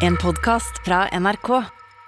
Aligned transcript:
En 0.00 0.16
podcast 0.16 0.78
fra 0.84 1.02
NRK. 1.12 1.48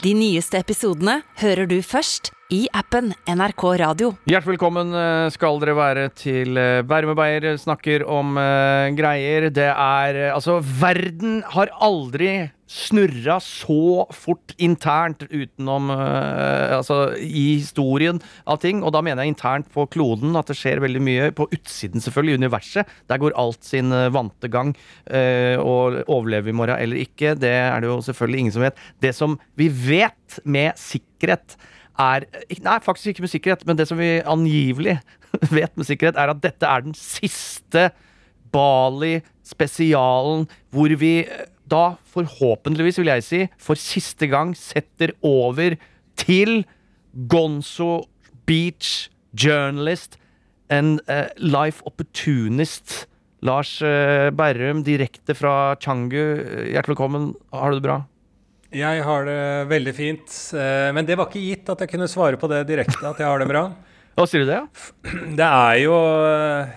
De 0.03 0.13
nyeste 0.17 0.57
episodene 0.57 1.19
hører 1.43 1.69
du 1.69 1.77
først 1.85 2.31
i 2.53 2.63
appen 2.77 3.11
NRK 3.29 3.65
Radio. 3.83 4.09
Hjertelig 4.29 4.55
velkommen 4.55 4.95
eh, 4.97 5.27
skal 5.35 5.61
dere 5.61 5.75
være 5.77 6.07
til 6.17 6.57
eh, 6.57 6.81
Bærum 6.89 7.13
og 7.13 7.19
Beyer 7.21 7.59
snakker 7.61 8.05
om 8.09 8.39
eh, 8.41 8.89
greier. 8.97 9.51
Det 9.53 9.69
er 9.69 10.21
Altså, 10.33 10.57
verden 10.81 11.43
har 11.53 11.73
aldri 11.85 12.33
snurra 12.73 13.37
så 13.45 14.07
fort 14.17 14.55
internt 14.57 15.27
utenom 15.29 15.91
uh, 15.93 16.79
Altså 16.79 17.13
i 17.21 17.59
historien 17.61 18.21
av 18.49 18.63
ting. 18.63 18.81
Og 18.83 18.95
da 18.95 19.03
mener 19.05 19.23
jeg 19.23 19.35
internt 19.35 19.69
på 19.75 19.85
kloden 19.93 20.37
at 20.39 20.49
det 20.49 20.57
skjer 20.59 20.83
veldig 20.83 21.03
mye. 21.05 21.31
På 21.37 21.49
utsiden, 21.53 22.03
selvfølgelig, 22.03 22.39
i 22.39 22.43
universet. 22.45 22.95
Der 23.13 23.21
går 23.21 23.37
alt 23.39 23.63
sin 23.67 23.93
eh, 23.93 24.09
vante 24.13 24.49
gang. 24.53 24.73
Uh, 25.07 25.59
og 25.61 26.01
overlever 26.07 26.49
vi 26.49 26.55
i 26.55 26.59
morgen 26.63 26.81
eller 26.83 27.03
ikke, 27.03 27.35
det 27.39 27.53
er 27.53 27.83
det 27.83 27.91
jo 27.91 28.01
selvfølgelig 28.07 28.45
ingen 28.45 28.57
som 28.57 28.65
vet. 28.65 28.81
Det 29.05 29.13
som 29.17 29.37
vi 29.59 29.69
vet 29.69 30.41
med 30.45 30.79
sikkerhet, 30.81 31.57
er 32.01 32.25
Nei, 32.65 32.79
faktisk 32.81 33.13
ikke 33.13 33.27
med 33.27 33.33
sikkerhet, 33.35 33.67
men 33.69 33.77
det 33.77 33.85
som 33.91 34.01
vi 34.01 34.23
angivelig 34.25 34.97
vet 35.59 35.77
med 35.77 35.87
sikkerhet, 35.89 36.17
er 36.17 36.33
at 36.33 36.41
dette 36.43 36.69
er 36.69 36.87
den 36.87 36.97
siste 36.97 37.91
Bali-spesialen 38.53 40.47
hvor 40.73 40.95
vi 41.01 41.15
da 41.73 41.97
forhåpentligvis, 42.13 43.01
vil 43.01 43.11
jeg 43.15 43.25
si, 43.27 43.41
for 43.61 43.81
siste 43.81 44.29
gang 44.31 44.53
setter 44.59 45.15
over 45.25 45.79
til 46.21 46.63
Gonzo 47.33 48.05
Beach 48.49 49.09
journalist 49.33 50.19
and 50.73 51.01
uh, 51.09 51.29
life 51.41 51.83
opportunist. 51.89 53.07
Lars 53.43 53.81
uh, 53.83 54.31
Berrum, 54.31 54.85
direkte 54.87 55.35
fra 55.35 55.75
Changu. 55.83 56.21
Hjertelig 56.71 56.95
velkommen. 56.95 57.33
Har 57.53 57.73
du 57.73 57.81
det 57.81 57.87
bra? 57.89 58.03
Jeg 58.73 59.03
har 59.05 59.27
det 59.29 59.41
veldig 59.69 59.95
fint. 59.97 60.37
Uh, 60.55 60.93
Men 60.97 61.09
det 61.09 61.19
var 61.19 61.29
ikke 61.29 61.43
gitt 61.43 61.73
at 61.73 61.83
jeg 61.85 61.93
kunne 61.93 62.11
svare 62.11 62.39
på 62.41 62.49
det 62.53 62.63
direkte, 62.71 63.03
at 63.03 63.21
jeg 63.21 63.29
har 63.29 63.43
det 63.43 63.51
bra. 63.51 63.67
Hva 64.17 64.29
sier 64.29 64.45
du 64.45 64.51
det? 64.53 64.61
Ja? 64.61 64.89
Det 65.41 65.49
er 65.49 65.77
jo 65.81 65.95
eh, 66.29 66.73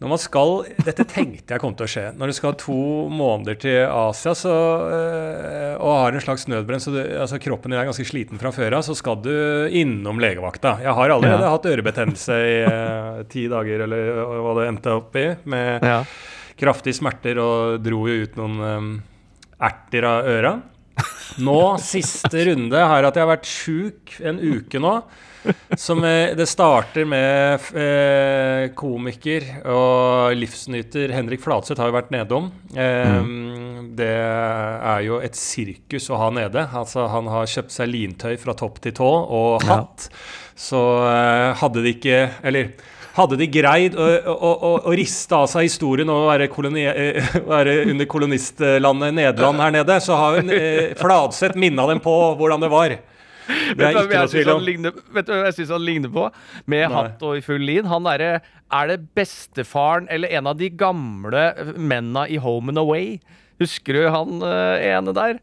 Når 0.00 0.08
man 0.08 0.20
skal 0.22 0.50
Dette 0.80 1.04
tenkte 1.04 1.52
jeg 1.52 1.60
kom 1.60 1.74
til 1.76 1.84
å 1.84 1.90
skje. 1.92 2.04
Når 2.16 2.30
du 2.30 2.36
skal 2.38 2.54
to 2.60 2.76
måneder 3.12 3.58
til 3.60 3.82
Asia 3.84 4.32
så, 4.38 4.54
eh, 4.96 5.74
og 5.76 5.92
har 5.98 6.16
en 6.16 6.24
slags 6.24 6.46
nødbrenn, 6.48 6.80
så 6.80 6.94
altså 7.20 7.36
kroppen 7.42 7.70
din 7.74 7.80
er 7.82 7.88
ganske 7.90 8.06
sliten 8.08 8.40
fra 8.40 8.48
før 8.54 8.78
av, 8.78 8.86
så 8.86 8.96
skal 8.96 9.20
du 9.20 9.30
innom 9.76 10.16
legevakta. 10.22 10.78
Jeg 10.80 10.96
har 10.96 11.12
allerede 11.12 11.44
Ja. 11.44 11.52
hatt 11.52 11.68
ørebetennelse 11.68 12.38
i 12.48 12.56
eh, 12.64 13.22
ti 13.28 13.44
dager, 13.52 13.84
eller 13.84 14.24
hva 14.40 14.56
det 14.62 14.68
endte 14.72 14.96
opp 14.96 15.16
i, 15.20 15.26
med 15.44 15.84
Ja. 15.84 16.00
kraftige 16.56 16.96
smerter, 16.96 17.36
og 17.38 17.82
dro 17.84 18.06
jo 18.08 18.22
ut 18.24 18.36
noen 18.40 18.60
um, 18.60 19.02
erter 19.60 20.04
av 20.08 20.24
øra. 20.24 20.54
Nå, 21.40 21.78
siste 21.80 22.46
runde, 22.48 22.76
har 22.76 23.04
at 23.04 23.14
jeg 23.16 23.24
har 23.26 23.36
vært 23.36 23.48
sjuk 23.48 24.16
en 24.24 24.40
uke 24.40 24.80
nå. 24.80 25.02
Som 25.80 26.02
eh, 26.04 26.34
Det 26.36 26.46
starter 26.50 27.06
med 27.08 27.68
eh, 27.72 28.66
komiker 28.76 29.46
og 29.70 30.34
livsnyter 30.36 31.12
Henrik 31.16 31.40
Fladseth 31.44 31.80
har 31.80 31.88
jo 31.90 31.96
vært 31.96 32.12
nedom. 32.14 32.50
Eh, 32.74 33.18
Det 34.00 34.10
er 34.10 35.00
jo 35.06 35.18
et 35.24 35.34
sirkus 35.38 36.10
å 36.12 36.18
ha 36.20 36.28
nede. 36.34 36.66
Altså, 36.76 37.06
han 37.10 37.26
har 37.32 37.48
kjøpt 37.50 37.72
seg 37.74 37.90
lintøy 37.90 38.36
fra 38.40 38.54
topp 38.58 38.80
til 38.84 38.92
tå 39.00 39.08
og 39.10 39.64
Ja. 39.64 39.80
hatt. 39.80 40.08
Så 40.60 40.78
eh, 41.08 41.54
hadde 41.56 41.82
de 41.82 41.94
ikke 41.96 42.18
Eller 42.44 42.72
hadde 43.16 43.36
de 43.40 43.46
greid 43.50 43.96
å, 43.98 44.04
å, 44.30 44.50
å, 44.68 44.70
å 44.86 44.92
riste 44.96 45.34
av 45.34 45.48
seg 45.50 45.64
historien 45.66 46.08
og 46.12 46.28
være, 46.28 46.46
koloni, 46.52 46.84
eh, 46.86 47.32
være 47.54 47.78
under 47.90 48.06
kolonistlandet 48.06 49.16
Nederland 49.16 49.60
her 49.64 49.72
nede, 49.74 49.96
så 50.04 50.14
har 50.20 50.38
hun 50.38 50.52
eh, 50.54 50.92
Fladseth 51.00 51.56
minna 51.58 51.88
dem 51.90 51.98
på 52.04 52.12
hvordan 52.38 52.62
det 52.62 52.70
var. 52.70 52.94
Det 53.76 53.86
er 53.86 53.98
ikke 54.00 54.22
noe 54.22 54.30
tvil 54.32 54.50
om. 54.54 55.02
vet 55.16 55.26
du 55.28 55.32
hva 55.34 55.44
jeg 55.50 55.58
syns 55.60 55.74
han 55.74 55.84
ligner 55.86 56.12
på? 56.14 56.28
Med 56.70 56.86
Nei. 56.86 56.94
hatt 56.96 57.22
og 57.26 57.36
i 57.38 57.44
full 57.44 57.62
lin. 57.66 57.88
Han 57.90 58.08
derre 58.08 58.40
Er 58.70 58.86
det 58.92 59.00
bestefaren 59.18 60.06
eller 60.10 60.30
en 60.38 60.46
av 60.46 60.56
de 60.60 60.68
gamle 60.70 61.44
menna 61.76 62.26
i 62.30 62.36
Home 62.42 62.70
and 62.70 62.78
Away? 62.78 63.18
Husker 63.60 63.92
du 63.98 64.04
han 64.14 64.40
eh, 64.46 64.88
ene 64.94 65.12
der? 65.16 65.40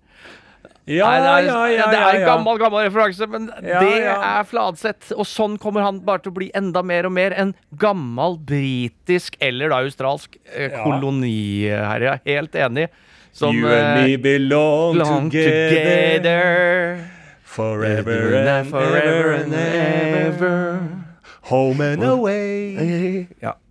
Ja, 0.88 1.10
Nei, 1.12 1.18
det 1.20 1.32
er, 1.32 1.46
ja, 1.52 1.64
ja, 1.68 1.86
det 1.92 1.98
er 2.00 2.18
en 2.22 2.26
gammel 2.30 2.60
gammel 2.62 2.86
referanse, 2.86 3.28
men 3.28 3.50
Ja, 3.60 3.82
det 3.84 3.98
ja. 4.06 4.14
er 4.40 4.46
Fladseth. 4.48 5.10
Og 5.20 5.28
sånn 5.28 5.58
kommer 5.60 5.84
han 5.84 6.00
bare 6.08 6.24
til 6.24 6.32
å 6.32 6.38
bli 6.38 6.48
enda 6.56 6.80
mer 6.80 7.10
og 7.10 7.12
mer 7.12 7.36
en 7.36 7.52
gammel 7.76 8.38
britisk 8.48 9.36
eller 9.44 9.74
da 9.74 9.82
australsk 9.84 10.38
eh, 10.48 10.70
Ja. 10.72 10.86
koloniherre. 10.86 12.16
Er 12.24 12.40
helt 12.40 12.56
enig. 12.56 12.88
Som 13.36 13.54
You 13.60 13.68
and 13.68 14.00
eh, 14.00 14.06
me 14.08 14.16
belong, 14.18 14.96
belong 14.96 15.28
together, 15.30 15.76
together. 15.76 17.17
Forever 17.58 18.36
and 18.38 18.70
Forever 18.70 19.34
and 19.34 19.54
ever. 19.54 20.88
Home 21.50 21.82
and 21.82 22.04
away. 22.04 23.28
Ja. 23.40 23.58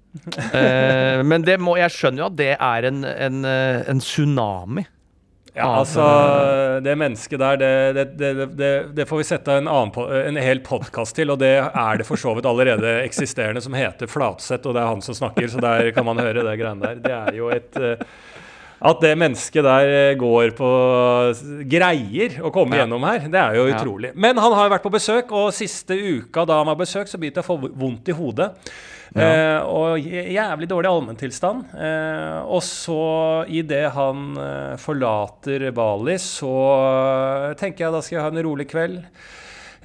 Eh, 0.56 1.22
men 1.28 1.42
det 1.44 1.58
må, 1.60 1.74
jeg 1.76 1.92
skjønner 1.92 2.22
jo 2.22 2.26
at 2.30 2.36
det 2.38 2.52
er 2.54 2.86
en, 2.88 3.02
en, 3.04 3.42
eh, 3.44 3.82
en 3.92 3.98
tsunami. 4.00 4.86
Ja, 5.56 5.66
altså, 5.80 6.06
det 6.84 6.94
mennesket 7.00 7.40
der, 7.40 7.60
det, 7.60 8.04
det, 8.16 8.30
det, 8.56 8.70
det, 8.96 9.06
får 9.08 9.20
vi 9.20 9.26
sette 9.28 9.58
en, 9.60 9.68
annen, 9.68 9.92
en 10.32 10.40
hel 10.40 10.62
podkast 10.64 11.16
til, 11.16 11.32
og 11.32 11.40
det 11.40 11.52
er 11.64 12.00
det 12.00 12.08
for 12.08 12.20
så 12.20 12.32
vidt 12.36 12.48
allerede 12.48 12.96
eksisterende, 13.04 13.60
som 13.64 13.76
heter 13.76 14.08
Flatseth, 14.08 14.64
og 14.68 14.76
det 14.76 14.82
er 14.82 14.90
han 14.94 15.04
som 15.04 15.16
snakker, 15.16 15.48
så 15.52 15.60
der 15.64 15.92
kan 15.96 16.08
man 16.08 16.20
høre 16.20 16.44
det 16.44 16.56
greiene 16.60 16.84
der. 16.84 17.00
Det 17.04 17.14
er 17.16 17.38
jo 17.40 17.52
et 17.52 17.80
eh, 17.80 18.04
At 18.82 19.00
det 19.00 19.14
mennesket 19.16 19.64
der 19.64 19.88
eh, 19.88 20.14
går 20.20 20.50
på 20.58 20.70
greier 21.68 22.40
å 22.44 22.50
komme 22.52 22.76
Ja. 22.76 22.84
gjennom 22.84 23.04
her, 23.08 23.20
det 23.28 23.40
er 23.40 23.54
jo 23.56 23.66
Ja. 23.68 23.78
utrolig. 23.78 24.10
Men 24.14 24.36
han 24.36 24.52
har 24.52 24.68
jo 24.68 24.74
vært 24.74 24.82
på 24.84 24.92
besøk, 24.92 25.32
og 25.32 25.52
siste 25.52 25.96
uka 25.96 26.44
da 26.46 26.58
han 26.58 26.66
var 26.66 26.76
besøk, 26.76 27.08
så 27.08 27.16
begynte 27.18 27.40
jeg 27.40 27.46
å 27.46 27.56
få 27.56 27.72
vondt 27.74 28.08
i 28.08 28.12
hodet. 28.12 28.52
Eh, 29.16 29.60
og 29.64 29.96
jævlig 29.98 30.68
dårlig 30.68 30.90
allmenntilstand. 30.90 31.64
Eh, 31.72 32.42
og 32.44 32.60
så, 32.60 33.46
idet 33.48 33.92
han 33.94 34.36
eh, 34.36 34.76
forlater 34.76 35.70
Bali, 35.72 36.18
så 36.20 36.52
eh, 37.48 37.54
tenker 37.54 37.86
jeg 37.86 37.92
da 37.92 38.00
skal 38.02 38.16
jeg 38.18 38.22
ha 38.26 38.28
en 38.28 38.44
rolig 38.44 38.68
kveld. 38.68 39.02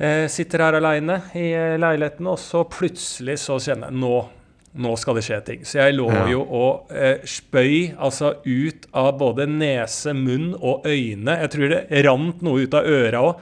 Eh, 0.02 0.28
sitter 0.28 0.60
her 0.66 0.74
aleine 0.82 1.22
i 1.34 1.54
leiligheten, 1.80 2.28
og 2.28 2.38
så 2.40 2.66
plutselig 2.68 3.38
så 3.40 3.56
kjenner 3.62 3.88
jeg 3.92 4.02
nå 4.02 4.26
nå 4.80 4.94
skal 4.98 5.18
det 5.18 5.24
skje 5.26 5.40
ting. 5.46 5.64
Så 5.68 5.80
jeg 5.82 5.96
lå 5.98 6.06
Ja. 6.14 6.28
jo 6.32 6.42
og 6.48 6.92
eh, 6.96 7.18
spøy 7.28 7.92
altså 8.00 8.36
ut 8.46 8.86
av 8.96 9.18
både 9.20 9.48
nese, 9.50 10.14
munn 10.16 10.54
og 10.62 10.86
øyne. 10.88 11.40
Jeg 11.42 11.52
tror 11.52 11.74
det 11.74 12.06
rant 12.06 12.42
noe 12.42 12.62
ut 12.64 12.74
av 12.80 12.88
øra 12.88 13.24
òg. 13.32 13.42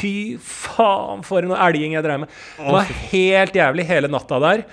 Fy 0.00 0.14
faen, 0.42 1.22
for 1.22 1.46
en 1.46 1.54
elging 1.54 1.94
jeg 1.94 2.02
dreiv 2.02 2.24
med. 2.24 2.28
Det 2.58 2.72
var 2.74 2.90
helt 3.12 3.54
jævlig 3.54 3.86
hele 3.86 4.08
natta 4.10 4.40
der. 4.42 4.64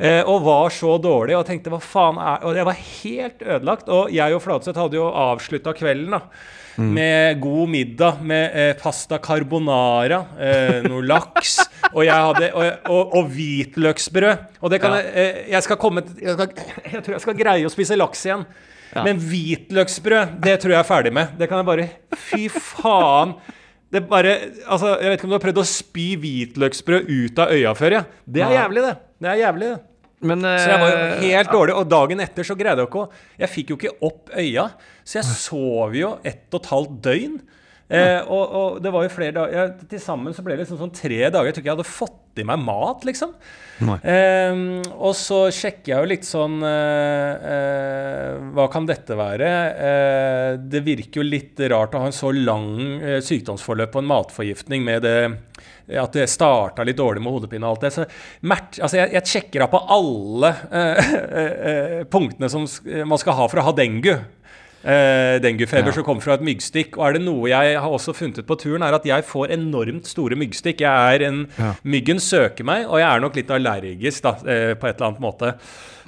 Eh, 0.00 0.22
og 0.24 0.46
var 0.46 0.70
så 0.72 0.94
dårlig 0.96 1.36
og 1.36 1.44
tenkte 1.44 1.68
hva 1.68 1.76
faen 1.84 2.16
er 2.16 2.46
Og 2.48 2.56
jeg 2.56 2.64
var 2.64 2.78
helt 2.80 3.42
ødelagt. 3.44 3.88
Og 3.92 4.08
jeg 4.16 4.32
og 4.32 4.40
Flatseth 4.40 4.80
hadde 4.80 4.96
jo 4.96 5.10
avslutta 5.12 5.76
kvelden 5.76 6.16
da 6.16 6.22
med 6.80 7.40
god 7.42 7.68
middag 7.68 8.22
med 8.24 8.54
eh, 8.56 8.70
pasta 8.80 9.18
carbonara, 9.20 10.22
eh, 10.40 10.78
noe 10.86 11.02
laks 11.04 11.58
og, 11.94 12.02
jeg 12.06 12.14
hadde, 12.26 12.50
og, 12.54 12.90
og, 12.90 13.14
og 13.18 13.30
hvitløksbrød. 13.34 14.44
Og 14.60 14.72
det 14.72 14.80
kan 14.82 14.94
Ja. 14.94 15.00
jeg, 15.02 15.12
eh, 15.14 15.50
jeg 15.54 15.62
skal 15.66 15.78
komme 15.80 16.02
jeg, 16.06 16.34
skal, 16.34 16.50
jeg 16.94 17.04
tror 17.04 17.16
jeg 17.16 17.24
skal 17.26 17.38
greie 17.38 17.66
å 17.66 17.72
spise 17.72 17.98
laks 17.98 18.24
igjen. 18.26 18.44
Ja. 18.90 19.04
Men 19.06 19.20
hvitløksbrød, 19.22 20.38
det 20.42 20.56
tror 20.62 20.74
jeg 20.74 20.80
er 20.80 20.88
ferdig 20.88 21.12
med. 21.14 21.36
Det 21.38 21.48
kan 21.50 21.60
jeg 21.60 21.68
bare 21.68 21.88
Fy 22.18 22.48
faen. 22.50 23.36
Det 23.90 24.04
bare, 24.06 24.32
altså, 24.70 24.96
jeg 25.00 25.10
vet 25.10 25.18
ikke 25.18 25.26
om 25.26 25.32
du 25.32 25.36
har 25.38 25.44
prøvd 25.44 25.62
å 25.62 25.66
spy 25.66 26.08
hvitløksbrød 26.22 27.08
ut 27.10 27.40
av 27.42 27.54
øya 27.54 27.72
før? 27.78 27.96
Ja. 27.98 28.02
Det 28.26 28.42
er 28.46 28.52
jævlig, 28.54 28.84
det. 28.86 28.92
Det 29.20 29.30
er 29.32 29.40
jævlig, 29.42 29.70
det. 29.74 29.80
Men 30.30 30.44
Så 30.44 30.68
jeg 30.68 30.80
var 30.82 30.90
jo 30.90 30.98
eh, 31.00 31.22
helt 31.32 31.52
dårlig, 31.54 31.74
og 31.80 31.88
dagen 31.88 32.20
etter 32.20 32.46
så 32.46 32.54
greide 32.58 32.84
jeg 32.84 32.90
ikke 32.90 33.02
å 33.06 33.08
Jeg 33.40 33.50
fikk 33.54 33.70
jo 33.72 33.78
ikke 33.78 33.94
opp 34.04 34.34
øya, 34.36 34.66
så 35.02 35.18
jeg 35.18 35.30
sov 35.40 35.96
jo 35.96 36.10
ett 36.28 36.44
og 36.52 36.60
et 36.60 36.70
halvt 36.74 36.98
døgn. 37.06 37.38
Eh, 37.90 38.20
og, 38.30 38.52
og 38.54 38.76
det 38.82 38.90
var 38.94 39.02
jo 39.02 39.10
flere 39.10 39.34
dager 39.34 39.56
ja, 39.56 39.62
Til 39.90 39.98
sammen 39.98 40.34
så 40.34 40.44
ble 40.46 40.54
det 40.54 40.62
liksom 40.62 40.78
sånn 40.78 40.92
tre 40.94 41.24
dager. 41.26 41.48
Jeg 41.48 41.56
tror 41.56 41.64
ikke 41.64 41.70
jeg 41.72 41.78
hadde 41.78 41.90
fått 41.90 42.38
i 42.38 42.44
meg 42.46 42.62
mat, 42.62 43.02
liksom. 43.08 43.32
Eh, 43.82 44.60
og 44.94 45.14
så 45.18 45.40
sjekker 45.54 45.90
jeg 45.90 46.04
jo 46.04 46.10
litt 46.12 46.26
sånn 46.28 46.60
eh, 46.68 47.48
eh, 47.50 48.34
Hva 48.54 48.68
kan 48.70 48.86
dette 48.86 49.16
være? 49.18 49.50
Eh, 49.88 50.50
det 50.70 50.84
virker 50.86 51.22
jo 51.22 51.26
litt 51.26 51.60
rart 51.72 51.96
å 51.96 52.04
ha 52.04 52.10
en 52.10 52.14
så 52.14 52.30
lang 52.36 52.70
eh, 53.00 53.18
sykdomsforløp 53.24 53.94
på 53.96 54.04
en 54.04 54.10
matforgiftning 54.12 54.86
med 54.86 55.06
det 55.08 55.18
at 55.98 56.14
det 56.14 56.28
starta 56.30 56.84
litt 56.86 57.00
dårlig 57.00 57.18
med 57.24 57.34
hodepine 57.34 57.66
og 57.66 57.72
alt 57.74 57.88
det. 57.88 57.90
Så 57.96 58.04
match, 58.46 58.78
altså 58.78 59.00
jeg, 59.00 59.10
jeg 59.16 59.30
sjekker 59.32 59.64
av 59.64 59.72
på 59.72 59.80
alle 59.90 60.52
punktene 62.14 62.50
som 62.52 62.68
man 63.10 63.18
skal 63.18 63.34
ha 63.40 63.48
for 63.50 63.58
å 63.58 63.64
ha 63.66 63.74
dengue. 63.74 64.14
Eh, 64.80 65.36
denguefeber 65.44 65.90
Ja. 65.90 65.92
som 65.92 66.04
kommer 66.04 66.22
fra 66.22 66.34
et 66.34 66.40
myggstikk. 66.40 66.96
Og 66.96 67.06
er 67.06 67.12
det 67.12 67.22
noe 67.22 67.48
jeg 67.48 67.78
har 67.78 67.90
også 67.90 68.14
funnet 68.16 68.38
ut 68.38 68.46
på 68.46 68.56
turen, 68.56 68.82
er 68.82 68.94
at 68.94 69.04
jeg 69.04 69.24
får 69.24 69.50
enormt 69.52 70.06
store 70.06 70.36
myggstikk. 70.36 70.80
Jeg 70.80 71.14
er 71.20 71.26
en, 71.26 71.46
Ja. 71.58 71.74
Myggen 71.84 72.18
søker 72.18 72.64
meg, 72.64 72.86
og 72.86 72.98
jeg 72.98 73.08
er 73.14 73.20
nok 73.20 73.36
litt 73.36 73.48
allergisk 73.50 74.22
da, 74.22 74.30
uh, 74.30 74.74
på 74.74 74.88
et 74.88 74.96
eller 74.96 75.06
annet 75.08 75.20
måte. 75.20 75.54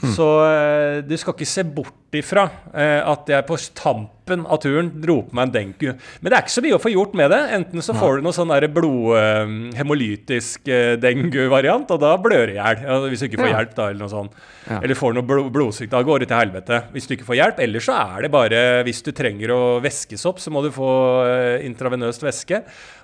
Mm. 0.03 0.15
Så 0.15 0.25
uh, 0.25 1.01
du 1.03 1.17
skal 1.17 1.35
ikke 1.35 1.47
se 1.47 1.65
bort 1.65 1.93
ifra 2.13 2.51
at 2.75 3.27
jeg 3.29 3.47
på 3.47 3.57
tampen 3.75 4.09
av 4.47 4.61
turen 4.63 4.89
dro 5.03 5.19
på 5.27 5.37
meg 5.37 5.49
en 5.49 5.55
denku. 5.57 5.89
Men 6.21 6.31
det 6.31 6.37
er 6.37 6.45
ikke 6.45 6.55
så 6.55 6.65
mye 6.65 6.79
å 6.79 6.83
få 6.83 6.93
gjort 6.95 7.17
med 7.19 7.33
det. 7.35 7.41
Enten 7.59 7.85
så 7.85 7.97
får 7.97 8.19
du 8.19 8.27
noe 8.27 8.37
sånn 8.37 8.53
der 8.53 8.67
blod, 8.73 9.13
eh, 9.19 9.53
hemolytisk 9.79 10.71
eh, 10.73 10.97
og 11.03 11.99
da 12.01 12.15
blør 12.21 12.49
du 12.49 12.55
i 12.55 12.59
hjel. 12.59 12.83
Hvis 13.11 13.23
du 13.23 13.29
ikke 13.29 13.43
får 13.43 13.53
hjelp, 13.53 13.75
da, 13.77 13.91
eller 13.91 14.05
noe 14.05 14.13
sånt. 14.13 14.41
Ja. 14.69 14.79
Eller 14.81 14.99
får 14.99 15.17
noe 15.17 15.27
blod, 15.27 15.51
blodsykt. 15.55 15.93
Da 15.93 16.03
går 16.07 16.23
det 16.23 16.31
til 16.31 16.41
helvete. 16.41 16.81
Hvis 16.95 17.09
du 17.09 17.15
ikke 17.17 17.29
får 17.29 17.41
hjelp. 17.41 17.63
Eller 17.67 17.85
så 17.85 17.99
er 17.99 18.27
det 18.27 18.33
bare 18.33 18.63
Hvis 18.87 19.03
du 19.05 19.13
trenger 19.17 19.53
å 19.55 19.61
væskes 19.83 20.27
opp, 20.29 20.41
så 20.43 20.53
må 20.55 20.65
du 20.65 20.73
få 20.75 20.91
eh, 21.29 21.67
intravenøst 21.69 22.25
væske. 22.25 22.63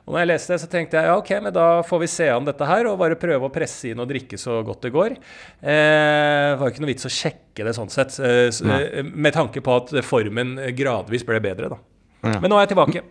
Og 0.08 0.14
når 0.14 0.22
jeg 0.22 0.28
leste 0.30 0.54
det, 0.54 0.60
så 0.62 0.68
tenkte 0.72 0.96
jeg 0.96 1.04
ja, 1.10 1.16
ok, 1.20 1.30
men 1.44 1.52
da 1.52 1.66
får 1.84 2.00
vi 2.00 2.06
se 2.08 2.26
an 2.32 2.46
dette 2.48 2.64
her, 2.64 2.86
og 2.88 2.96
bare 3.02 3.18
prøve 3.20 3.44
å 3.44 3.52
presse 3.52 3.90
inn 3.90 4.00
og 4.00 4.08
drikke 4.08 4.38
så 4.40 4.62
godt 4.64 4.86
det 4.86 4.92
går. 4.94 5.18
Eh, 5.60 6.56
var 6.56 6.64
jo 6.64 6.72
ikke 6.72 6.80
noe 6.80 6.88
vits 6.94 7.04
å 7.04 7.12
sjekke 7.12 7.66
det 7.66 7.74
sånn 7.76 7.92
sett, 7.92 8.16
eh, 8.24 8.48
eh, 8.48 9.02
med 9.04 9.36
tanke 9.36 9.60
på 9.60 9.74
at 9.76 9.92
formen 10.08 10.54
gradvis 10.78 11.17
ble 11.26 11.40
bedre, 11.42 11.70
da. 11.74 11.78
Ja. 12.26 12.40
Men 12.42 12.52
nå 12.52 12.58
er 12.58 12.66
jeg 12.66 12.74
tilbake. 12.74 13.04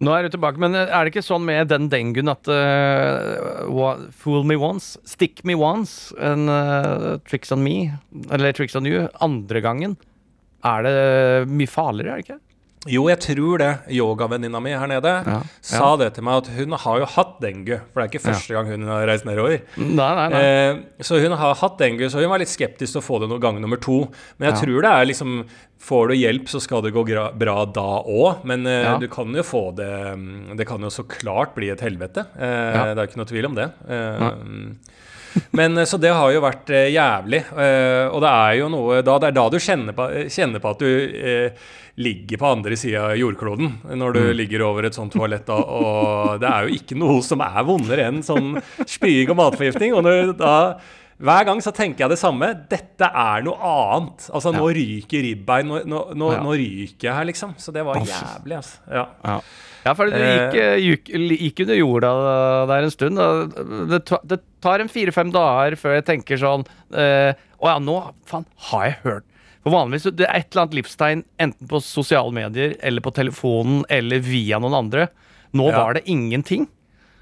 Nå 0.00 0.12
er 0.16 0.24
du 0.24 0.32
tilbake, 0.32 0.60
men 0.62 0.76
eh, 0.78 0.88
er 0.88 1.04
det 1.04 1.12
ikke 1.12 1.26
sånn 1.26 1.44
med 1.44 1.68
den 1.68 1.90
dengun 1.92 2.32
at 2.32 2.48
uh, 2.48 4.06
Fool 4.16 4.46
me 4.48 4.56
once, 4.56 4.96
stick 5.04 5.42
me 5.44 5.56
once, 5.58 6.14
and 6.16 6.48
uh, 6.48 7.18
tricks 7.28 7.52
on 7.52 7.60
me, 7.64 7.92
eller 8.32 8.56
tricks 8.56 8.78
on 8.78 8.88
you, 8.88 9.10
andre 9.20 9.60
gangen 9.64 9.98
er 10.66 10.84
det 10.84 10.96
mye 11.48 11.70
farligere, 11.70 12.12
er 12.12 12.20
det 12.20 12.26
ikke? 12.26 12.38
Jo, 12.88 13.02
jeg 13.10 13.18
tror 13.20 13.58
det. 13.60 13.70
Yogavenninna 13.92 14.60
mi 14.64 14.70
her 14.72 14.86
nede 14.88 15.10
Ja. 15.26 15.42
sa 15.60 15.96
det 16.00 16.14
til 16.14 16.24
meg 16.24 16.38
at 16.40 16.46
hun 16.56 16.72
har 16.72 16.98
jo 17.02 17.04
hatt 17.04 17.34
dengue. 17.42 17.76
For 17.92 18.00
det 18.00 18.06
er 18.06 18.18
ikke 18.18 18.24
første 18.32 18.54
gang 18.56 18.66
hun 18.70 18.86
har 18.88 19.04
reist 19.06 19.26
nedover. 19.26 19.60
Nei, 19.76 20.14
nei, 20.16 20.28
nei. 20.32 20.40
Eh, 20.40 20.78
så 21.04 21.20
hun 21.20 21.36
har 21.36 21.54
hatt 21.60 21.76
dengue, 21.78 22.08
så 22.08 22.22
hun 22.22 22.30
var 22.30 22.38
litt 22.38 22.48
skeptisk 22.48 22.92
til 22.96 23.02
å 23.02 23.04
få 23.04 23.20
det 23.20 23.28
noen 23.28 23.40
gang 23.44 23.60
nummer 23.60 23.76
to. 23.76 24.08
Men 24.38 24.48
jeg 24.48 24.54
Ja. 24.56 24.60
tror 24.64 24.80
det 24.82 24.90
er 24.90 25.04
liksom 25.12 25.44
Får 25.80 26.08
du 26.08 26.14
hjelp, 26.14 26.44
så 26.44 26.60
skal 26.60 26.82
det 26.82 26.92
gå 26.92 27.02
bra 27.38 27.64
da 27.64 28.02
òg. 28.04 28.44
Men 28.44 28.66
eh, 28.66 28.82
Ja. 28.84 28.98
du 28.98 29.08
kan 29.08 29.32
jo 29.32 29.42
få 29.42 29.74
det 29.74 30.56
Det 30.56 30.66
kan 30.66 30.78
jo 30.80 30.88
så 30.88 31.04
klart 31.08 31.54
bli 31.54 31.70
et 31.70 31.80
helvete. 31.80 32.26
Eh, 32.38 32.74
Ja. 32.76 32.94
Det 32.94 32.98
er 32.98 33.06
ikke 33.08 33.16
noe 33.16 33.24
tvil 33.26 33.46
om 33.46 33.54
det. 33.54 33.72
Eh, 33.88 34.30
men 35.56 35.78
eh, 35.78 35.88
Så 35.88 35.98
det 36.00 36.12
har 36.14 36.32
jo 36.34 36.42
vært 36.44 36.70
eh, 36.74 36.88
jævlig. 36.94 37.42
Eh, 37.52 38.06
og 38.10 38.22
det 38.24 38.30
er 38.30 38.56
jo 38.60 38.70
noe 38.72 39.02
da, 39.06 39.18
Det 39.20 39.30
er 39.30 39.36
da 39.36 39.46
du 39.52 39.58
kjenner 39.60 39.96
på, 39.96 40.08
kjenner 40.32 40.62
på 40.62 40.72
at 40.74 40.82
du 40.82 40.90
eh, 40.90 41.68
ligger 42.00 42.40
på 42.40 42.48
andre 42.48 42.78
sida 42.80 43.10
av 43.10 43.18
jordkloden 43.18 43.72
når 43.98 44.14
du 44.16 44.20
ligger 44.38 44.62
over 44.64 44.86
et 44.88 44.96
sånt 44.96 45.12
toalett. 45.12 45.44
Da, 45.48 45.58
og 45.60 46.40
det 46.40 46.48
er 46.48 46.66
jo 46.68 46.78
ikke 46.78 46.96
noe 46.98 47.18
som 47.26 47.42
er 47.44 47.66
vondere 47.66 48.06
enn 48.08 48.22
sånn 48.24 48.54
spying 48.88 49.32
og 49.34 49.40
matforgiftning. 49.42 49.92
Og 49.98 50.06
når, 50.06 50.32
da, 50.38 50.54
hver 51.20 51.44
gang 51.44 51.58
så 51.60 51.72
tenker 51.76 52.06
jeg 52.06 52.12
det 52.14 52.18
samme. 52.20 52.46
Dette 52.70 53.08
er 53.12 53.42
noe 53.44 53.58
annet. 53.60 54.28
Altså, 54.32 54.52
nå 54.56 54.68
ryker 54.72 55.20
ribbein. 55.26 55.68
Nå, 55.68 55.82
nå, 55.84 55.98
nå, 56.16 56.30
Ja. 56.32 56.38
nå 56.44 56.54
ryker 56.56 57.08
jeg 57.10 57.14
her, 57.14 57.26
liksom. 57.28 57.54
Så 57.60 57.72
det 57.76 57.84
var 57.84 57.96
jævlig, 58.00 58.56
altså. 58.56 58.78
Ja. 58.88 59.04
Ja. 59.24 59.34
ja, 59.84 59.94
for 59.98 60.08
det 60.08 60.20
gikk, 60.22 60.56
eh, 60.62 60.76
gikk, 60.86 61.10
gikk 61.44 61.60
under 61.66 61.76
jorda 61.80 62.12
der 62.72 62.86
en 62.88 62.94
stund. 62.94 63.20
Det, 63.92 64.00
det 64.32 64.40
tar 64.64 64.80
en 64.80 64.88
fire-fem 64.88 65.30
dager 65.34 65.76
før 65.76 65.98
jeg 65.98 66.06
tenker 66.08 66.40
sånn 66.40 66.64
eh, 66.96 67.32
Å 67.60 67.68
ja, 67.68 67.78
nå 67.84 67.98
faen, 68.28 68.46
har 68.70 68.84
jeg 68.88 68.96
hørt 69.04 69.24
For 69.64 69.72
vanligvis 69.76 70.08
det 70.16 70.24
er 70.28 70.38
et 70.40 70.48
eller 70.54 70.62
annet 70.66 70.76
livstegn 70.80 71.24
enten 71.40 71.68
på 71.68 71.80
sosiale 71.84 72.32
medier 72.32 72.76
eller 72.80 73.04
på 73.04 73.12
telefonen 73.12 73.82
eller 73.92 74.20
via 74.24 74.58
noen 74.58 74.78
andre. 74.86 75.08
Nå 75.52 75.68
Ja. 75.68 75.84
var 75.84 75.94
det 76.00 76.04
ingenting. 76.08 76.68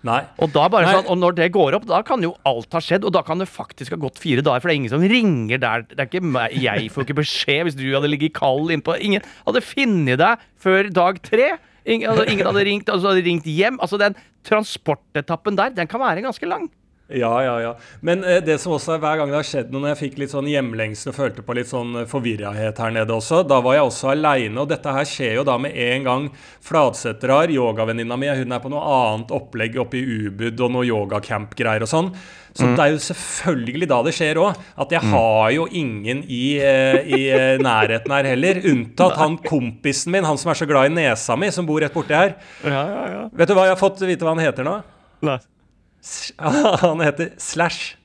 Nei. 0.07 0.21
Og, 0.39 0.53
da 0.55 0.69
bare 0.71 0.87
Nei. 0.87 0.95
sånn, 0.95 1.09
og 1.11 1.19
når 1.19 1.35
det 1.41 1.49
går 1.57 1.75
opp, 1.79 1.87
da 1.89 1.99
kan 2.07 2.23
jo 2.23 2.31
alt 2.47 2.75
ha 2.77 2.83
skjedd. 2.83 3.07
Og 3.09 3.15
da 3.17 3.25
kan 3.27 3.41
det 3.43 3.49
faktisk 3.51 3.97
ha 3.97 3.99
gått 4.01 4.21
fire 4.23 4.45
dager, 4.47 4.63
for 4.63 4.71
det 4.71 4.77
er 4.77 4.81
ingen 4.83 4.93
som 4.95 5.03
ringer 5.03 5.63
der. 5.63 5.87
Det 5.91 5.99
er 5.99 6.11
ikke 6.11 6.23
meg, 6.25 6.55
Jeg 6.63 6.93
får 6.95 7.07
ikke 7.07 7.19
beskjed 7.19 7.65
hvis 7.67 7.79
du 7.79 7.87
hadde 7.91 8.11
ligget 8.13 8.37
kald 8.39 8.71
innpå 8.75 8.95
Ingen 9.03 9.27
hadde 9.47 9.65
funnet 9.65 10.23
deg 10.23 10.47
før 10.63 10.91
dag 10.95 11.19
tre. 11.27 11.57
Ingen, 11.89 12.11
altså, 12.13 12.27
ingen 12.29 12.47
hadde 12.47 12.67
ringt, 12.69 12.91
altså, 12.93 13.11
hadde 13.11 13.27
ringt 13.27 13.49
hjem. 13.49 13.79
Altså 13.83 13.99
Den 14.01 14.17
transportetappen 14.47 15.59
der, 15.59 15.75
den 15.75 15.91
kan 15.91 16.03
være 16.03 16.23
ganske 16.25 16.47
lang. 16.47 16.69
Ja, 17.09 17.31
ja, 17.41 17.55
ja. 17.63 17.71
Men 18.05 18.21
eh, 18.25 18.43
det 18.45 18.59
som 18.61 18.75
også 18.77 18.93
er 18.97 19.01
hver 19.01 19.17
gang 19.17 19.31
det 19.33 19.39
har 19.39 19.47
skjedd 19.49 19.71
noe, 19.73 19.81
når 19.81 19.95
jeg 19.95 20.01
fikk 20.03 20.19
litt 20.21 20.33
sånn 20.35 20.49
hjemlengsel 20.51 21.09
og 21.09 21.17
følte 21.17 21.45
på 21.47 21.55
litt 21.57 21.71
sånn 21.71 22.03
eh, 22.03 22.09
forvirrahet 22.11 22.83
her 22.85 22.93
nede 22.93 23.15
også, 23.17 23.39
da 23.49 23.63
var 23.65 23.79
jeg 23.79 23.87
også 23.89 24.11
aleine. 24.13 24.61
Og 24.61 24.69
dette 24.69 24.93
her 24.93 25.09
skjer 25.09 25.39
jo 25.39 25.45
da 25.49 25.55
med 25.63 25.73
en 25.73 26.05
gang 26.05 26.27
Fladsæter 26.69 27.33
har 27.33 27.49
yogavenninna 27.55 28.19
mi, 28.21 28.29
hun 28.29 28.53
er 28.53 28.61
på 28.61 28.69
noe 28.73 28.83
annet 28.93 29.33
opplegg 29.33 29.79
oppe 29.81 29.97
i 30.03 30.05
Ubud 30.29 30.61
og 30.67 30.75
noe 30.77 30.85
yogacamp-greier 30.91 31.87
og 31.87 31.93
sånn. 31.95 32.13
Så 32.59 32.67
det 32.75 32.83
er 32.83 32.93
jo 32.93 33.01
selvfølgelig 33.05 33.87
da 33.89 33.99
det 34.05 34.13
skjer 34.17 34.39
òg. 34.43 34.57
At 34.83 34.93
jeg 34.93 35.09
har 35.13 35.51
jo 35.55 35.67
ingen 35.79 36.25
i, 36.27 36.59
eh, 36.61 37.01
i 37.07 37.21
eh, 37.33 37.57
nærheten 37.63 38.13
her 38.19 38.29
heller. 38.35 38.61
Unntatt 38.69 39.17
han 39.21 39.37
kompisen 39.49 40.13
min, 40.13 40.27
han 40.29 40.37
som 40.41 40.51
er 40.53 40.59
så 40.61 40.67
glad 40.69 40.91
i 40.91 40.95
nesa 40.97 41.37
mi, 41.39 41.49
som 41.55 41.65
bor 41.69 41.81
rett 41.81 41.95
borti 41.95 42.17
her. 42.19 42.35
Ja, 42.67 42.83
ja, 42.83 43.05
ja. 43.15 43.23
Vet 43.33 43.49
du 43.49 43.55
hva 43.57 43.69
jeg 43.69 43.77
har 43.77 43.81
fått 43.81 44.03
vite 44.05 44.27
hva 44.27 44.35
han 44.37 44.43
heter 44.45 44.67
nå? 44.67 44.81
S- 45.39 45.49
Han 46.85 47.01
heter 47.01 47.33
Slash. 47.39 47.97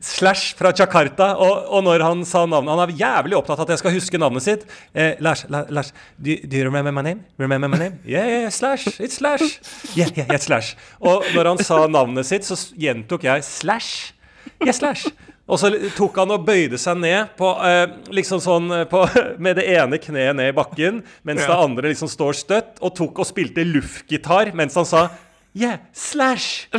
Slash 0.00 0.56
fra 0.56 0.72
Jakarta. 0.76 1.30
Og, 1.40 1.68
og 1.72 1.84
når 1.86 2.04
han 2.04 2.24
sa 2.28 2.44
navnet 2.48 2.74
Han 2.74 2.82
er 2.84 2.94
jævlig 2.98 3.36
opptatt 3.38 3.62
av 3.62 3.66
at 3.66 3.74
jeg 3.74 3.82
skal 3.82 3.94
huske 3.96 4.20
navnet 4.20 4.44
sitt. 4.44 4.66
Eh, 4.92 5.14
Lars, 5.24 5.44
Lars, 5.48 5.92
do, 6.18 6.36
do 6.44 6.58
you 6.58 6.64
remember 6.66 6.92
my 6.92 7.02
name? 7.02 7.24
Remember 7.38 7.68
my 7.68 7.78
name? 7.80 8.00
Yeah, 8.04 8.26
yeah, 8.28 8.48
Slash. 8.50 9.00
It's 9.00 9.20
Slash. 9.20 9.60
Yeah, 9.94 10.10
yeah, 10.16 10.26
yeah, 10.28 10.40
Slash. 10.40 10.76
Og 11.00 11.24
når 11.34 11.54
han 11.54 11.64
sa 11.64 11.84
navnet 11.88 12.28
sitt, 12.28 12.44
så 12.44 12.58
gjentok 12.76 13.24
jeg 13.24 13.44
Slash. 13.46 14.12
Yeah, 14.60 14.74
Slash. 14.74 15.08
Og 15.44 15.60
så 15.60 15.68
tok 15.92 16.16
han 16.22 16.32
og 16.32 16.46
bøyde 16.46 16.78
seg 16.80 16.96
ned 17.02 17.34
på, 17.36 17.50
eh, 17.68 17.84
liksom 18.16 18.40
sånn, 18.40 18.70
eh, 18.72 18.86
på, 18.88 19.02
med 19.44 19.58
det 19.60 19.66
ene 19.74 20.00
kneet 20.00 20.38
ned 20.38 20.54
i 20.54 20.56
bakken, 20.56 21.02
mens 21.22 21.44
det 21.44 21.58
andre 21.58 21.92
liksom 21.92 22.08
står 22.08 22.38
støtt, 22.38 22.80
og 22.80 22.94
tok 22.96 23.20
og 23.20 23.28
spilte 23.28 23.66
luftgitar 23.68 24.54
mens 24.56 24.78
han 24.80 24.88
sa 24.88 25.08
Yeah, 25.54 25.78
Slash. 25.92 26.66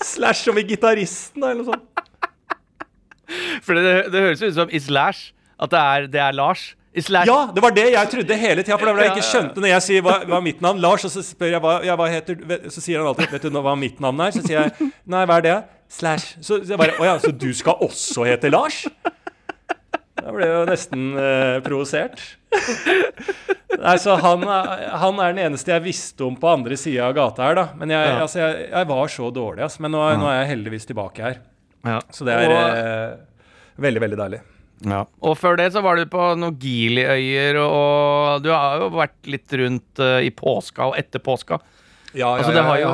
slash 0.00 0.46
som 0.46 0.56
i 0.56 0.62
gitaristen, 0.64 1.42
eller 1.42 1.58
noe 1.60 1.74
sånt. 1.74 1.90
For 3.60 3.76
det, 3.76 4.08
det 4.10 4.22
høres 4.24 4.42
ut 4.42 4.56
som 4.56 4.72
Islash. 4.72 5.34
At 5.60 5.74
det 5.74 5.80
er, 5.80 6.06
det 6.08 6.22
er 6.24 6.36
Lars. 6.38 6.70
Ja, 6.90 7.52
det 7.54 7.62
var 7.62 7.70
det 7.70 7.84
jeg 7.92 8.10
trodde 8.10 8.36
hele 8.40 8.64
tida. 8.64 8.78
For 8.78 8.88
det 8.88 8.94
var 8.94 9.02
det 9.02 9.04
jeg 9.04 9.12
ikke 9.12 9.20
ja, 9.20 9.26
ja. 9.26 9.32
skjønte 9.34 9.62
når 9.62 9.70
jeg 9.70 9.84
sier 9.84 10.06
hva, 10.06 10.16
hva 10.26 10.40
mitt 10.42 10.64
navn. 10.64 10.80
Lars, 10.82 11.04
og 11.06 11.12
så 11.12 11.22
spør 11.22 11.52
jeg 11.52 11.62
hva, 11.62 11.74
ja, 11.86 11.94
hva 12.00 12.08
heter 12.10 12.40
Så 12.72 12.82
sier 12.82 12.98
han 12.98 13.10
alltid 13.12 13.30
Vet 13.36 13.46
du 13.46 13.60
hva 13.60 13.76
mitt 13.78 14.00
navn 14.02 14.24
er? 14.24 14.32
Så 14.34 14.42
sier 14.42 14.64
jeg 14.64 14.88
Nei, 15.04 15.22
hva 15.28 15.36
er 15.38 15.46
det? 15.46 15.58
Slash. 15.90 16.36
Så, 16.40 16.60
så 16.62 16.74
jeg 16.74 16.78
bare 16.78 16.94
Å 17.02 17.06
ja, 17.08 17.16
så 17.18 17.32
du 17.34 17.48
skal 17.56 17.80
også 17.82 18.22
hete 18.28 18.50
Lars? 18.52 18.84
Da 20.20 20.30
ble 20.36 20.44
jeg 20.46 20.52
jo 20.52 20.66
nesten 20.68 21.04
eh, 21.18 21.56
provosert. 21.64 22.20
Nei, 23.80 23.94
så 24.02 24.16
han, 24.20 24.42
han 24.44 25.20
er 25.24 25.32
den 25.32 25.40
eneste 25.46 25.72
jeg 25.72 25.84
visste 25.86 26.26
om 26.26 26.34
på 26.38 26.50
andre 26.50 26.76
sida 26.78 27.06
av 27.08 27.14
gata 27.16 27.46
her, 27.46 27.56
da. 27.56 27.64
Men 27.80 27.94
jeg, 27.94 28.10
Ja. 28.10 28.18
altså, 28.26 28.40
jeg, 28.42 28.66
jeg 28.68 28.88
var 28.90 29.12
så 29.14 29.30
dårlig, 29.32 29.62
altså. 29.64 29.80
Men 29.86 29.94
nå, 29.96 30.02
nå 30.20 30.28
er 30.28 30.40
jeg 30.42 30.50
heldigvis 30.52 30.86
tilbake 30.90 31.24
her. 31.24 31.38
Ja. 31.88 31.98
Så 32.12 32.26
det 32.28 32.36
er 32.36 32.52
Og- 32.52 32.76
eh, 32.76 33.16
veldig, 33.80 34.02
veldig 34.04 34.18
deilig. 34.20 34.40
Ja. 34.90 35.02
Og 35.24 35.34
før 35.36 35.56
det 35.60 35.70
så 35.74 35.82
var 35.84 35.96
du 35.96 36.06
på 36.08 36.26
noen 36.40 36.56
Giliøyer, 36.60 37.56
og, 37.64 38.42
du 38.44 38.48
har 38.52 38.80
jo 38.80 38.90
vært 38.94 39.18
litt 39.28 39.52
rundt 39.60 40.00
uh, 40.00 40.20
i 40.24 40.30
påska 40.32 40.86
og 40.88 40.96
etter 41.00 41.20
påska. 41.20 41.58
Ja, 42.16 42.30
Altså, 42.38 42.52
det 42.56 42.62
har 42.64 42.78
jo 42.80 42.92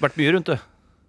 vært 0.00 0.16
mye 0.20 0.32
rundt, 0.36 0.48
du. 0.52 0.56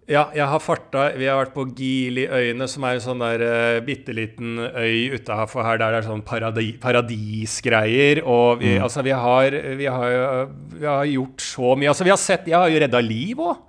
Ja, 0.09 0.23
jeg 0.33 0.45
har 0.49 0.61
farta 0.63 1.03
Vi 1.13 1.27
har 1.29 1.37
vært 1.37 1.53
på 1.53 1.67
Giliøyene, 1.77 2.65
som 2.69 2.85
er 2.87 2.97
en 2.97 3.03
sånn 3.03 3.21
der 3.21 3.43
uh, 3.45 3.81
bitte 3.85 4.15
liten 4.17 4.57
øy 4.57 5.13
utafor 5.13 5.67
her 5.67 5.77
der 5.77 5.93
det 5.93 5.99
er 6.01 6.07
sånn 6.07 6.23
paradis, 6.25 6.79
paradisgreier. 6.81 8.23
Og 8.25 8.63
vi, 8.63 8.73
altså, 8.81 9.05
vi 9.05 9.13
har, 9.13 9.57
vi, 9.77 9.85
har, 9.85 10.49
vi 10.73 10.87
har 10.89 11.05
gjort 11.11 11.45
så 11.45 11.75
mye. 11.77 11.91
Altså, 11.93 12.07
vi 12.07 12.13
har 12.15 12.21
sett 12.21 12.49
Jeg 12.49 12.57
har 12.57 12.73
jo 12.73 12.81
redda 12.81 13.03
liv 13.05 13.43
òg. 13.45 13.65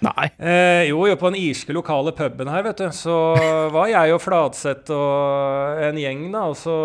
Nei. 0.00 0.30
Eh, 0.38 0.86
jo, 0.88 1.02
jo, 1.10 1.18
på 1.20 1.28
den 1.28 1.42
irske 1.42 1.74
lokale 1.76 2.14
puben 2.16 2.48
her, 2.48 2.62
vet 2.64 2.78
du, 2.80 2.86
så 2.96 3.16
var 3.74 3.90
jeg 3.90 4.14
og 4.14 4.22
Fladseth 4.22 4.94
og 4.96 5.82
en 5.90 5.98
gjeng, 6.00 6.22
da, 6.32 6.46
og 6.48 6.56
så 6.56 6.76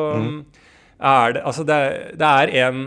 er 1.00 1.38
det 1.38 1.46
Altså, 1.46 1.64
det, 1.68 1.80
det 2.20 2.34
er 2.42 2.52
en 2.66 2.82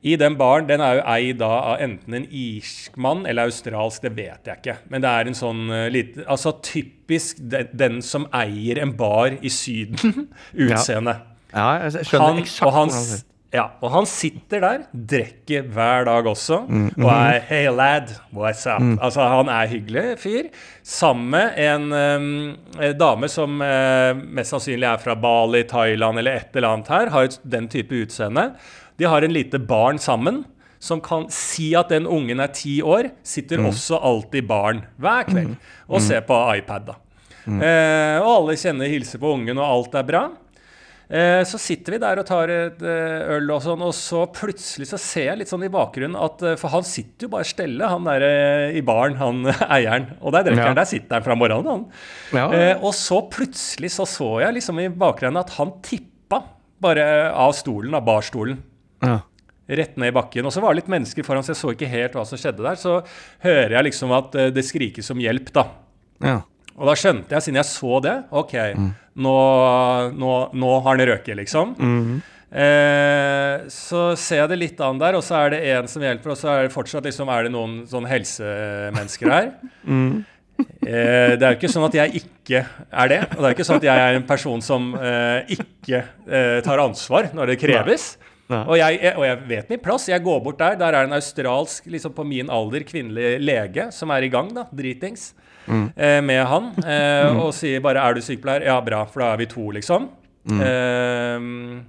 i 0.00 0.16
den 0.16 0.36
baren, 0.40 0.68
den 0.68 0.80
er 0.80 0.96
jo 0.96 1.02
eid 1.12 1.42
av 1.44 1.80
enten 1.84 2.16
en 2.16 2.28
irsk 2.32 2.94
mann 3.00 3.26
eller 3.28 3.50
australsk, 3.50 4.00
det 4.06 4.14
vet 4.16 4.48
jeg 4.48 4.62
ikke. 4.62 4.76
Men 4.92 5.04
det 5.04 5.10
er 5.12 5.28
en 5.28 5.36
sånn 5.36 5.66
uh, 5.68 5.88
lite 5.92 6.24
Altså 6.24 6.54
typisk 6.64 7.42
den, 7.52 7.68
den 7.76 7.98
som 8.04 8.24
eier 8.32 8.80
en 8.80 8.94
bar 8.96 9.36
i 9.36 9.52
Syden, 9.52 10.30
utseende. 10.64 11.18
Ja, 11.52 11.74
jeg 11.84 12.06
skjønner 12.06 12.30
Han, 12.30 12.40
eksakt 12.40 12.64
hvordan 12.64 12.94
det 12.94 13.04
er. 13.18 13.22
ja, 13.58 13.66
og 13.82 13.92
han 13.92 14.08
sitter 14.08 14.64
der, 14.64 14.82
drikker 15.12 15.68
hver 15.74 16.08
dag 16.08 16.32
også, 16.32 16.62
og 16.94 17.08
er 17.10 17.40
Hey 17.50 17.68
lad, 17.74 18.16
what's 18.32 18.64
up? 18.70 18.84
Altså, 19.02 19.26
han 19.34 19.52
er 19.52 19.68
hyggelig 19.68 20.04
fyr. 20.22 20.52
Sammen 20.86 21.28
med 21.34 21.58
en 21.60 21.90
um, 21.92 22.92
dame 22.96 23.28
som 23.28 23.60
uh, 23.60 24.14
mest 24.16 24.54
sannsynlig 24.54 24.88
er 24.94 25.02
fra 25.02 25.18
Bali, 25.18 25.66
Thailand 25.68 26.22
eller 26.22 26.40
et 26.40 26.56
eller 26.56 26.72
annet 26.72 26.94
her, 26.94 27.12
har 27.18 27.34
den 27.58 27.68
type 27.68 28.06
utseende. 28.06 28.52
De 29.00 29.08
har 29.08 29.24
en 29.26 29.32
lite 29.34 29.58
barn 29.58 29.98
sammen. 30.02 30.42
Som 30.80 31.00
kan 31.04 31.26
si 31.28 31.74
at 31.76 31.90
den 31.92 32.06
ungen 32.08 32.40
er 32.40 32.48
ti 32.56 32.78
år, 32.80 33.10
sitter 33.26 33.60
også 33.68 33.98
alltid 34.00 34.46
barn 34.48 34.78
hver 34.96 35.26
kveld 35.28 35.50
og 35.92 36.00
ser 36.00 36.22
på 36.24 36.38
iPad. 36.56 36.86
da. 36.88 36.94
Eh, 37.44 38.16
og 38.22 38.30
alle 38.38 38.54
kjenner 38.56 38.88
hilser 38.88 39.20
på 39.20 39.34
ungen, 39.34 39.58
og 39.60 39.66
alt 39.66 39.98
er 40.00 40.06
bra. 40.08 40.22
Eh, 41.10 41.42
så 41.44 41.58
sitter 41.60 41.96
vi 41.96 41.98
der 42.00 42.20
og 42.22 42.24
tar 42.28 42.48
et 42.54 42.80
eh, 42.86 43.34
øl, 43.34 43.48
og 43.50 43.60
sånn, 43.64 43.80
og 43.82 43.92
så 43.98 44.22
plutselig 44.32 44.86
så 44.92 44.96
ser 45.02 45.26
jeg 45.32 45.40
litt 45.42 45.50
sånn 45.50 45.66
i 45.66 45.70
bakgrunnen 45.74 46.14
at 46.16 46.44
eh, 46.46 46.56
For 46.60 46.70
han 46.70 46.86
sitter 46.86 47.26
jo 47.26 47.32
bare 47.34 47.48
stelle, 47.50 47.88
han 47.90 48.06
der 48.08 48.24
eh, 48.28 48.78
i 48.78 48.84
baren, 48.86 49.18
han 49.20 49.42
eieren. 49.76 50.14
Og 50.22 50.32
der 50.32 50.46
drikker 50.48 50.62
Ja. 50.64 50.70
han, 50.70 50.78
der 50.80 50.88
sitter 50.88 51.18
han 51.18 51.26
fra 51.28 51.36
morgenen, 51.36 51.68
han. 51.68 51.84
Ja. 52.40 52.46
Eh, 52.56 52.72
og 52.80 52.94
så 52.96 53.20
plutselig 53.28 53.90
så 53.98 54.06
så 54.08 54.30
jeg 54.46 54.56
liksom 54.62 54.80
i 54.80 54.88
bakgrunnen 54.88 55.42
at 55.42 55.50
han 55.58 55.76
tippa 55.84 56.40
bare 56.80 57.04
av 57.36 57.52
stolen, 57.58 57.92
av 57.98 58.06
barstolen 58.06 58.62
Ja. 59.02 59.18
rett 59.70 59.96
ned 60.00 60.10
i 60.10 60.14
bakken. 60.16 60.46
Og 60.48 60.52
så 60.54 60.62
var 60.62 60.74
det 60.74 60.82
litt 60.82 60.90
mennesker 60.90 61.22
foran, 61.26 61.44
så 61.46 61.52
jeg 61.54 61.60
så 61.60 61.74
ikke 61.74 61.90
helt 61.92 62.16
hva 62.18 62.24
som 62.26 62.40
skjedde 62.40 62.64
der. 62.66 62.78
Så 62.80 62.96
hører 63.44 63.76
jeg 63.76 63.86
liksom 63.90 64.14
at 64.16 64.34
eh, 64.34 64.50
det 64.54 64.64
skrikes 64.66 65.10
om 65.14 65.20
hjelp, 65.22 65.52
da. 65.54 65.66
Ja. 66.26 66.40
Og 66.80 66.88
da 66.88 66.96
skjønte 66.96 67.36
jeg, 67.36 67.44
siden 67.44 67.60
jeg 67.60 67.68
så 67.68 68.00
det, 68.02 68.16
OK, 68.32 68.54
nå, 69.20 69.36
nå, 70.16 70.32
nå 70.56 70.70
har 70.80 70.90
han 70.94 71.06
røket, 71.12 71.36
liksom. 71.36 71.74
Eh, 72.50 73.68
så 73.70 74.00
ser 74.18 74.40
jeg 74.42 74.50
det 74.50 74.58
litt 74.58 74.80
an 74.82 74.98
der, 74.98 75.14
og 75.18 75.22
så 75.22 75.36
er 75.44 75.54
det 75.54 75.60
en 75.74 75.90
som 75.92 76.02
hjelper, 76.02 76.32
og 76.32 76.38
så 76.40 76.50
er 76.54 76.66
det 76.66 76.74
fortsatt 76.74 77.06
liksom, 77.06 77.30
er 77.30 77.46
det 77.46 77.52
noen 77.54 77.82
sånn 77.90 78.08
helsemennesker 78.10 79.34
her. 79.36 79.50
Eh, 80.60 81.38
det 81.40 81.44
er 81.46 81.54
jo 81.54 81.56
ikke 81.56 81.70
sånn 81.72 81.86
at 81.86 81.94
jeg 81.96 82.20
ikke 82.20 82.58
er 82.68 83.08
det. 83.08 83.20
Og 83.30 83.38
det 83.38 83.46
er 83.46 83.52
jo 83.52 83.56
ikke 83.56 83.64
sånn 83.64 83.78
at 83.80 83.86
jeg 83.86 84.02
er 84.04 84.18
en 84.18 84.26
person 84.28 84.60
som 84.64 84.90
eh, 84.98 85.54
ikke 85.56 86.02
eh, 86.28 86.58
tar 86.66 86.82
ansvar 86.82 87.30
når 87.36 87.54
det 87.54 87.56
kreves. 87.62 88.04
Nei. 88.20 88.29
Og 88.66 88.76
jeg, 88.78 88.98
jeg- 89.02 89.16
og 89.16 89.24
jeg 89.24 89.38
vet 89.48 89.68
min 89.70 89.78
plass. 89.80 90.08
Jeg 90.08 90.22
går 90.24 90.40
bort 90.44 90.58
der. 90.58 90.74
Der 90.76 90.86
er 90.92 91.04
det 91.06 91.08
en 91.12 91.12
australsk, 91.18 91.86
liksom 91.86 92.12
på 92.12 92.24
min 92.26 92.50
alder, 92.50 92.80
kvinnelig 92.84 93.38
lege 93.40 93.90
som 93.92 94.10
er 94.10 94.22
i 94.22 94.28
gang, 94.28 94.52
da, 94.54 94.64
dritings, 94.74 95.34
eh, 95.96 96.20
med 96.20 96.44
han. 96.46 96.72
Eh, 96.84 97.36
Og 97.40 97.52
sier 97.54 97.80
bare 97.80 97.96
'er 98.02 98.14
du 98.14 98.20
sykepleier'? 98.20 98.64
Ja, 98.64 98.80
bra, 98.80 99.04
for 99.06 99.20
da 99.20 99.32
er 99.32 99.36
vi 99.38 99.46
to, 99.46 99.70
liksom. 99.70 100.08
Eh, 100.50 101.80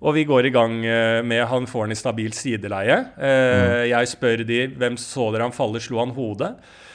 og 0.00 0.14
vi 0.14 0.24
går 0.24 0.46
i 0.46 0.50
gang 0.54 0.84
eh, 0.86 1.22
med 1.22 1.44
Han 1.48 1.66
får 1.66 1.80
han 1.88 1.90
i 1.90 1.94
stabilt 1.98 2.34
sideleie. 2.34 2.98
Eh, 3.18 3.88
Jeg 3.90 4.06
spør 4.06 4.44
de 4.46 4.68
hvem 4.68 4.96
så 4.96 5.32
dere 5.32 5.42
han 5.42 5.52
falle, 5.52 5.80
slo 5.80 5.98
han 5.98 6.14
hodet? 6.14 6.54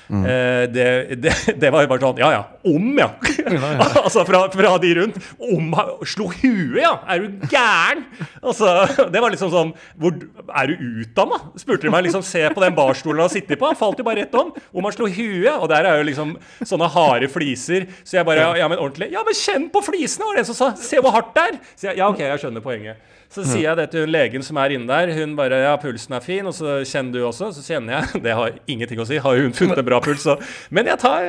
Eh, 0.10 0.64
det, 0.70 1.16
det, 1.24 1.34
det 1.62 1.70
var 1.72 1.86
jo 1.86 1.90
bare 1.90 2.04
sånn 2.04 2.20
Ja 2.20 2.30
ja, 2.34 2.42
om 2.68 2.90
ja! 3.00 3.08
altså 4.04 4.26
fra, 4.28 4.44
fra 4.52 4.74
de 4.84 4.92
rundt. 5.00 5.20
Om 5.40 5.72
slo 6.10 6.28
huet, 6.34 6.82
ja! 6.82 6.94
Er 7.10 7.24
du 7.24 7.48
gæren? 7.52 8.04
Altså, 8.44 8.74
det 9.14 9.24
var 9.24 9.34
liksom 9.34 9.52
sånn 9.54 9.72
hvor, 10.00 10.18
Er 10.50 10.72
du 10.72 10.84
utdanna? 11.04 11.40
Spurte 11.60 11.88
de 11.88 11.94
meg. 11.94 12.08
liksom 12.08 12.26
Se 12.26 12.44
på 12.54 12.64
den 12.64 12.76
barstolen 12.78 13.22
han 13.22 13.30
har 13.30 13.34
sittet 13.34 13.60
på. 13.62 13.70
Han 13.70 13.80
falt 13.80 14.02
jo 14.02 14.08
bare 14.08 14.26
rett 14.26 14.38
om. 14.40 14.52
Om 14.74 14.90
han 14.90 14.96
slo 14.96 15.08
huet. 15.08 15.54
Og 15.56 15.68
der 15.72 15.88
er 15.90 16.02
jo 16.02 16.10
liksom 16.10 16.36
sånne 16.62 16.92
harde 16.94 17.32
fliser. 17.32 17.88
Så 18.04 18.20
jeg 18.20 18.28
bare 18.28 18.52
Ja, 18.60 18.68
men 18.70 18.82
ordentlig. 18.82 19.12
Ja, 19.14 19.24
men 19.26 19.38
kjenn 19.38 19.70
på 19.74 19.84
flisene! 19.86 20.28
var 20.28 20.38
det 20.38 20.44
en 20.46 20.52
som 20.52 20.58
sa. 20.60 20.70
Se 20.80 21.00
hvor 21.02 21.14
hardt 21.16 21.34
det 21.36 21.44
er! 21.50 21.60
Så 21.76 21.90
jeg, 21.90 22.00
ja, 22.00 22.08
OK, 22.12 22.22
jeg 22.24 22.42
skjønner 22.44 22.64
poenget. 22.64 23.12
Så 23.34 23.42
sier 23.48 23.64
jeg 23.66 23.78
det 23.80 23.88
til 23.90 24.04
hun 24.06 24.12
legen 24.14 24.44
som 24.46 24.60
er 24.62 24.76
inne 24.76 24.86
der. 24.86 25.10
Hun 25.18 25.34
bare 25.38 25.64
Ja, 25.64 25.74
pulsen 25.82 26.14
er 26.14 26.22
fin. 26.22 26.46
Og 26.46 26.54
så 26.54 26.82
kjenner 26.86 27.16
du 27.16 27.24
også. 27.26 27.50
Så 27.56 27.64
kjenner 27.66 27.98
jeg. 27.98 28.22
Det 28.26 28.36
har 28.38 28.60
ingenting 28.70 29.02
å 29.02 29.08
si. 29.10 29.18
Har 29.22 29.40
hun 29.42 29.56
funnet 29.58 29.82
en 29.82 29.88
bra 29.88 29.93
puls, 30.02 30.24
så 30.24 30.38
Men 30.70 30.88
jeg 30.88 31.00
tar 31.00 31.22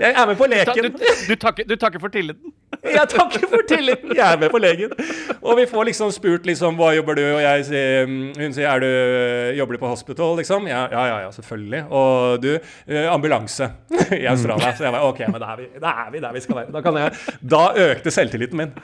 Jeg 0.00 0.12
er 0.12 0.26
med 0.26 0.36
på 0.36 0.46
leken. 0.50 0.90
du, 0.90 0.98
du, 1.28 1.34
takker, 1.36 1.64
du 1.68 1.76
takker 1.76 2.00
for 2.02 2.08
tilliten. 2.08 2.52
Jeg 2.82 3.08
takker 3.08 3.46
for 3.48 3.62
tilliten. 3.68 4.12
Jeg 4.16 4.24
er 4.24 4.38
med 4.40 4.50
på 4.50 4.58
legen. 4.58 4.92
Og 5.40 5.56
vi 5.58 5.66
får 5.70 5.88
liksom 5.90 6.10
spurt 6.14 6.46
liksom 6.48 6.76
hva 6.78 6.90
jobber 6.96 7.18
du, 7.18 7.22
og 7.36 7.40
jeg 7.42 7.66
sier 7.68 8.08
Hun 8.08 8.56
sier 8.56 8.68
er 8.70 8.82
du 8.82 9.58
jobber 9.60 9.76
du 9.76 9.82
på 9.84 9.92
hospital, 9.92 10.34
liksom? 10.40 10.66
Ja, 10.70 10.84
ja, 10.92 11.04
ja, 11.10 11.20
ja 11.26 11.30
selvfølgelig. 11.34 11.84
Og 11.90 12.42
du 12.42 12.50
eh, 12.56 13.06
ambulanse 13.12 13.70
i 14.22 14.26
Australia. 14.30 14.74
Så 14.74 14.88
jeg 14.88 14.96
var 14.96 15.06
OK, 15.06 15.22
men 15.28 15.40
da 15.40 15.52
er 15.54 15.62
vi, 15.62 15.68
da 15.82 15.94
er 16.04 16.10
vi 16.14 16.24
der 16.24 16.34
vi 16.34 16.44
skal 16.44 16.60
være. 16.62 16.74
Da, 16.74 16.84
kan 16.84 17.00
jeg, 17.00 17.22
da 17.54 17.62
økte 17.90 18.14
selvtilliten 18.14 18.64
min. 18.64 18.74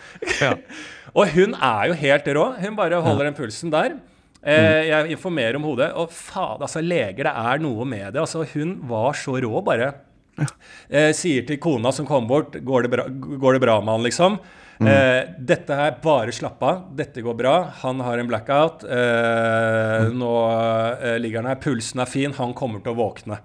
Ja. 0.41 0.55
Og 1.19 1.27
hun 1.35 1.57
er 1.59 1.91
jo 1.91 1.99
helt 1.99 2.29
rå. 2.37 2.47
Hun 2.61 2.79
bare 2.79 3.03
holder 3.03 3.31
den 3.31 3.35
pulsen 3.35 3.73
der. 3.73 3.99
Eh, 4.41 4.87
jeg 4.89 5.13
informerer 5.17 5.59
om 5.59 5.67
hodet. 5.69 5.91
Og 6.01 6.13
faen, 6.15 6.61
altså, 6.61 6.83
leger, 6.85 7.27
det 7.27 7.35
er 7.35 7.61
noe 7.63 7.87
med 7.89 8.15
det. 8.15 8.23
Altså, 8.23 8.47
hun 8.55 8.79
var 8.91 9.19
så 9.19 9.37
rå, 9.43 9.53
bare. 9.67 9.93
Eh, 10.89 11.11
sier 11.13 11.45
til 11.45 11.59
kona 11.61 11.91
som 11.93 12.07
kom 12.09 12.25
bort, 12.31 12.55
går 12.65 12.87
det 12.87 12.91
bra, 12.95 13.05
går 13.11 13.59
det 13.59 13.61
bra 13.61 13.75
med 13.83 13.93
han, 13.93 14.05
liksom? 14.07 14.39
Eh, 14.81 15.27
dette 15.37 15.77
her, 15.77 15.99
bare 16.01 16.33
slapp 16.33 16.63
av. 16.65 16.85
Dette 16.97 17.21
går 17.21 17.37
bra. 17.37 17.57
Han 17.83 18.01
har 18.01 18.19
en 18.19 18.31
blackout. 18.31 18.85
Eh, 18.89 20.07
nå 20.17 20.33
eh, 20.97 21.19
ligger 21.21 21.43
han 21.43 21.51
her. 21.53 21.61
Pulsen 21.61 22.01
er 22.01 22.09
fin. 22.09 22.33
Han 22.39 22.57
kommer 22.57 22.81
til 22.81 22.95
å 22.95 23.01
våkne. 23.03 23.43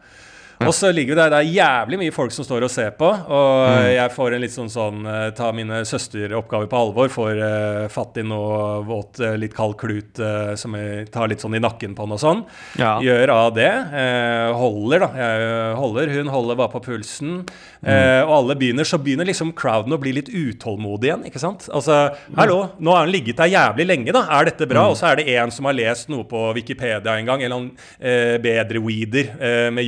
Og 0.64 0.72
så 0.76 0.92
ligger 0.96 1.18
det, 1.18 1.30
det 1.34 1.42
er 1.42 1.54
jævlig 1.58 2.00
mye 2.06 2.16
folk 2.16 2.34
som 2.36 2.48
står 2.48 2.68
og 2.68 2.72
ser 2.72 2.94
på, 2.96 3.10
og 3.10 3.90
jeg 3.92 4.14
får 4.16 4.36
en 4.36 4.44
litt 4.44 4.54
sånn 4.54 4.72
sånn 4.72 5.06
eh, 5.10 5.28
Ta 5.36 5.52
mine 5.56 5.82
søsteroppgaver 5.88 6.70
på 6.72 6.80
alvor. 6.80 7.12
Får 7.12 7.40
uh, 7.40 7.86
fatt 7.92 8.20
i 8.22 8.26
noe 8.26 8.82
våt, 8.88 9.20
eh, 9.24 9.36
litt 9.40 9.56
kald 9.56 9.76
klut 9.80 10.20
uh, 10.22 10.54
som 10.60 10.76
jeg 10.78 11.10
tar 11.14 11.30
litt 11.32 11.44
sånn 11.44 11.58
i 11.58 11.62
nakken 11.64 11.96
på 11.98 12.08
noe 12.08 12.16
og 12.18 12.24
sånn. 12.24 12.44
Ja. 12.80 12.96
Gjør 13.04 13.34
av 13.34 13.50
det. 13.58 13.72
Uh, 13.92 14.56
holder, 14.56 15.06
da. 15.06 15.10
Jeg 15.20 15.78
holder. 15.80 16.14
Hun 16.16 16.32
holder 16.34 16.60
bare 16.60 16.74
på 16.76 16.84
pulsen. 16.88 17.42
Eh, 17.86 18.22
og 18.24 18.32
alle 18.40 18.56
begynner, 18.58 18.88
så 18.88 18.98
begynner 19.02 19.28
liksom 19.30 19.52
crowden 19.58 19.94
å 19.94 20.00
bli 20.02 20.16
litt 20.16 20.32
utålmodig 20.32 21.10
igjen. 21.10 21.26
ikke 21.30 21.42
sant? 21.42 21.68
Altså, 21.76 22.00
hallo, 22.38 22.60
nå 22.80 22.96
har 22.96 23.06
hun 23.06 23.14
ligget 23.14 23.42
der 23.42 23.52
jævlig 23.52 23.88
lenge, 23.90 24.16
da. 24.16 24.24
Er 24.38 24.50
dette 24.50 24.68
bra? 24.70 24.88
Og 24.90 24.98
så 25.00 25.12
er 25.12 25.20
det 25.20 25.28
en 25.36 25.54
som 25.54 25.68
har 25.70 25.78
lest 25.78 26.10
noe 26.10 26.26
på 26.30 26.48
Wikipedia 26.58 27.14
en 27.14 27.30
gang, 27.30 27.44
eller 27.46 27.68
en 27.68 28.42
bedre 28.42 28.82
weeder 28.82 29.70
med 29.76 29.86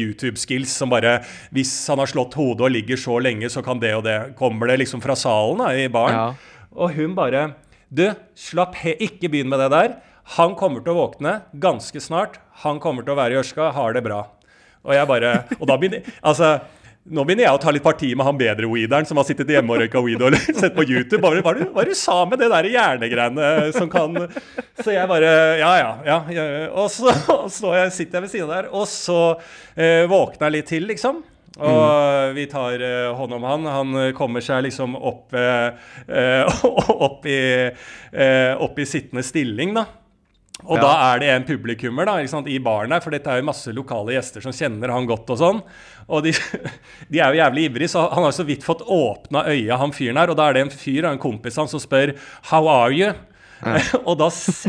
YouTube-skills 0.58 0.78
som 0.78 0.90
bare 0.90 1.24
Hvis 1.52 1.88
han 1.90 2.00
har 2.00 2.08
slått 2.10 2.36
hodet 2.38 2.66
og 2.66 2.74
ligger 2.74 2.98
så 2.98 3.20
lenge, 3.22 3.50
så 3.50 3.64
kan 3.64 3.80
det 3.80 3.96
og 3.96 4.04
det. 4.04 4.36
Kommer 4.38 4.68
det 4.68 4.80
liksom 4.84 5.02
fra 5.02 5.16
salen 5.16 5.62
da, 5.62 5.72
i 5.74 5.88
baren? 5.88 6.16
Ja. 6.16 6.34
Og 6.76 6.94
hun 6.96 7.16
bare 7.16 7.56
Du, 7.90 8.14
slapp 8.36 8.76
he 8.76 8.96
ikke 9.00 9.30
begynn 9.30 9.50
med 9.50 9.60
det 9.60 9.72
der. 9.72 9.98
Han 10.38 10.56
kommer 10.56 10.82
til 10.84 10.92
å 10.92 11.08
våkne 11.08 11.42
ganske 11.56 12.00
snart. 12.02 12.40
Han 12.64 12.80
kommer 12.80 13.04
til 13.04 13.14
å 13.14 13.20
være 13.20 13.34
i 13.34 13.40
Ørska, 13.40 13.72
har 13.72 13.94
det 13.94 14.04
bra. 14.04 14.26
Og 14.84 14.94
jeg 14.94 15.08
bare 15.08 15.46
Og 15.60 15.68
da 15.68 15.78
begynner 15.78 16.06
Altså 16.22 16.60
nå 17.08 17.24
begynner 17.24 17.46
jeg 17.48 17.56
å 17.56 17.62
ta 17.62 17.72
litt 17.72 17.86
parti 17.86 18.10
med 18.18 18.28
han 18.28 18.40
bedre 18.40 18.68
weederen 18.72 19.08
som 19.08 19.20
har 19.20 19.28
sittet 19.28 19.52
hjemme 19.54 19.74
og 19.74 19.82
røyka 19.84 20.02
weed 20.04 20.24
og 20.28 20.36
sett 20.62 20.76
på 20.76 20.86
YouTube. 20.88 21.22
Bare, 21.24 21.44
hva 21.46 21.54
hva 21.74 21.86
du 21.88 21.94
sa 21.98 22.18
med 22.28 22.42
det 22.44 22.50
der 22.52 22.70
hjernegreiene 22.74 23.72
som 23.76 23.90
kan 23.92 24.18
Så 24.82 24.92
jeg 24.94 25.08
bare 25.10 25.32
Ja, 25.62 25.72
ja. 25.80 25.92
ja, 26.08 26.20
ja. 26.34 26.46
Og 26.74 26.92
så, 26.94 27.14
og 27.38 27.50
så 27.54 27.74
jeg 27.78 27.96
sitter 27.96 28.20
jeg 28.20 28.28
ved 28.28 28.36
siden 28.36 28.52
der, 28.52 28.70
og 28.76 28.88
så 28.92 29.20
eh, 29.76 30.04
våkner 30.10 30.50
jeg 30.50 30.58
litt 30.58 30.72
til, 30.76 30.88
liksom. 30.92 31.24
Og 31.58 32.36
vi 32.38 32.46
tar 32.52 32.82
eh, 32.86 33.08
hånd 33.18 33.34
om 33.34 33.46
han. 33.48 33.70
Han 33.72 34.02
eh, 34.02 34.12
kommer 34.18 34.44
seg 34.46 34.68
liksom 34.68 34.98
opp, 34.98 35.34
eh, 35.34 35.72
eh, 36.06 36.66
opp, 37.08 37.26
i, 37.26 37.40
eh, 38.12 38.52
opp 38.62 38.78
i 38.78 38.86
sittende 38.90 39.26
stilling, 39.26 39.74
da. 39.78 39.88
Og 40.66 40.78
Ja. 40.78 40.82
da 40.82 40.92
er 41.14 41.20
det 41.22 41.28
en 41.30 41.44
publikummer 41.46 42.06
da, 42.06 42.16
sant, 42.28 42.48
i 42.50 42.58
baren 42.60 42.92
her, 42.92 43.00
for 43.00 43.12
dette 43.14 43.28
er 43.30 43.38
jo 43.42 43.46
masse 43.46 43.70
lokale 43.74 44.16
gjester 44.16 44.42
som 44.42 44.52
kjenner 44.52 44.90
han 44.90 45.06
godt 45.06 45.30
og 45.30 45.38
sånn. 45.38 45.62
Og 46.10 46.24
de, 46.24 46.32
de 47.12 47.20
er 47.22 47.34
jo 47.36 47.42
jævlig 47.44 47.70
ivrige, 47.70 47.90
så 47.94 48.08
han 48.12 48.24
har 48.26 48.32
så 48.34 48.44
vidt 48.48 48.64
fått 48.66 48.82
åpna 48.82 49.46
øya, 49.46 49.78
han 49.78 49.92
fyren 49.94 50.18
her. 50.18 50.30
Og 50.34 50.38
da 50.40 50.50
er 50.50 50.54
det 50.58 50.62
en 50.66 50.74
fyr, 50.74 51.06
en 51.06 51.20
kompis 51.22 51.56
han, 51.62 51.68
som 51.70 51.80
spør 51.80 52.16
'How 52.50 52.68
are 52.68 52.92
you?' 52.92 53.14
og 54.06 54.20
da, 54.20 54.28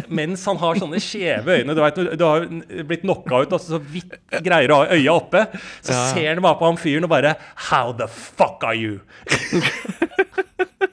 mens 0.08 0.44
han 0.48 0.56
har 0.56 0.74
sånne 0.80 0.96
skjeve 0.96 1.58
øyne 1.60 1.74
Du 1.76 1.80
vet, 1.82 1.94
du, 1.94 2.16
du 2.16 2.24
har 2.24 2.46
blitt 2.88 3.02
knocka 3.02 3.42
ut 3.44 3.52
og 3.52 3.60
så 3.60 3.76
vidt 3.84 4.14
greier 4.40 4.72
å 4.72 4.78
ha 4.80 4.86
øya 4.96 5.12
oppe. 5.12 5.42
Så 5.84 5.92
Ja. 5.92 6.06
ser 6.14 6.28
han 6.34 6.40
bare 6.42 6.56
på 6.56 6.64
han 6.64 6.76
fyren 6.80 7.04
og 7.04 7.10
bare 7.10 7.36
'How 7.68 7.92
the 7.96 8.08
fuck 8.08 8.64
are 8.64 8.74
you?' 8.76 9.00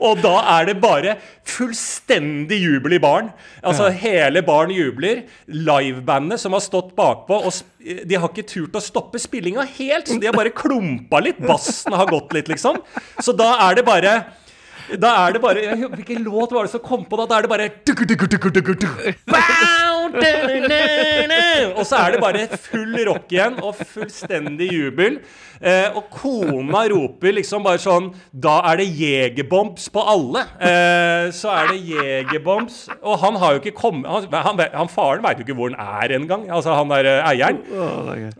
Og 0.00 0.20
da 0.24 0.34
er 0.56 0.70
det 0.70 0.76
bare 0.82 1.16
fullstendig 1.46 2.58
jubel 2.60 2.96
i 2.96 3.02
baren. 3.02 3.30
Altså 3.62 3.90
Hele 3.94 4.42
baren 4.46 4.72
jubler. 4.74 5.24
Livebandet 5.50 6.42
som 6.42 6.56
har 6.56 6.64
stått 6.64 6.94
bakpå, 6.98 7.40
og 7.46 7.54
de 7.80 8.18
har 8.18 8.28
ikke 8.28 8.48
turt 8.48 8.76
å 8.76 8.82
stoppe 8.84 9.20
spillinga 9.22 9.64
helt, 9.78 10.10
så 10.10 10.18
de 10.20 10.28
har 10.28 10.36
bare 10.36 10.52
klumpa 10.54 11.22
litt. 11.24 11.40
Bassen 11.40 11.96
har 11.96 12.10
gått 12.10 12.34
litt, 12.36 12.50
liksom. 12.52 12.82
Så 13.22 13.34
da 13.36 13.54
er 13.68 13.78
det 13.78 13.86
bare 13.88 14.14
da 14.98 15.10
er 15.26 15.32
det 15.36 15.40
bare 15.42 15.62
jeg, 15.62 15.88
Hvilken 15.94 16.24
låt 16.26 16.52
var 16.52 16.66
det 16.66 16.72
som 16.74 16.80
kom 16.82 17.04
på 17.06 17.16
da? 17.20 17.26
Da 17.30 17.38
er 17.38 17.46
det 17.46 17.50
bare. 17.52 17.70
Og 21.76 21.84
så 21.86 21.98
er 22.00 22.14
det 22.16 22.20
bare 22.22 22.46
full 22.58 22.96
rock 23.06 23.30
igjen, 23.32 23.58
og 23.62 23.76
fullstendig 23.78 24.70
jubel. 24.74 25.18
Eh, 25.60 25.92
og 25.96 26.06
kona 26.14 26.86
roper 26.88 27.34
liksom 27.36 27.60
bare 27.66 27.76
sånn 27.82 28.06
Da 28.32 28.54
er 28.70 28.78
det 28.80 28.86
jegerbombs 28.96 29.90
på 29.92 30.00
alle. 30.08 30.42
Eh, 30.56 31.26
så 31.36 31.50
er 31.52 31.72
det 31.74 31.82
jegerbombs. 31.90 32.78
Og 33.02 33.18
han 33.20 33.36
har 33.42 33.56
jo 33.56 33.60
ikke 33.62 33.74
kommet 33.76 34.08
Han, 34.08 34.24
han, 34.32 34.62
han 34.72 34.88
faren 34.92 35.22
veit 35.26 35.42
jo 35.42 35.44
ikke 35.46 35.58
hvor 35.58 35.74
han 35.76 36.00
er 36.04 36.16
engang. 36.16 36.46
Altså 36.48 36.74
han 36.78 36.90
der 36.92 37.10
eh, 37.12 37.28
eieren. 37.34 37.60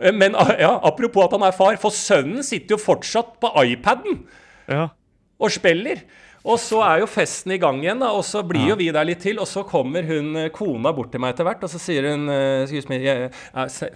Eh, 0.01 0.11
Men 0.17 0.35
ah, 0.39 0.51
ja, 0.59 0.73
apropos 0.81 1.27
at 1.29 1.37
han 1.37 1.45
er 1.47 1.55
far, 1.55 1.77
for 1.81 1.93
sønnen 1.93 2.41
sitter 2.45 2.75
jo 2.77 2.81
fortsatt 2.81 3.37
på 3.41 3.53
iPaden 3.67 4.23
Ja. 4.71 4.87
og 5.41 5.51
spiller. 5.53 6.01
Og 6.41 6.57
så 6.57 6.79
er 6.81 7.03
jo 7.03 7.09
festen 7.09 7.53
i 7.53 7.59
gang 7.61 7.77
igjen, 7.83 7.99
da, 8.01 8.09
og 8.17 8.23
så 8.25 8.41
blir 8.47 8.71
jo 8.71 8.75
vi 8.79 8.87
der 8.93 9.05
litt 9.05 9.21
til. 9.21 9.37
Og 9.41 9.47
så 9.49 9.61
kommer 9.67 10.05
hun 10.07 10.35
eh, 10.39 10.49
kona 10.53 10.93
bort 10.95 11.11
til 11.13 11.21
meg 11.21 11.35
etter 11.35 11.45
hvert, 11.45 11.61
og 11.61 11.69
så 11.69 11.81
sier 11.81 12.07
hun 12.09 12.25
uh, 12.31 12.63
Excuse 12.63 12.89
me, 12.89 12.97
yeah, 13.03 13.29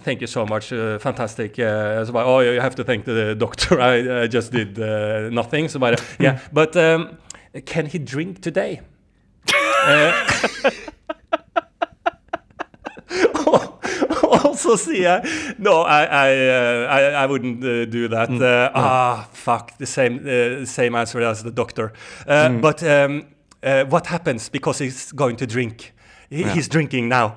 thank 0.04 0.22
you 0.22 0.30
so 0.30 0.46
much, 0.46 0.72
uh, 0.72 0.98
fantastic. 1.02 1.58
Uh, 1.58 2.04
så 2.06 2.14
bare 2.14 2.26
Oh, 2.30 2.40
you 2.40 2.60
have 2.60 2.76
to 2.78 2.84
thank 2.84 3.04
the 3.04 3.34
doctor, 3.34 3.80
I, 3.80 4.24
I 4.24 4.28
just 4.30 4.52
did 4.52 4.78
uh, 4.78 5.28
nothing. 5.34 5.70
Så 5.70 5.78
bare 5.82 5.96
Yeah, 6.20 6.38
but 6.52 6.76
um, 6.76 7.18
can 7.66 7.86
he 7.86 7.98
drink 7.98 8.42
today? 8.42 8.80
Uh, 9.86 10.12
og 14.22 14.45
så 14.64 14.76
sier 14.76 15.02
jeg 15.02 15.22
No, 15.58 15.82
I, 15.84 16.02
I, 16.04 16.30
uh, 16.48 16.96
I, 16.96 17.00
I 17.24 17.26
wouldn't 17.26 17.64
uh, 17.64 17.84
do 17.90 18.08
that. 18.08 18.30
Uh, 18.30 18.70
ah, 18.74 19.28
fuck. 19.32 19.72
The 19.78 19.86
same, 19.86 20.20
uh, 20.26 20.64
same 20.66 20.94
answer 20.94 21.20
as 21.22 21.42
the 21.42 21.50
doctor. 21.50 21.92
Uh, 22.26 22.48
But 22.60 22.82
um, 22.82 23.24
what 23.90 24.06
happens 24.06 24.48
because 24.48 24.78
he's 24.84 25.12
going 25.12 25.36
to 25.36 25.46
drink? 25.46 25.92
He's 26.30 26.46
He's 26.54 26.68
drinking 26.68 27.08
now. 27.08 27.34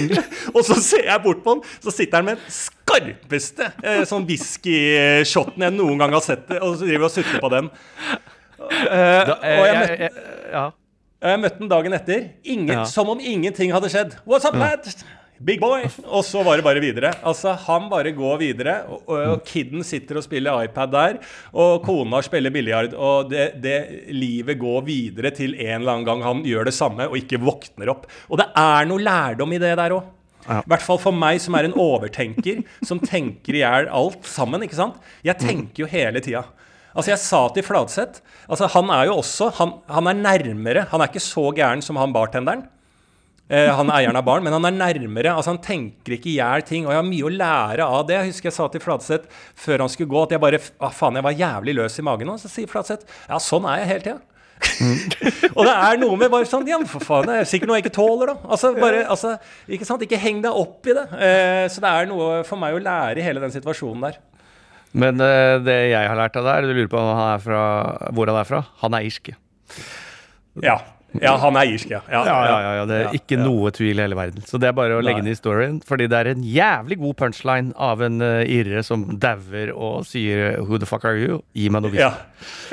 og 0.54 0.64
så 0.66 0.74
ser 0.82 1.04
jeg 1.06 1.20
bort 1.22 1.44
på 1.44 1.50
han, 1.54 1.60
så 1.80 1.90
sitter 1.94 2.16
han 2.18 2.24
med 2.26 2.36
den 2.40 2.50
skarpeste 2.50 3.68
eh, 3.86 4.00
sånn 4.08 4.24
whisky-shoten 4.26 5.62
jeg 5.62 5.74
noen 5.76 6.00
gang 6.02 6.12
har 6.16 6.24
sett, 6.26 6.50
og 6.58 6.74
så 6.80 6.88
driver 6.88 7.06
og 7.06 7.12
sutter 7.14 7.38
på 7.42 7.50
den. 7.54 7.68
Eh, 7.70 9.22
Da, 9.28 9.36
eh, 9.46 9.60
og 9.60 9.66
jeg 9.66 9.68
jeg- 9.68 9.78
møtte 9.78 10.02
jeg- 10.02 10.50
ja. 10.52 10.64
jeg 11.30 11.40
møtte 11.44 11.58
den 11.62 11.68
dagen 11.70 11.92
etter, 12.00 12.24
ingen, 12.44 12.74
Ja. 12.74 12.84
som 12.84 13.08
om 13.14 13.20
ingenting 13.22 13.70
hadde 13.72 13.88
skjedd. 13.94 14.16
What's 14.26 14.44
up, 14.48 14.54
lad? 14.58 14.90
Big 15.42 15.58
boy! 15.58 15.82
Og 16.06 16.22
så 16.22 16.42
var 16.46 16.58
det 16.58 16.64
bare 16.66 16.80
videre. 16.82 17.10
Altså, 17.26 17.56
Han 17.66 17.88
bare 17.90 18.12
går 18.14 18.38
videre, 18.38 18.76
og, 18.86 19.08
og 19.10 19.44
kiden 19.48 19.82
sitter 19.86 20.20
og 20.20 20.26
spiller 20.26 20.68
iPad 20.68 20.92
der, 20.92 21.18
og 21.50 21.82
kona 21.86 22.20
spiller 22.22 22.54
biljard, 22.54 22.94
og 22.94 23.30
det, 23.32 23.48
det 23.62 23.78
livet 24.14 24.60
går 24.60 24.84
videre 24.86 25.32
til 25.34 25.56
en 25.56 25.80
eller 25.80 25.96
annen 25.96 26.06
gang 26.06 26.22
han 26.22 26.42
gjør 26.46 26.68
det 26.70 26.76
samme 26.76 27.08
og 27.10 27.18
ikke 27.18 27.40
våkner 27.42 27.90
opp. 27.90 28.06
Og 28.30 28.38
det 28.38 28.46
er 28.54 28.86
noe 28.90 29.02
lærdom 29.02 29.54
i 29.56 29.60
det 29.62 29.74
der 29.80 29.96
òg. 29.96 30.10
Ja. 30.42 30.58
I 30.58 30.70
hvert 30.72 30.82
fall 30.82 30.98
for 31.02 31.14
meg 31.14 31.38
som 31.42 31.54
er 31.58 31.68
en 31.68 31.76
overtenker, 31.78 32.62
som 32.86 33.00
tenker 33.02 33.54
i 33.54 33.62
hjel 33.62 33.90
alt 33.94 34.26
sammen. 34.26 34.62
ikke 34.66 34.78
sant? 34.78 34.98
Jeg 35.26 35.38
tenker 35.42 35.84
jo 35.84 35.90
hele 35.90 36.22
tida. 36.22 36.44
Altså, 36.92 37.12
jeg 37.14 37.22
sa 37.22 37.40
til 37.54 37.64
Fladseth 37.64 38.20
altså, 38.46 38.68
Han 38.74 38.90
er 38.92 39.06
jo 39.08 39.14
også 39.22 39.48
han, 39.56 39.78
han 39.88 40.10
er 40.10 40.18
nærmere. 40.18 40.86
Han 40.90 41.00
er 41.00 41.10
ikke 41.10 41.24
så 41.24 41.48
gæren 41.56 41.82
som 41.84 41.96
han 41.96 42.14
bartenderen. 42.14 42.66
Eh, 43.52 43.68
han 43.68 43.90
er 43.90 43.98
eieren 43.98 44.16
av 44.16 44.24
baren, 44.24 44.46
men 44.46 44.54
han 44.56 44.64
er 44.64 44.76
nærmere. 44.78 45.34
altså 45.36 45.52
Han 45.52 45.60
tenker 45.60 46.16
ikke 46.16 46.30
i 46.32 46.38
hjel 46.38 46.64
ting. 46.64 46.86
Og 46.86 46.94
jeg 46.94 47.02
har 47.02 47.08
mye 47.08 47.28
å 47.28 47.32
lære 47.36 47.84
av 47.84 48.06
det. 48.08 48.16
Jeg 48.16 48.32
husker 48.32 48.48
jeg 48.48 48.56
sa 48.56 48.68
til 48.72 48.82
Fladseth 48.84 49.40
før 49.60 49.84
han 49.84 49.92
skulle 49.92 50.12
gå, 50.12 50.22
at 50.24 50.32
jeg 50.32 50.42
bare 50.42 50.60
ah, 50.80 50.92
faen, 50.94 51.18
jeg 51.20 51.26
var 51.26 51.36
jævlig 51.36 51.76
løs 51.76 51.98
i 52.00 52.06
magen 52.06 52.30
nå. 52.32 52.38
Så 52.40 52.50
sier 52.52 52.70
Fladseth 52.70 53.04
ja, 53.28 53.40
sånn 53.42 53.68
er 53.68 53.82
jeg 53.82 53.90
hele 53.92 54.06
tida. 54.08 54.20
og 55.56 55.64
det 55.66 55.72
er 55.74 55.96
noe 55.98 56.16
med 56.20 56.30
bare 56.30 56.46
sånn 56.46 56.68
Ja, 56.70 56.76
for 56.86 57.02
faen, 57.02 57.26
det 57.26 57.40
er 57.40 57.48
sikkert 57.50 57.68
noe 57.68 57.80
jeg 57.80 57.84
ikke 57.84 57.96
tåler, 57.96 58.30
da. 58.30 58.50
Altså, 58.54 58.70
bare, 58.78 59.02
altså, 59.10 59.34
ikke 59.66 59.88
sant? 59.88 60.04
Ikke 60.06 60.20
heng 60.22 60.40
deg 60.44 60.56
opp 60.62 60.86
i 60.88 60.96
det. 60.96 61.04
Eh, 61.18 61.64
så 61.72 61.82
det 61.82 61.90
er 61.90 62.08
noe 62.08 62.40
for 62.48 62.62
meg 62.62 62.78
å 62.78 62.82
lære 62.82 63.20
i 63.20 63.26
hele 63.26 63.42
den 63.42 63.52
situasjonen 63.52 64.06
der. 64.06 64.20
Men 64.92 65.20
eh, 65.24 65.58
det 65.64 65.76
jeg 65.90 66.08
har 66.08 66.16
lært 66.16 66.40
av 66.40 66.48
deg, 66.48 66.70
du 66.70 66.76
lurer 66.76 66.90
på 66.92 67.04
han 67.04 67.22
er 67.34 67.44
fra, 67.44 67.62
hvor 68.16 68.32
han 68.32 68.40
er 68.40 68.48
fra? 68.48 68.64
Han 68.84 68.96
er 68.96 69.08
irsk. 69.08 69.32
Ja. 70.62 70.78
Ja, 71.20 71.34
han 71.42 71.58
er 71.60 71.72
irsk, 71.74 71.90
ja. 71.92 72.00
Ja, 72.10 72.22
Ja, 72.26 72.38
ja, 72.48 72.70
ja, 72.78 72.84
det 72.88 72.98
er 73.00 73.16
ikke 73.18 73.38
noe 73.40 73.72
tvil 73.74 73.98
i 73.98 74.04
hele 74.04 74.16
verden. 74.16 74.44
Så 74.48 74.60
det 74.62 74.70
er 74.70 74.76
bare 74.76 74.96
å 74.96 75.02
legge 75.04 75.24
i 75.28 75.36
storyen, 75.36 75.80
fordi 75.86 76.08
det 76.12 76.20
er 76.22 76.32
en 76.32 76.46
jævlig 76.46 76.98
god 77.02 77.18
punchline 77.20 77.74
av 77.76 78.02
en 78.06 78.22
uh, 78.24 78.40
irre 78.46 78.82
som 78.86 79.04
dauer 79.20 79.74
og 79.74 80.06
sier 80.08 80.58
'Who 80.62 80.78
the 80.78 80.88
fuck 80.88 81.04
are 81.08 81.18
you?' 81.20 81.42
Gi 81.52 81.68
meg 81.68 81.84
noe 81.84 81.94
Ja. 81.98 82.14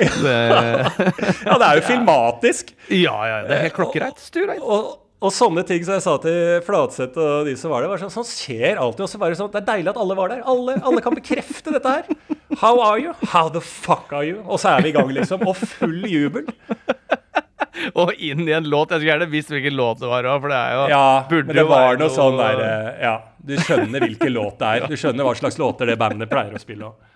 ja, 0.00 1.54
det 1.60 1.66
er 1.66 1.78
jo 1.78 1.84
filmatisk. 1.86 2.74
Ja, 2.88 3.16
ja, 3.28 3.38
det 3.46 3.56
er 3.56 3.62
helt 3.68 3.76
klokkereit. 3.76 4.18
Stureit. 4.22 4.62
Og, 4.62 4.96
og 5.20 5.32
sånne 5.36 5.62
ting 5.68 5.84
som 5.84 5.98
jeg 5.98 6.04
sa 6.06 6.16
til 6.22 6.60
Flatseth 6.64 7.18
og 7.20 7.48
de 7.48 7.52
som 7.60 7.72
var 7.72 7.84
der, 7.84 7.92
var 7.92 8.00
sånn, 8.00 8.12
sånn 8.14 8.28
skjer 8.28 8.80
alltid. 8.80 9.04
Og 9.04 9.10
så 9.12 9.20
var 9.20 9.32
det 9.32 9.40
sånn, 9.40 9.50
Det 9.52 9.60
er 9.60 9.68
deilig 9.74 9.92
at 9.92 10.00
alle 10.00 10.16
var 10.16 10.32
der. 10.32 10.40
Alle, 10.48 10.78
alle 10.80 11.02
kan 11.04 11.16
bekrefte 11.16 11.74
dette 11.74 11.96
her. 11.98 12.38
How 12.60 12.80
are 12.80 12.98
you? 12.98 13.12
How 13.28 13.50
the 13.52 13.60
fuck 13.60 14.12
are 14.16 14.24
you? 14.24 14.40
Og 14.46 14.60
så 14.62 14.72
er 14.72 14.86
vi 14.86 14.94
i 14.94 14.96
gang, 14.96 15.12
liksom. 15.12 15.44
Og 15.46 15.56
full 15.60 16.08
jubel. 16.08 16.48
Og 18.00 18.12
inn 18.18 18.46
i 18.48 18.54
en 18.56 18.68
låt. 18.70 18.90
Jeg 18.90 19.00
skulle 19.02 19.12
gjerne 19.12 19.28
visst 19.32 19.52
hvilken 19.52 19.76
låt 19.78 20.00
det 20.02 20.10
var 20.10 20.28
òg, 20.30 20.40
for 20.44 20.52
det 20.52 20.60
er 20.60 20.76
jo 20.76 20.86
Ja, 20.92 21.04
burde 21.30 21.50
men 21.50 21.60
det 21.60 21.66
var 21.70 21.86
noe, 21.94 22.00
noe 22.02 22.14
sånn 22.14 22.40
der 22.40 22.62
eh, 22.66 22.88
Ja, 23.06 23.14
du 23.50 23.54
skjønner 23.58 24.06
hvilken 24.06 24.34
låt 24.38 24.58
det 24.62 24.72
er. 24.72 24.88
Du 24.90 24.96
skjønner 25.00 25.28
hva 25.28 25.34
slags 25.38 25.60
låter 25.60 25.90
det 25.90 25.98
bandet 26.00 26.30
pleier 26.32 26.56
å 26.56 26.62
spille 26.62 26.90
òg. 26.90 27.06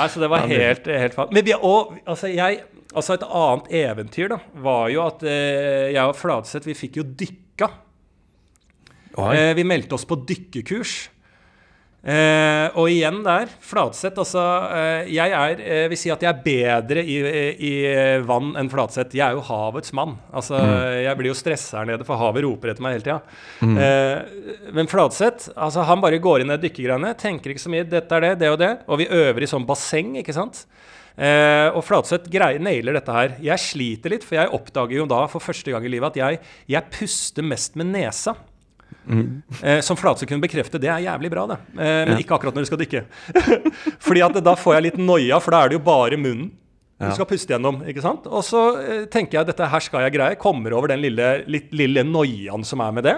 Altså, 0.00 0.22
det 0.22 0.30
var 0.32 0.46
helt, 0.48 0.86
helt 0.88 1.16
faen. 1.16 1.32
Men 1.36 1.44
vi 1.44 1.52
og, 1.56 1.96
altså 2.08 2.30
jeg 2.32 2.62
Altså 2.90 3.14
et 3.14 3.22
annet 3.22 3.68
eventyr 3.84 4.32
da, 4.32 4.40
var 4.64 4.88
jo 4.90 5.04
at 5.04 5.20
eh, 5.22 5.92
jeg 5.94 6.02
og 6.10 6.16
Fladseth, 6.18 6.66
vi 6.66 6.74
fikk 6.74 6.96
jo 6.98 7.04
dykka. 7.06 7.68
Eh, 9.30 9.52
vi 9.54 9.62
meldte 9.62 9.94
oss 9.94 10.06
på 10.10 10.18
dykkekurs. 10.26 10.94
Eh, 12.00 12.72
og 12.80 12.88
igjen 12.88 13.18
der, 13.26 13.50
Flatseth. 13.60 14.16
Altså, 14.22 14.42
eh, 14.72 15.10
jeg 15.12 15.34
er 15.36 15.60
eh, 15.60 15.82
vil 15.92 16.00
si 16.00 16.12
at 16.12 16.22
jeg 16.24 16.30
er 16.32 16.42
bedre 16.44 17.02
i, 17.04 17.18
i 17.60 17.72
vann 18.26 18.54
enn 18.60 18.70
Flatseth. 18.72 19.16
Jeg 19.16 19.26
er 19.26 19.36
jo 19.36 19.44
havets 19.44 19.92
mann. 19.96 20.16
Altså, 20.32 20.58
Jeg 21.04 21.18
blir 21.18 21.30
jo 21.32 21.36
stressa 21.36 21.82
her 21.82 21.90
nede, 21.92 22.06
for 22.08 22.20
havet 22.20 22.46
roper 22.46 22.72
etter 22.72 22.86
meg 22.86 22.96
hele 22.96 23.06
tida. 23.06 23.20
Eh, 23.60 24.70
men 24.76 24.88
Flatseth 24.90 25.52
altså, 25.54 25.84
han 25.88 26.00
bare 26.00 26.22
går 26.22 26.44
inn 26.44 26.56
i 26.56 26.60
dykkergreiene, 26.62 27.12
tenker 27.20 27.52
ikke 27.52 27.66
så 27.66 27.74
mye. 27.74 27.88
Dette 27.88 28.16
er 28.16 28.30
det, 28.30 28.34
det 28.44 28.54
og 28.54 28.60
det. 28.62 28.72
Og 28.88 29.02
vi 29.02 29.10
øver 29.20 29.44
i 29.44 29.50
sånn 29.50 29.68
basseng, 29.68 30.16
ikke 30.22 30.36
sant. 30.36 30.64
Eh, 31.20 31.68
og 31.76 31.84
Flatseth 31.84 32.32
nailer 32.64 32.96
dette 32.96 33.12
her. 33.12 33.36
Jeg 33.44 33.60
sliter 33.60 34.14
litt, 34.14 34.24
for 34.24 34.40
jeg 34.40 34.54
oppdager 34.56 35.02
jo 35.02 35.10
da 35.10 35.26
for 35.28 35.44
første 35.44 35.70
gang 35.70 35.84
i 35.84 35.92
livet 35.92 36.14
at 36.14 36.22
jeg, 36.22 36.40
jeg 36.70 36.92
puster 36.96 37.44
mest 37.44 37.76
med 37.76 37.92
nesa. 37.92 38.38
Eh, 39.62 39.80
som 39.84 39.98
Flatseth 39.98 40.28
kunne 40.30 40.44
bekrefte, 40.44 40.80
det 40.82 40.90
er 40.92 41.06
jævlig 41.06 41.30
bra, 41.32 41.46
det. 41.50 41.58
Eh, 41.74 42.00
men 42.10 42.20
ikke 42.20 42.36
akkurat 42.36 42.56
når 42.56 42.66
du 42.66 42.70
skal 42.70 42.82
dykke. 42.82 43.04
Fordi 44.06 44.24
at 44.26 44.40
da 44.44 44.56
får 44.58 44.76
jeg 44.76 44.88
litt 44.90 45.00
noia, 45.00 45.40
for 45.42 45.56
da 45.56 45.62
er 45.64 45.72
det 45.72 45.80
jo 45.80 45.84
bare 45.88 46.20
munnen 46.20 46.50
du 47.00 47.14
skal 47.16 47.28
puste 47.30 47.54
gjennom. 47.54 47.78
ikke 47.88 48.02
sant? 48.04 48.26
Og 48.28 48.42
så 48.44 48.60
eh, 48.76 49.04
tenker 49.08 49.38
jeg 49.38 49.48
dette 49.48 49.68
her 49.72 49.84
skal 49.84 50.04
jeg 50.04 50.18
greie. 50.18 50.36
Kommer 50.40 50.74
over 50.76 50.92
den 50.92 51.00
lille, 51.00 51.30
litt, 51.48 51.70
lille 51.72 52.04
noiaen 52.04 52.66
som 52.66 52.82
er 52.84 52.92
med 52.92 53.08
det. 53.08 53.14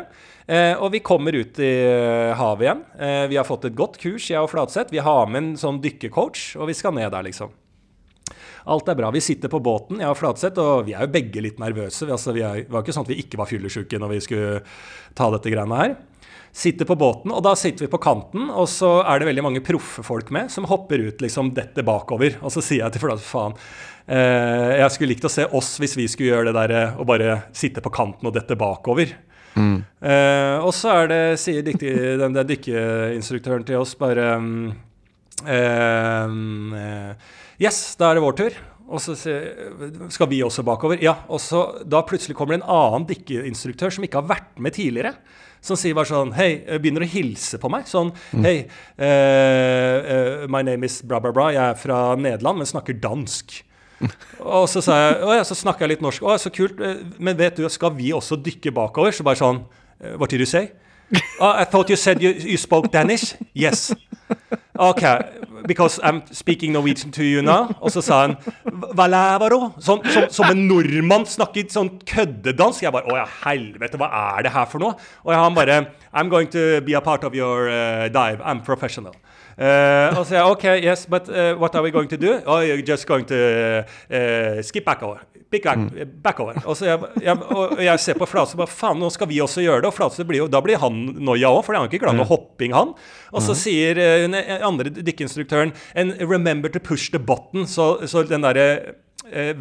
Eh, 0.46 0.74
og 0.78 0.92
vi 0.94 1.02
kommer 1.02 1.34
ut 1.34 1.58
i 1.62 1.72
eh, 1.86 2.30
havet 2.38 2.66
igjen. 2.68 2.84
Eh, 2.98 3.24
vi 3.32 3.40
har 3.40 3.48
fått 3.48 3.66
et 3.66 3.78
godt 3.78 3.98
kurs, 4.02 4.28
jeg 4.30 4.38
og 4.38 4.52
Flatseth. 4.52 4.94
Vi 4.94 5.02
har 5.02 5.26
med 5.26 5.42
en 5.42 5.52
sånn 5.58 5.82
dykkercoach, 5.82 6.52
og 6.60 6.70
vi 6.70 6.78
skal 6.78 6.94
ned 6.94 7.10
der, 7.10 7.26
liksom. 7.26 7.50
Alt 8.70 8.88
er 8.88 8.98
bra. 8.98 9.10
Vi 9.14 9.22
sitter 9.24 9.50
på 9.52 9.60
båten, 9.62 10.00
jeg 10.02 10.10
og 10.12 10.18
Flatseth, 10.18 10.60
og 10.62 10.86
vi 10.86 10.94
er 10.96 11.06
jo 11.06 11.12
begge 11.14 11.42
litt 11.44 11.60
nervøse. 11.62 12.06
Vi, 12.06 12.14
altså, 12.14 12.34
vi 12.36 12.44
er, 12.46 12.62
det 12.64 12.72
var 12.72 12.84
ikke 12.84 12.94
sånn 12.96 13.06
at 13.06 13.12
vi 13.12 13.20
ikke 13.24 13.40
var 13.40 13.50
fyllesyke 13.50 14.00
når 14.02 14.14
vi 14.14 14.22
skulle 14.28 14.62
ta 15.18 15.28
dette 15.34 15.52
greiene 15.52 15.80
her. 15.80 15.96
Sitter 16.52 16.84
på 16.84 16.98
båten, 17.00 17.32
og 17.32 17.40
da 17.46 17.54
sitter 17.56 17.86
vi 17.86 17.92
på 17.94 18.02
kanten, 18.04 18.50
og 18.52 18.68
så 18.68 18.98
er 19.08 19.18
det 19.18 19.30
veldig 19.30 19.46
mange 19.46 19.64
proffe 19.64 20.04
folk 20.04 20.28
med 20.34 20.52
som 20.52 20.68
hopper 20.68 21.00
ut, 21.00 21.24
liksom 21.24 21.54
detter 21.56 21.86
bakover. 21.86 22.36
Og 22.44 22.52
så 22.52 22.62
sier 22.64 22.84
jeg 22.84 22.94
til 22.94 23.06
Flatseth, 23.06 23.30
faen, 23.32 23.56
eh, 24.06 24.78
jeg 24.82 24.94
skulle 24.94 25.14
likt 25.14 25.26
å 25.26 25.32
se 25.32 25.48
oss 25.48 25.74
hvis 25.80 25.96
vi 25.96 26.08
skulle 26.12 26.34
gjøre 26.34 26.50
det 26.50 26.56
der 26.60 26.78
eh, 26.78 26.96
og 27.00 27.08
bare 27.08 27.42
sitte 27.56 27.82
på 27.84 27.94
kanten 27.94 28.28
og 28.28 28.36
dette 28.36 28.58
bakover. 28.60 29.16
Eh, 29.56 30.56
og 30.64 30.72
så 30.74 30.94
er 31.02 31.10
det, 31.10 31.20
sier 31.42 31.64
dyktig, 31.66 31.92
den 32.20 32.36
den 32.36 32.48
dykkeinstruktøren 32.48 33.66
til 33.68 33.82
oss 33.82 33.94
bare 34.00 34.34
um, 34.40 34.72
uh, 35.44 35.52
eh, 35.52 37.08
yes, 37.60 37.96
da 38.00 38.10
er 38.10 38.18
det 38.18 38.24
vår 38.24 38.38
tur. 38.38 38.60
Og 38.92 39.00
så 39.00 39.14
skal 39.16 40.28
vi 40.28 40.42
også 40.44 40.64
bakover. 40.66 41.00
Ja, 41.00 41.14
og 41.32 41.40
så 41.40 41.80
Da 41.88 42.02
plutselig 42.04 42.36
kommer 42.36 42.56
det 42.56 42.62
en 42.62 42.72
annen 42.74 43.06
dykkeinstruktør 43.08 43.94
som 43.94 44.04
ikke 44.04 44.20
har 44.20 44.28
vært 44.28 44.60
med 44.60 44.76
tidligere. 44.76 45.14
Som 45.62 45.78
sier 45.78 45.94
bare 45.94 46.10
sånn 46.10 46.34
Hei, 46.36 46.64
eh, 46.66 46.80
begynner 46.82 47.06
å 47.06 47.08
hilse 47.08 47.60
på 47.62 47.70
meg. 47.72 47.86
Sånn 47.88 48.10
Hei, 48.42 48.66
uh, 48.98 49.98
uh, 50.02 50.46
my 50.50 50.62
name 50.66 50.84
is 50.84 51.00
bra, 51.06 51.20
bra, 51.22 51.32
bra. 51.32 51.50
Jeg 51.54 51.62
er 51.62 51.78
fra 51.78 52.00
Nederland, 52.18 52.58
men 52.58 52.68
snakker 52.68 52.98
dansk. 53.00 53.62
Og 54.42 54.66
så 54.68 54.82
sa 54.82 54.98
jeg, 54.98 55.18
å 55.22 55.36
ja, 55.38 55.46
så 55.46 55.54
snakker 55.54 55.86
jeg 55.86 55.96
litt 55.96 56.04
norsk. 56.04 56.26
Å, 56.26 56.36
så 56.42 56.50
kult. 56.52 56.82
Men 57.22 57.38
vet 57.38 57.62
du, 57.62 57.68
skal 57.70 57.94
vi 57.94 58.10
også 58.12 58.40
dykke 58.42 58.74
bakover? 58.74 59.14
Så 59.14 59.26
bare 59.26 59.40
sånn 59.40 59.62
What 60.18 60.32
did 60.34 60.42
you 60.42 60.50
say? 60.50 60.72
Oh, 61.38 61.54
I 61.62 61.62
thought 61.62 61.88
you 61.88 61.96
said 61.96 62.20
you, 62.20 62.32
you 62.34 62.58
spoke 62.58 62.90
Danish. 62.90 63.36
Yes. 63.54 63.92
OK, 64.74 65.04
because 65.66 66.00
I'm 66.02 66.22
speaking 66.32 66.72
Norwegian 66.72 67.12
to 67.12 67.24
you 67.24 67.42
now. 67.42 67.68
Og 67.80 67.92
så 67.92 68.02
sa 68.02 68.20
han 68.26 68.36
«Valævaro?» 68.96 69.72
Sånn, 69.82 70.04
som, 70.12 70.28
som 70.30 70.50
en 70.50 70.66
nordmann 70.68 71.26
snakket 71.28 71.74
sånn 71.74 71.90
køddedansk. 72.08 72.82
Jeg 72.84 72.94
bare 72.94 73.10
Å 73.10 73.18
ja, 73.22 73.26
helvete, 73.44 74.00
hva 74.00 74.10
er 74.36 74.46
det 74.46 74.54
her 74.54 74.68
for 74.70 74.82
noe? 74.82 74.96
Og 75.26 75.34
han 75.36 75.56
bare 75.58 75.82
I'm 76.12 76.28
going 76.28 76.48
to 76.52 76.80
be 76.84 76.94
a 76.94 77.00
part 77.00 77.24
of 77.24 77.34
your 77.34 77.68
uh, 77.68 78.08
dive. 78.08 78.40
I'm 78.44 78.60
professional. 78.62 79.14
Uh, 79.58 80.18
og 80.18 80.24
så 80.26 80.38
jeg, 80.38 80.44
OK, 80.44 80.64
yes, 80.80 81.04
but 81.06 81.28
uh, 81.28 81.52
what 81.60 81.74
are 81.74 81.82
we 81.84 81.90
going 81.90 82.08
to 82.08 82.16
do? 82.16 82.40
Oh, 82.46 82.60
you're 82.60 82.82
just 82.82 83.06
going 83.06 83.26
to 83.28 83.84
uh, 83.84 84.62
skip 84.62 84.86
backover. 84.86 85.20
Pick 85.52 85.64
back, 85.64 85.78
backover. 86.24 86.56
Og 86.64 86.76
så 86.76 86.86
jeg, 86.86 87.00
jeg, 87.20 87.36
og 87.52 87.76
jeg 87.84 88.00
ser 88.00 88.16
på 88.16 88.24
Flatseth 88.24 88.56
bare 88.56 88.72
faen, 88.72 88.96
nå 88.96 89.10
skal 89.12 89.28
vi 89.28 89.42
også 89.44 89.60
gjøre 89.60 89.82
det. 89.84 89.90
Og 89.90 89.96
Flatseth 89.98 90.24
blir 90.28 90.40
jo, 90.40 90.48
da 90.48 90.62
blir 90.64 90.80
han 90.80 91.02
noia 91.20 91.50
òg, 91.52 91.60
for 91.66 91.76
han 91.76 91.84
er 91.84 91.92
ikke 91.92 92.06
glad 92.06 92.16
med 92.16 92.30
hopping, 92.30 92.72
han. 92.72 92.94
Og 93.36 93.44
så 93.44 93.56
sier 93.58 94.00
uh, 94.00 94.24
den 94.24 94.38
andre 94.64 94.94
dykkeinstruktøren 94.96 95.74
And 95.92 96.16
remember 96.24 96.72
to 96.72 96.80
push 96.80 97.12
the 97.12 97.20
button. 97.20 97.66
Så, 97.68 98.06
så 98.08 98.24
den 98.24 98.46
derre 98.46 98.96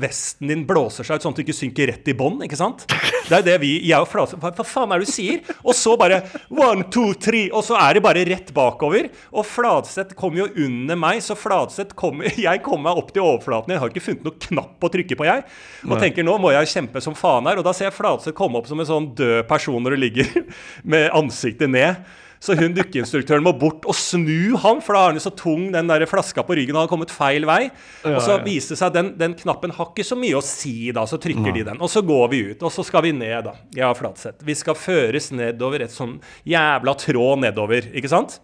vesten 0.01 0.51
din 0.51 0.65
blåser 0.67 1.07
seg 1.07 1.19
ut 1.19 1.25
sånn 1.25 1.35
at 1.35 1.39
du 1.39 1.43
ikke 1.45 1.55
synker 1.55 1.91
rett 1.91 2.11
i 2.11 2.15
bånn. 2.17 2.39
ikke 2.45 2.59
sant? 2.59 2.85
Det 3.27 3.37
er 3.37 3.45
det 3.45 3.57
vi 3.61 3.71
Jeg 3.87 4.03
og 4.03 4.09
Flatseth 4.11 4.41
hva, 4.43 4.51
hva 4.57 4.65
faen 4.67 4.91
er 4.91 5.01
det 5.01 5.07
du 5.07 5.11
sier? 5.13 5.41
Og 5.63 5.75
så 5.77 5.93
bare 5.99 6.21
one, 6.49 6.83
two, 6.91 7.13
three, 7.21 7.47
og 7.53 7.63
så 7.67 7.77
er 7.79 7.95
det 7.95 8.03
bare 8.03 8.25
rett 8.27 8.51
bakover. 8.55 9.07
Og 9.31 9.45
Fladseth 9.47 10.17
kommer 10.19 10.43
jo 10.43 10.65
under 10.67 10.99
meg, 10.99 11.21
så 11.23 11.37
Fladseth 11.39 11.95
kom 11.99 12.23
Jeg 12.47 12.63
kommer 12.65 12.89
meg 12.89 13.01
opp 13.03 13.13
til 13.15 13.23
overflaten. 13.23 13.75
Jeg 13.75 13.83
har 13.83 13.93
ikke 13.93 14.05
funnet 14.09 14.27
noen 14.27 14.41
knapp 14.47 14.87
å 14.87 14.91
trykke 14.91 15.19
på, 15.19 15.27
jeg. 15.29 15.45
Og 15.87 15.95
tenker 16.01 16.27
nå 16.27 16.35
må 16.41 16.51
jeg 16.55 16.71
kjempe 16.73 17.03
som 17.03 17.15
faen 17.17 17.47
her. 17.49 17.61
Og 17.61 17.67
da 17.67 17.75
ser 17.77 17.89
jeg 17.89 17.97
Fladseth 17.97 18.35
komme 18.37 18.59
opp 18.59 18.67
som 18.69 18.81
en 18.81 18.89
sånn 18.89 19.11
død 19.17 19.45
person 19.49 19.79
når 19.83 19.95
du 19.95 20.03
ligger 20.07 20.33
med 20.95 21.07
ansiktet 21.15 21.71
ned. 21.71 22.03
Så 22.41 22.55
hun 22.57 22.73
dykkeinstruktøren 22.73 23.43
må 23.45 23.51
bort 23.53 23.83
og 23.85 23.93
snu 23.93 24.55
han, 24.63 24.79
for 24.81 24.97
da 24.97 25.01
har 25.03 25.11
han 25.11 25.19
jo 25.19 25.21
så 25.27 25.31
tung 25.37 25.67
den 25.75 25.89
der 25.91 26.07
flaska 26.09 26.41
på 26.41 26.55
ryggen 26.57 26.73
og 26.73 26.87
har 26.87 26.89
kommet 26.89 27.11
feil 27.13 27.45
vei. 27.45 27.67
og 28.15 28.17
så 28.25 28.39
viser 28.41 28.73
det 28.73 28.79
seg 28.79 28.87
at 28.87 28.95
den, 28.95 29.11
den 29.19 29.35
knappen 29.37 29.73
har 29.77 29.91
ikke 29.91 30.05
så 30.07 30.17
mye 30.17 30.39
å 30.39 30.41
si, 30.41 30.89
da. 30.95 31.03
Så 31.05 31.19
trykker 31.21 31.53
de 31.53 31.63
den. 31.67 31.77
Og 31.85 31.91
så 31.93 32.01
går 32.01 32.31
vi 32.33 32.39
ut, 32.49 32.63
og 32.65 32.73
så 32.73 32.81
skal 32.87 33.05
vi 33.05 33.11
ned, 33.13 33.43
da. 33.45 33.53
Ja, 33.77 33.91
Flatseth. 33.93 34.41
Vi 34.47 34.55
skal 34.57 34.73
føres 34.73 35.29
nedover 35.37 35.85
et 35.85 35.93
sånn 35.93 36.17
jævla 36.49 36.95
tråd 36.97 37.43
nedover, 37.45 37.91
ikke 37.93 38.09
sant? 38.09 38.39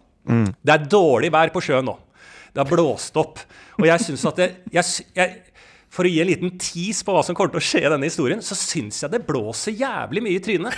Det 0.62 0.73
er 0.75 0.86
dårlig 0.91 1.31
vær 1.33 1.49
på 1.55 1.62
sjøen 1.63 1.86
nå. 1.89 1.97
Det 2.53 2.62
har 2.62 2.69
blåst 2.69 3.17
opp. 3.17 3.41
Og 3.79 3.86
jeg 3.89 4.05
syns 4.05 4.25
at 4.29 4.38
det 4.41 4.47
jeg, 4.73 5.05
jeg, 5.17 5.41
For 5.89 6.05
å 6.05 6.10
gi 6.12 6.21
en 6.21 6.27
liten 6.29 6.53
tease 6.60 7.05
på 7.07 7.13
hva 7.15 7.21
som 7.25 7.33
kommer 7.38 7.53
til 7.53 7.62
å 7.62 7.67
skje 7.71 7.81
i 7.86 7.91
denne 7.93 8.10
historien, 8.10 8.41
så 8.43 8.53
syns 8.60 9.01
jeg 9.01 9.10
det 9.13 9.25
blåser 9.25 9.73
jævlig 9.77 10.21
mye 10.25 10.38
i 10.38 10.43
trynet. 10.43 10.77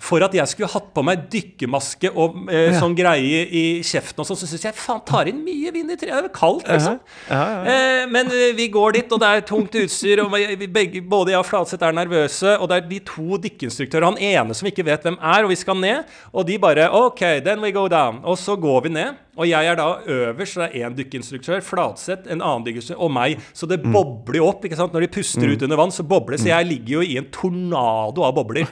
For 0.00 0.24
at 0.24 0.32
jeg 0.32 0.48
skulle 0.48 0.70
hatt 0.72 0.86
på 0.96 1.02
meg 1.04 1.26
dykkermaske 1.32 2.08
og 2.16 2.48
eh, 2.48 2.72
sånn 2.80 2.94
greie 2.96 3.42
i 3.44 3.64
kjeften, 3.84 4.22
og 4.22 4.28
sånn, 4.28 4.38
så 4.40 4.48
syns 4.48 4.64
jeg 4.64 4.76
faen 4.78 5.02
tar 5.04 5.28
inn 5.28 5.42
mye 5.44 5.72
vind 5.74 5.92
i 5.92 5.96
treet. 6.00 6.24
Det 6.24 6.30
er 6.30 6.34
kaldt, 6.34 6.64
liksom. 6.70 6.96
Eh, 7.28 8.06
men 8.08 8.32
eh, 8.32 8.54
vi 8.56 8.70
går 8.72 8.96
dit, 8.96 9.12
og 9.12 9.20
det 9.20 9.28
er 9.28 9.44
tungt 9.50 9.76
utstyr, 9.76 10.24
og 10.24 10.32
vi, 10.32 10.70
begge, 10.72 11.04
både 11.04 11.34
jeg 11.34 11.42
og 11.42 11.48
Flatseth 11.50 11.84
er 11.84 11.96
nervøse. 12.00 12.56
Og 12.56 12.70
det 12.70 12.78
er 12.80 12.88
de 12.90 13.02
to 13.12 13.40
dykkeinstruktørene 13.44 14.10
han 14.10 14.46
ene 14.46 14.56
som 14.56 14.68
ikke 14.70 14.86
vet 14.88 15.04
hvem 15.04 15.18
er, 15.20 15.44
og 15.44 15.52
vi 15.52 15.60
skal 15.60 15.76
ned. 15.80 16.08
Og 16.32 16.48
de 16.48 16.56
bare 16.62 16.88
OK, 16.96 17.20
then 17.44 17.60
we 17.60 17.72
go 17.76 17.84
down. 17.92 18.22
Og 18.24 18.40
så 18.40 18.56
går 18.56 18.88
vi 18.88 18.96
ned. 18.96 19.20
Og 19.38 19.46
jeg 19.46 19.66
er 19.70 19.76
da 19.78 19.86
øverst, 20.10 20.56
så 20.56 20.64
det 20.64 20.70
er 20.74 20.88
én 20.88 20.96
dykkeinstruktør, 20.98 21.60
Flatseth, 21.62 22.26
en 22.26 22.42
annen 22.42 22.64
dykkerinstruktør 22.66 23.04
og 23.06 23.12
meg. 23.14 23.42
Så 23.54 23.68
det 23.70 23.78
bobler 23.84 24.40
jo 24.40 24.48
opp. 24.50 24.64
ikke 24.66 24.78
sant? 24.78 24.92
Når 24.92 25.06
de 25.06 25.12
puster 25.14 25.52
ut 25.52 25.62
under 25.66 25.78
vann, 25.78 25.94
så 25.94 26.02
bobler 26.06 26.36
det. 26.36 26.42
Så 26.42 26.50
jeg 26.50 26.66
ligger 26.66 26.96
jo 26.98 27.04
i 27.06 27.18
en 27.20 27.28
tornado 27.34 28.24
av 28.26 28.34
bobler. 28.36 28.66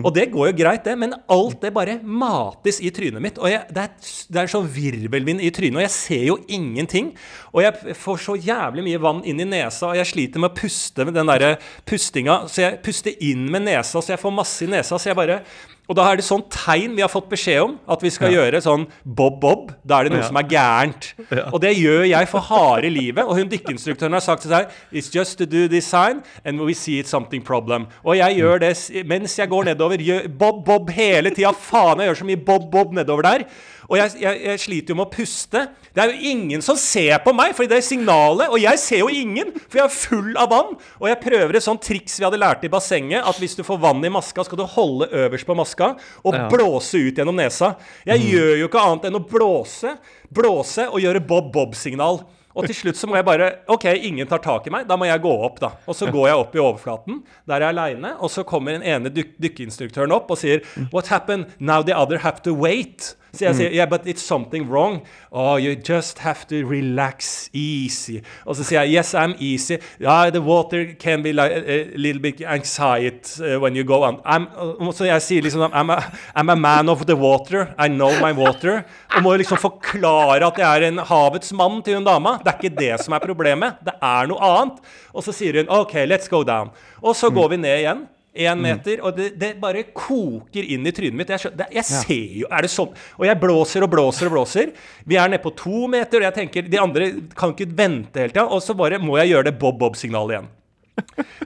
Og 0.00 0.10
det 0.16 0.26
går 0.32 0.50
jo 0.50 0.56
greit, 0.56 0.84
det, 0.84 0.96
men 0.98 1.14
alt 1.32 1.60
det 1.62 1.72
bare 1.76 1.98
mates 2.04 2.80
i 2.84 2.90
trynet 2.94 3.22
mitt. 3.22 3.40
Og 3.40 3.48
jeg, 3.52 3.62
det, 3.72 3.86
er, 3.86 4.12
det 4.32 4.42
er 4.42 4.52
sånn 4.52 4.68
virvelvind 4.72 5.44
i 5.44 5.52
trynet, 5.56 5.78
og 5.80 5.84
jeg 5.86 5.94
ser 5.94 6.24
jo 6.26 6.38
ingenting. 6.52 7.12
Og 7.52 7.64
jeg 7.64 7.96
får 8.00 8.22
så 8.24 8.36
jævlig 8.40 8.86
mye 8.86 9.02
vann 9.02 9.24
inn 9.28 9.40
i 9.44 9.48
nesa, 9.48 9.92
og 9.92 10.00
jeg 10.00 10.10
sliter 10.10 10.42
med 10.42 10.52
å 10.52 10.58
puste 10.60 11.06
med 11.08 11.16
den 11.16 11.32
derre 11.32 11.54
pustinga. 11.88 12.42
Så 12.50 12.64
jeg 12.64 12.80
puster 12.84 13.20
inn 13.24 13.48
med 13.52 13.68
nesa, 13.68 14.00
så 14.00 14.16
jeg 14.16 14.22
får 14.22 14.36
masse 14.36 14.64
i 14.64 14.70
nesa. 14.70 15.00
Så 15.00 15.12
jeg 15.12 15.20
bare 15.20 15.42
og 15.90 15.96
da 15.98 16.04
er 16.06 16.20
det 16.20 16.22
sånn 16.22 16.44
tegn 16.54 16.92
vi 16.94 17.02
har 17.02 17.10
fått 17.10 17.26
beskjed 17.32 17.64
om, 17.64 17.72
at 17.90 18.02
vi 18.04 18.12
skal 18.14 18.30
gjøre 18.30 18.60
sånn 18.62 18.84
bob-bob. 19.02 19.72
Da 19.82 19.98
er 19.98 20.06
det 20.06 20.12
noe 20.14 20.26
som 20.28 20.38
er 20.38 20.46
gærent. 20.46 21.08
Og 21.50 21.56
det 21.64 21.72
gjør 21.74 22.04
jeg 22.06 22.28
for 22.30 22.46
harde 22.46 22.92
livet. 22.94 23.24
Og 23.26 23.34
hun 23.40 23.50
dykkeinstruktøren 23.50 24.14
har 24.14 24.22
sagt 24.22 24.46
til 24.46 24.54
seg 24.54 24.70
It's 24.94 25.10
just 25.10 25.34
to 25.40 25.48
do 25.50 25.66
this 25.66 25.88
sign, 25.90 26.22
and 26.44 26.62
we 26.62 26.76
see 26.78 27.00
it's 27.02 27.10
something 27.10 27.42
problem. 27.42 27.88
Og 28.06 28.20
jeg 28.20 28.38
gjør 28.38 28.62
det 28.62 28.70
mens 29.10 29.34
jeg 29.40 29.50
går 29.50 29.72
nedover. 29.72 30.06
Bob-bob 30.30 30.94
hele 30.94 31.34
tida. 31.34 31.50
Faen, 31.50 31.98
jeg 31.98 32.12
gjør 32.12 32.22
så 32.22 32.30
mye 32.30 32.44
bob-bob 32.46 32.94
nedover 32.94 33.26
der. 33.26 33.46
Og 33.90 33.98
jeg, 33.98 34.20
jeg, 34.22 34.38
jeg 34.46 34.62
sliter 34.62 34.94
jo 34.94 34.98
med 35.00 35.08
å 35.08 35.12
puste. 35.12 35.64
Det 35.90 36.02
er 36.02 36.12
jo 36.12 36.30
ingen 36.30 36.62
som 36.62 36.78
ser 36.78 37.16
på 37.24 37.32
meg, 37.34 37.56
for 37.58 37.66
det 37.66 37.80
er 37.80 37.84
signalet. 37.84 38.46
Og 38.54 38.62
jeg 38.62 38.78
ser 38.78 39.02
jo 39.02 39.10
ingen, 39.10 39.50
for 39.66 39.80
jeg 39.80 39.86
er 39.88 39.94
full 39.94 40.38
av 40.38 40.52
vann. 40.52 40.76
Og 41.02 41.08
jeg 41.10 41.18
prøver 41.24 41.58
et 41.58 41.66
sånt 41.66 41.82
triks 41.82 42.20
vi 42.20 42.26
hadde 42.28 42.38
lært 42.38 42.62
i 42.66 42.70
bassenget, 42.70 43.26
at 43.26 43.40
hvis 43.42 43.58
du 43.58 43.64
får 43.66 43.80
vann 43.82 44.04
i 44.06 44.12
maska, 44.14 44.46
skal 44.46 44.60
du 44.60 44.66
holde 44.76 45.10
øverst 45.24 45.48
på 45.48 45.58
maska 45.58 45.92
og 46.22 46.38
blåse 46.52 47.02
ut 47.02 47.18
gjennom 47.18 47.38
nesa. 47.40 47.74
Jeg 48.06 48.22
gjør 48.30 48.52
jo 48.62 48.70
ikke 48.70 48.84
annet 48.86 49.08
enn 49.10 49.18
å 49.18 49.24
blåse, 49.26 49.96
blåse 50.30 50.86
og 50.86 51.02
gjøre 51.02 51.26
bob-bob-signal. 51.26 52.22
Og 52.50 52.66
til 52.66 52.74
slutt 52.74 52.98
så 52.98 53.06
må 53.06 53.14
jeg 53.18 53.26
bare 53.26 53.50
OK, 53.70 53.86
ingen 53.94 54.26
tar 54.30 54.42
tak 54.42 54.66
i 54.66 54.72
meg. 54.74 54.86
Da 54.88 54.96
må 54.98 55.06
jeg 55.06 55.22
gå 55.22 55.32
opp, 55.46 55.60
da. 55.62 55.74
Og 55.86 55.94
så 55.96 56.08
går 56.10 56.30
jeg 56.30 56.40
opp 56.40 56.56
i 56.56 56.62
overflaten. 56.62 57.20
Der 57.46 57.60
er 57.60 57.68
jeg 57.68 57.76
aleine. 57.76 58.14
Og 58.18 58.30
så 58.32 58.42
kommer 58.46 58.74
den 58.74 58.86
ene 58.86 59.12
dyk 59.14 59.36
dykkeinstruktøren 59.42 60.14
opp 60.14 60.30
og 60.34 60.40
sier 60.40 60.62
What 60.90 61.10
happened? 61.14 61.54
Now 61.58 61.82
the 61.86 61.94
other 61.96 62.22
have 62.22 62.42
to 62.46 62.54
wait. 62.54 63.14
Så 63.32 63.44
jeg 63.44 63.56
sier 63.58 63.74
yeah, 63.74 63.88
but 63.88 64.06
it's 64.06 64.22
something 64.26 64.66
wrong. 64.68 65.00
Oh, 65.30 65.56
you 65.56 65.76
just 65.76 66.18
have 66.18 66.46
to 66.50 66.62
relax 66.66 67.48
easy. 67.54 68.20
Og 68.44 68.56
så 68.58 68.66
sier 68.66 68.82
jeg 68.82 69.00
yes, 69.00 69.14
I'm 69.14 69.36
easy. 69.38 69.78
Yeah, 70.00 70.30
the 70.30 70.42
water 70.42 70.84
can 71.00 71.22
be 71.22 71.32
like 71.32 71.52
a, 71.52 71.94
a 71.94 71.96
little 71.96 72.22
bit 72.22 72.42
anxiety 72.42 73.42
uh, 73.44 73.60
when 73.60 73.76
you 73.76 73.84
go 73.84 74.02
on. 74.02 74.20
I'm, 74.24 74.48
så 74.92 75.06
jeg 75.06 75.22
sier 75.22 75.46
liksom 75.46 75.70
I'm 75.70 75.94
a, 75.94 76.00
I'm 76.36 76.50
a 76.50 76.56
man 76.56 76.88
of 76.88 77.06
the 77.06 77.16
water. 77.16 77.68
I 77.78 77.88
know 77.88 78.10
my 78.20 78.32
water. 78.32 78.82
Og 79.16 79.22
må 79.22 79.36
liksom 79.36 79.58
forklare 79.60 80.40
at 80.46 80.58
jeg 80.58 80.82
er 80.82 80.88
en 80.88 80.98
havets 80.98 81.52
mann 81.52 81.82
til 81.82 82.00
hun 82.00 82.06
dama. 82.06 82.38
Det 82.44 82.54
er 82.54 82.62
ikke 82.62 82.76
det 82.78 82.94
som 83.04 83.14
er 83.14 83.24
problemet. 83.24 83.78
Det 83.84 83.94
er 84.02 84.30
noe 84.30 84.40
annet. 84.42 84.80
Og 85.14 85.24
så 85.26 85.34
sier 85.34 85.62
hun 85.62 85.70
OK, 85.80 85.94
let's 86.10 86.30
go 86.30 86.42
down. 86.42 86.70
Og 87.02 87.16
så 87.16 87.30
går 87.30 87.54
vi 87.54 87.62
ned 87.62 87.78
igjen. 87.84 88.08
Én 88.30 88.60
meter, 88.62 89.00
og 89.02 89.16
det, 89.16 89.32
det 89.40 89.56
bare 89.58 89.88
koker 89.90 90.68
inn 90.70 90.86
i 90.86 90.92
trynet 90.94 91.18
mitt. 91.18 91.32
Jeg, 91.34 91.42
skjønner, 91.42 91.58
det, 91.64 91.66
jeg 91.74 91.86
ser 91.88 92.36
jo 92.44 92.46
Er 92.46 92.62
det 92.62 92.70
sånn? 92.70 92.92
Og 93.18 93.26
jeg 93.26 93.40
blåser 93.42 93.82
og 93.82 93.90
blåser 93.90 94.28
og 94.30 94.36
blåser. 94.36 94.70
Vi 95.02 95.18
er 95.18 95.32
nede 95.32 95.42
på 95.42 95.50
to 95.58 95.88
meter, 95.90 96.20
og 96.20 96.28
jeg 96.28 96.36
tenker 96.36 96.70
de 96.70 96.78
andre 96.78 97.10
kan 97.34 97.56
ikke 97.56 97.66
vente 97.74 98.22
hele 98.22 98.30
tida. 98.30 98.46
Og 98.46 98.62
så 98.62 98.76
bare 98.78 99.02
må 99.02 99.18
jeg 99.18 99.32
gjøre 99.32 99.50
det 99.50 99.56
bob-bob-signalet 99.58 100.36
igjen. 100.36 100.50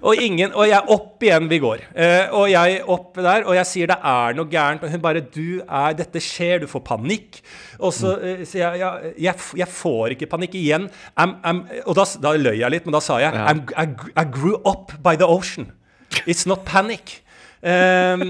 Og, 0.03 0.19
ingen, 0.21 0.51
og 0.53 0.67
jeg 0.69 0.83
opp 0.93 1.23
igjen 1.25 1.47
vi 1.49 1.59
går. 1.63 1.85
Eh, 1.97 2.33
og 2.37 2.49
jeg 2.51 2.81
opp 2.91 3.17
der, 3.17 3.47
og 3.47 3.55
jeg 3.57 3.69
sier 3.71 3.89
det 3.89 3.97
er 4.11 4.37
noe 4.37 4.51
gærent. 4.51 4.85
Og 4.85 4.93
hun 4.93 5.03
bare 5.05 5.23
Du 5.25 5.63
er 5.63 5.95
Dette 5.97 6.21
skjer, 6.21 6.65
du 6.65 6.69
får 6.69 6.85
panikk. 6.85 7.39
Og 7.79 7.95
så 7.97 8.17
eh, 8.19 8.43
sier 8.49 8.75
jeg 8.75 8.83
ja, 8.83 8.91
jeg, 9.31 9.47
jeg 9.63 9.71
får 9.73 10.17
ikke 10.17 10.29
panikk 10.35 10.59
igjen. 10.61 10.91
I'm, 11.17 11.39
I'm, 11.47 11.65
og 11.87 11.97
da, 11.97 12.05
da 12.27 12.35
løy 12.37 12.59
jeg 12.61 12.77
litt, 12.77 12.85
men 12.85 12.99
da 12.99 13.03
sa 13.05 13.21
jeg 13.23 13.33
I'm, 13.33 13.65
I, 13.73 13.89
I 14.21 14.27
grew 14.29 14.59
up 14.69 14.93
by 15.01 15.17
the 15.17 15.29
ocean. 15.29 15.73
It's 16.27 16.47
not 16.49 16.65
panic. 16.69 17.21
Eh, 17.65 18.25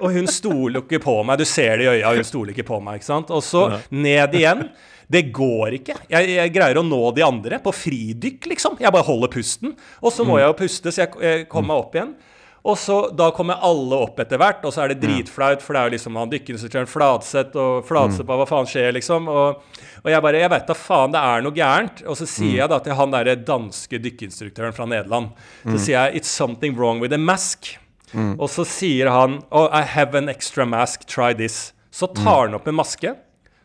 og 0.00 0.08
hun 0.14 0.26
stoler 0.30 0.82
ikke 0.82 1.02
på 1.02 1.18
meg. 1.26 1.38
Du 1.42 1.46
ser 1.48 1.78
det 1.78 1.86
i 1.86 1.92
øya, 1.98 2.14
hun 2.16 2.26
stoler 2.26 2.54
ikke 2.54 2.66
på 2.72 2.80
meg. 2.82 3.00
ikke 3.00 3.10
sant? 3.10 3.30
Og 3.34 3.44
så 3.46 3.68
ned 3.90 4.34
igjen. 4.38 4.66
Det 5.12 5.26
går 5.34 5.76
ikke. 5.76 5.94
Jeg, 6.08 6.28
jeg 6.38 6.52
greier 6.54 6.78
å 6.80 6.84
nå 6.86 7.00
de 7.12 7.24
andre 7.26 7.58
på 7.62 7.72
fridykk, 7.76 8.46
liksom. 8.54 8.78
Jeg 8.80 8.94
bare 8.94 9.04
holder 9.04 9.32
pusten. 9.32 9.74
Og 10.00 10.14
så 10.14 10.24
må 10.24 10.38
jeg 10.40 10.48
jo 10.48 10.54
puste, 10.62 10.92
så 10.94 11.04
jeg, 11.04 11.12
jeg 11.20 11.48
kommer 11.52 11.74
meg 11.74 11.82
opp 11.82 11.98
igjen. 11.98 12.14
Og 12.62 12.76
så 12.78 12.96
Da 13.18 13.30
kommer 13.34 13.58
alle 13.58 13.96
opp 14.04 14.20
etter 14.22 14.38
hvert, 14.38 14.60
og 14.64 14.70
så 14.74 14.84
er 14.84 14.92
det 14.92 15.00
dritflaut, 15.02 15.62
for 15.64 15.74
det 15.74 15.80
er 15.80 15.88
jo 15.88 15.94
liksom 15.96 16.18
han 16.20 16.30
dykkerinstruktøren 16.30 16.86
Fladseth 16.86 17.58
og 17.58 17.84
Fladseth 17.88 18.26
på 18.28 18.36
hva 18.38 18.46
faen 18.46 18.68
skjer, 18.70 18.92
liksom. 18.94 19.26
Og, 19.28 19.62
og 20.04 20.10
jeg 20.12 20.22
bare 20.22 20.42
Jeg 20.44 20.50
vet 20.52 20.66
da 20.70 20.76
faen, 20.78 21.14
det 21.14 21.22
er 21.32 21.42
noe 21.42 21.56
gærent. 21.56 22.04
Og 22.06 22.16
så 22.20 22.28
sier 22.30 22.60
jeg 22.60 22.70
da 22.70 22.78
til 22.84 22.94
han 22.94 23.10
derre 23.10 23.34
danske 23.36 23.98
dykkerinstruktøren 24.04 24.76
fra 24.76 24.86
Nederland 24.86 25.32
Så 25.66 25.78
sier 25.88 25.96
jeg 25.96 26.20
It's 26.22 26.30
something 26.30 26.76
wrong 26.78 27.00
with 27.02 27.14
a 27.14 27.18
mask. 27.18 27.72
Og 28.14 28.46
så 28.52 28.64
sier 28.68 29.10
han 29.10 29.40
Oh, 29.50 29.66
I 29.72 29.82
have 29.82 30.14
an 30.18 30.28
extra 30.28 30.64
mask, 30.68 31.06
try 31.08 31.32
this. 31.34 31.72
Så 31.90 32.06
tar 32.14 32.46
han 32.46 32.54
opp 32.54 32.68
en 32.68 32.78
maske. 32.78 33.16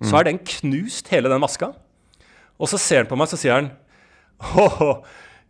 Så 0.01 0.17
er 0.17 0.23
den 0.27 0.39
knust, 0.39 1.07
hele 1.13 1.29
den 1.29 1.41
maska. 1.41 1.73
Og 2.57 2.69
så 2.69 2.77
ser 2.81 3.03
han 3.03 3.09
på 3.09 3.17
meg, 3.17 3.29
så 3.29 3.37
sier 3.37 3.53
han 3.59 3.69
Oh, 4.57 5.03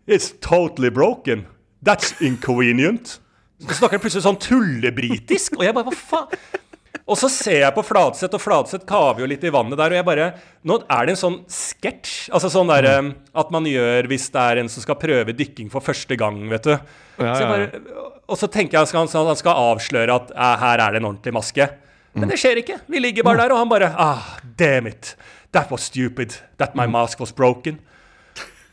it's 0.08 0.34
totally 0.42 0.90
broken. 0.90 1.46
That's 1.84 2.14
inconvenient. 2.22 3.20
Så 3.64 3.80
snakker 3.80 3.98
han 3.98 4.04
plutselig 4.04 4.26
sånn 4.28 4.40
tullebritisk, 4.42 5.58
og 5.58 5.66
jeg 5.66 5.76
bare 5.78 5.90
Hva 5.90 5.98
faen? 5.98 6.64
Og 7.08 7.16
så 7.16 7.30
ser 7.32 7.62
jeg 7.62 7.72
på 7.72 7.84
Fladseth, 7.88 8.36
og 8.36 8.42
Fladseth 8.44 8.84
kaver 8.88 9.22
jo 9.24 9.28
litt 9.32 9.44
i 9.48 9.52
vannet 9.54 9.80
der, 9.80 9.94
og 9.94 9.98
jeg 10.00 10.06
bare 10.08 10.26
Nå 10.68 10.76
er 10.92 11.08
det 11.08 11.14
en 11.16 11.20
sånn 11.22 11.38
sketsj. 11.52 12.16
Altså 12.36 12.50
sånn 12.52 12.68
derre 12.68 12.96
At 13.38 13.54
man 13.56 13.68
gjør 13.70 14.10
hvis 14.12 14.28
det 14.34 14.44
er 14.44 14.62
en 14.64 14.72
som 14.72 14.84
skal 14.84 15.00
prøve 15.00 15.36
dykking 15.38 15.72
for 15.72 15.86
første 15.86 16.18
gang, 16.20 16.42
vet 16.52 16.68
du. 16.68 16.74
Ja, 16.76 17.32
Så 17.32 17.46
jeg 17.46 17.50
bare, 17.54 18.04
og 18.28 18.36
så 18.42 18.50
tenker 18.52 18.76
jeg 18.78 18.90
at 18.90 18.96
han 18.98 19.08
han 19.32 19.40
skal 19.40 19.62
avsløre 19.72 20.18
at 20.20 20.34
eh, 20.36 20.56
her 20.66 20.84
er 20.84 20.92
det 20.98 21.00
en 21.02 21.10
ordentlig 21.14 21.34
maske. 21.38 21.70
Men 22.18 22.34
det 22.34 22.40
skjer 22.42 22.60
ikke. 22.64 22.80
Vi 22.92 23.00
ligger 23.00 23.24
bare 23.24 23.46
der, 23.46 23.54
og 23.56 23.62
han 23.62 23.72
bare 23.72 23.94
Ah, 23.96 24.36
damn 24.60 24.88
it. 24.90 25.16
That 25.56 25.72
was 25.72 25.88
stupid. 25.88 26.36
That 26.58 26.76
my 26.76 26.88
mask 26.92 27.22
was 27.24 27.32
broken. 27.32 27.80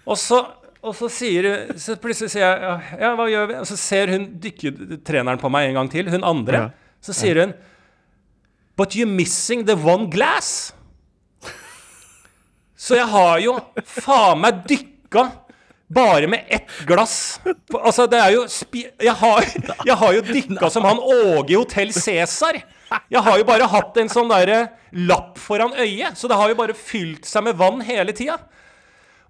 Og 0.05 0.19
så, 0.19 0.43
og 0.85 0.95
så 0.99 1.09
sier 1.13 1.47
Så 1.81 1.97
plutselig 2.01 2.35
sier 2.35 2.45
jeg 2.45 2.65
ja, 2.65 2.75
ja, 3.01 3.13
hva 3.17 3.29
gjør 3.31 3.51
vi? 3.51 3.59
Og 3.63 3.69
så 3.69 3.77
ser 3.81 4.13
hun 4.15 4.27
dykketreneren 4.43 5.41
på 5.41 5.51
meg 5.53 5.71
en 5.71 5.81
gang 5.81 5.93
til, 5.93 6.11
hun 6.13 6.27
andre. 6.27 6.67
Ja. 6.67 6.97
Så 7.05 7.17
sier 7.17 7.41
hun 7.43 7.55
But 8.77 8.97
you're 8.99 9.07
missing 9.07 9.63
the 9.69 9.77
one 9.79 10.09
glass. 10.11 10.75
Så 12.75 12.99
jeg 12.99 13.07
har 13.07 13.39
jo 13.41 13.55
faen 13.87 14.41
meg 14.43 14.65
dykka 14.69 15.29
bare 15.95 16.27
med 16.27 16.49
ett 16.53 16.73
glass. 16.89 17.39
Altså, 17.71 18.09
det 18.11 18.19
er 18.19 18.35
jo 18.35 18.43
jeg, 18.99 19.15
har, 19.21 19.47
jeg 19.87 19.97
har 20.01 20.17
jo 20.17 20.25
dykka 20.27 20.71
som 20.75 20.89
han 20.89 20.99
Åge 20.99 21.55
i 21.55 21.59
Hotell 21.59 21.95
Cæsar. 21.95 22.59
Jeg 23.11 23.23
har 23.27 23.39
jo 23.39 23.47
bare 23.47 23.69
hatt 23.71 23.97
en 24.03 24.11
sånn 24.11 24.29
derre 24.31 24.59
lapp 25.07 25.39
foran 25.41 25.75
øyet, 25.79 26.19
så 26.19 26.29
det 26.31 26.39
har 26.39 26.51
jo 26.51 26.59
bare 26.59 26.77
fylt 26.77 27.27
seg 27.29 27.47
med 27.47 27.57
vann 27.59 27.81
hele 27.87 28.15
tida. 28.17 28.41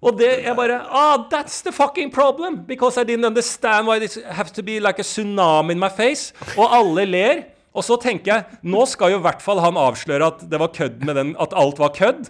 Og 0.03 0.17
det 0.19 0.31
er 0.45 0.55
bare 0.57 0.81
Ah, 0.89 1.17
that's 1.31 1.61
the 1.63 1.71
fucking 1.71 2.11
problem! 2.11 2.63
Because 2.67 2.97
I 2.97 3.03
didn't 3.03 3.25
understand 3.25 3.87
why 3.87 3.99
this 3.99 4.19
has 4.25 4.51
to 4.51 4.63
be 4.63 4.79
like 4.79 4.99
a 4.99 5.03
tsunami 5.03 5.71
in 5.71 5.79
my 5.79 5.89
face. 5.89 6.33
Og 6.57 6.67
alle 6.73 7.05
ler. 7.05 7.43
Og 7.75 7.83
så 7.83 7.97
tenker 7.99 8.31
jeg 8.31 8.59
Nå 8.63 8.85
skal 8.87 9.11
jo 9.11 9.19
i 9.19 9.25
hvert 9.25 9.41
fall 9.43 9.59
han 9.63 9.79
avsløre 9.79 10.29
at 10.31 10.45
det 10.49 10.59
var 10.61 10.71
kødd 10.75 11.01
med 11.03 11.17
den 11.19 11.33
At 11.39 11.55
alt 11.57 11.81
var 11.81 11.91
kødd. 11.95 12.29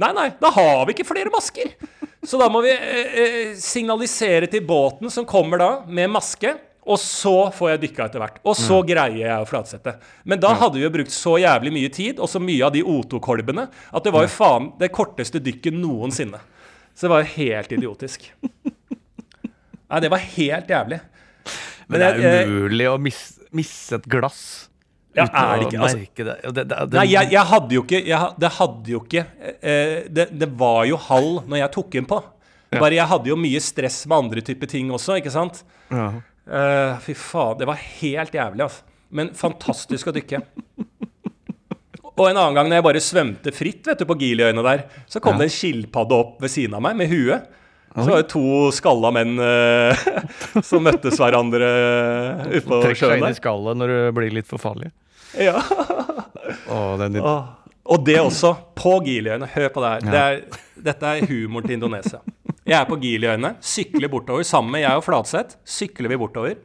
Nei, 0.00 0.12
nei, 0.16 0.30
da 0.40 0.48
har 0.54 0.86
vi 0.88 0.94
ikke 0.94 1.04
flere 1.10 1.32
masker. 1.32 1.74
Så 2.24 2.38
da 2.40 2.46
må 2.52 2.62
vi 2.64 2.70
eh, 2.72 3.16
eh, 3.20 3.50
signalisere 3.60 4.48
til 4.48 4.64
båten 4.64 5.12
som 5.12 5.26
kommer 5.28 5.60
da, 5.60 5.70
med 5.88 6.08
maske. 6.14 6.54
Og 6.88 6.96
så 7.00 7.50
får 7.52 7.74
jeg 7.74 7.80
dykka 7.82 8.06
etter 8.08 8.22
hvert. 8.22 8.38
Og 8.48 8.56
så 8.56 8.78
greier 8.86 9.18
jeg 9.26 9.42
å 9.42 9.48
flatsette. 9.48 9.92
Men 10.24 10.40
da 10.40 10.54
hadde 10.56 10.78
vi 10.78 10.86
jo 10.86 10.92
brukt 10.94 11.12
så 11.12 11.36
jævlig 11.42 11.72
mye 11.74 11.90
tid, 11.92 12.16
og 12.16 12.30
så 12.32 12.40
mye 12.40 12.64
av 12.66 12.72
de 12.72 12.80
O2-kolbene, 12.80 13.66
at 13.68 14.06
det 14.06 14.14
var 14.14 14.24
jo 14.24 14.32
faen 14.32 14.70
det 14.80 14.88
korteste 14.96 15.42
dykket 15.44 15.76
noensinne. 15.76 16.40
Så 17.00 17.06
det 17.06 17.12
var 17.14 17.22
jo 17.24 17.30
helt 17.32 17.70
idiotisk. 17.72 18.26
Nei, 19.88 20.00
det 20.04 20.10
var 20.12 20.20
helt 20.20 20.68
jævlig. 20.68 20.98
Men 21.88 22.02
det 22.02 22.08
er 22.10 22.18
jeg- 22.20 22.50
umulig 22.50 22.88
å 22.90 22.98
mis, 23.00 23.20
misse 23.56 23.96
et 23.96 24.04
glass 24.06 24.68
Ja, 25.16 25.24
uten 25.24 25.40
å 25.40 25.64
ikke, 25.64 25.78
altså- 25.80 25.96
merke 25.98 26.26
det. 26.28 26.34
Det, 26.44 26.66
det, 26.68 26.76
det 26.90 26.98
Nei, 27.00 27.06
jeg, 27.10 27.30
jeg 27.32 27.46
hadde 27.50 27.74
jo 27.74 27.82
ikke 27.82 28.02
jeg, 28.06 28.28
Det 28.38 28.50
hadde 28.58 28.92
jo 28.92 29.00
ikke 29.00 29.24
eh, 29.40 29.96
det, 30.06 30.28
det 30.38 30.48
var 30.60 30.84
jo 30.86 31.00
halv 31.08 31.48
når 31.48 31.62
jeg 31.64 31.72
tok 31.78 31.90
den 31.96 32.06
på. 32.12 32.20
Bare 32.70 32.94
jeg 32.94 33.08
hadde 33.10 33.32
jo 33.32 33.36
mye 33.40 33.60
stress 33.64 34.04
med 34.06 34.18
andre 34.18 34.44
typer 34.46 34.70
ting 34.70 34.92
også, 34.94 35.16
ikke 35.18 35.32
sant? 35.32 35.64
ja. 35.90 36.10
Uh, 36.50 36.96
fy 36.98 37.14
faen, 37.14 37.58
det 37.60 37.66
var 37.68 37.78
helt 37.78 38.32
jævlig, 38.34 38.64
altså. 38.64 38.82
Men 39.14 39.28
fantastisk 39.38 40.08
å 40.10 40.14
dykke. 40.14 40.40
Og 42.18 42.26
en 42.26 42.36
annen 42.36 42.56
gang 42.58 42.68
når 42.68 42.80
jeg 42.80 42.86
bare 42.88 43.02
svømte 43.04 43.52
fritt 43.54 43.86
vet 43.88 44.02
du, 44.02 44.06
på 44.08 44.16
Giliøyene 44.20 44.64
der, 44.66 44.84
så 45.10 45.22
kom 45.22 45.38
det 45.40 45.48
en 45.48 45.54
skilpadde 45.54 46.16
opp 46.16 46.42
ved 46.42 46.52
siden 46.52 46.76
av 46.76 46.84
meg 46.84 46.98
med 46.98 47.12
huet. 47.12 47.48
Så 47.90 48.06
var 48.06 48.20
det 48.20 48.30
to 48.30 48.70
skalla 48.74 49.10
menn 49.14 49.38
uh, 49.42 50.02
som 50.68 50.84
møttes 50.86 51.18
hverandre 51.18 51.70
utpå 52.46 52.52
sjøen 52.54 52.60
der. 52.60 52.84
Trekk 52.84 53.00
seg 53.00 53.16
inn 53.16 53.30
i 53.30 53.38
skallet 53.38 53.80
når 53.80 53.94
du 53.94 54.02
blir 54.20 54.36
litt 54.36 54.50
for 54.50 54.62
farlig. 54.62 54.92
Ja. 55.38 55.58
Å, 56.70 56.78
den, 57.00 57.18
Åh. 57.18 57.40
Og 57.90 58.04
det 58.06 58.20
også, 58.22 58.52
på 58.78 58.98
Giliøyene. 59.06 59.48
Hør 59.50 59.72
på 59.74 59.82
det 59.82 59.94
her. 59.94 60.04
Det 60.06 60.20
er, 60.20 60.60
dette 60.90 61.14
er 61.16 61.26
humoren 61.30 61.66
til 61.66 61.78
Indonesia. 61.80 62.20
Jeg 62.62 62.76
er 62.78 62.86
på 62.86 62.98
Giliøyene, 63.02 63.56
sykler 63.64 64.10
bortover 64.12 64.46
sammen 64.46 64.76
med 64.76 64.84
jeg 64.84 65.00
og 65.00 65.02
Flatseth. 65.02 65.58
Sykler 65.66 66.12
vi 66.12 66.18
bortover. 66.20 66.58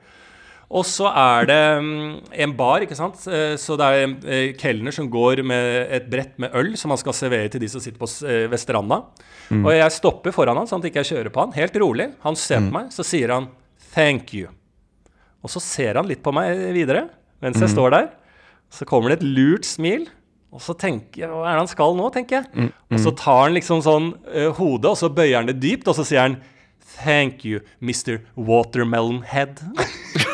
Og 0.74 0.86
så 0.88 1.06
er 1.12 1.46
det 1.50 1.60
mm, 1.86 2.14
en 2.46 2.54
bar, 2.58 2.82
ikke 2.86 2.98
sant. 2.98 3.22
Eh, 3.30 3.54
Så 3.62 3.78
det 3.78 3.86
er 3.86 4.06
en 4.06 4.16
eh, 4.26 4.48
kelner 4.58 4.96
som 4.96 5.10
går 5.12 5.44
med 5.46 5.92
et 5.94 6.10
brett 6.10 6.34
med 6.42 6.56
øl 6.58 6.74
som 6.80 6.94
han 6.94 7.02
skal 7.02 7.14
servere 7.14 7.52
til 7.54 7.62
de 7.62 7.70
som 7.70 7.84
sitter 7.84 8.02
på, 8.02 8.10
eh, 8.26 8.48
ved 8.52 8.62
stranda. 8.62 9.04
Og 9.54 9.70
jeg 9.76 9.94
stopper 9.94 10.34
foran 10.34 10.58
han 10.58 10.66
sånn 10.66 10.82
at 10.82 10.90
jeg 10.90 10.96
ikke 10.96 11.10
kjører 11.12 11.34
på 11.34 11.44
han. 11.44 11.54
Helt 11.54 11.78
rolig. 11.78 12.10
Han 12.26 12.38
ser 12.40 12.66
på 12.66 12.74
meg, 12.74 12.90
så 12.90 13.06
sier 13.06 13.30
han 13.30 13.50
'thank 13.94 14.34
you'. 14.34 14.50
Og 15.44 15.50
så 15.54 15.62
ser 15.62 15.96
han 15.96 16.08
litt 16.08 16.24
på 16.24 16.34
meg 16.34 16.74
videre 16.74 17.10
mens 17.42 17.60
jeg 17.62 17.70
står 17.70 17.92
der. 17.92 18.10
Så 18.72 18.86
kommer 18.90 19.10
det 19.10 19.22
et 19.22 19.30
lurt 19.30 19.66
smil. 19.66 20.08
Og 20.52 20.62
så 20.62 20.74
tenker 20.74 21.22
jeg, 21.22 21.30
Hva 21.30 21.46
er 21.46 21.54
det 21.54 21.62
han 21.62 21.68
skal 21.68 21.94
nå, 21.96 22.10
tenker 22.12 22.42
jeg. 22.42 22.72
Og 22.90 23.00
så 23.00 23.12
tar 23.16 23.44
han 23.44 23.54
liksom 23.54 23.84
sånn 23.84 24.14
uh, 24.34 24.50
hodet, 24.56 24.90
og 24.90 24.98
så 24.98 25.10
bøyer 25.14 25.36
han 25.36 25.46
det 25.46 25.60
dypt, 25.60 25.88
og 25.88 25.96
så 25.96 26.06
sier 26.08 26.22
han 26.22 26.42
Thank 27.04 27.44
you, 27.44 27.60
Mr. 27.82 28.22
Watermelon 28.38 29.22
Head. 29.28 29.60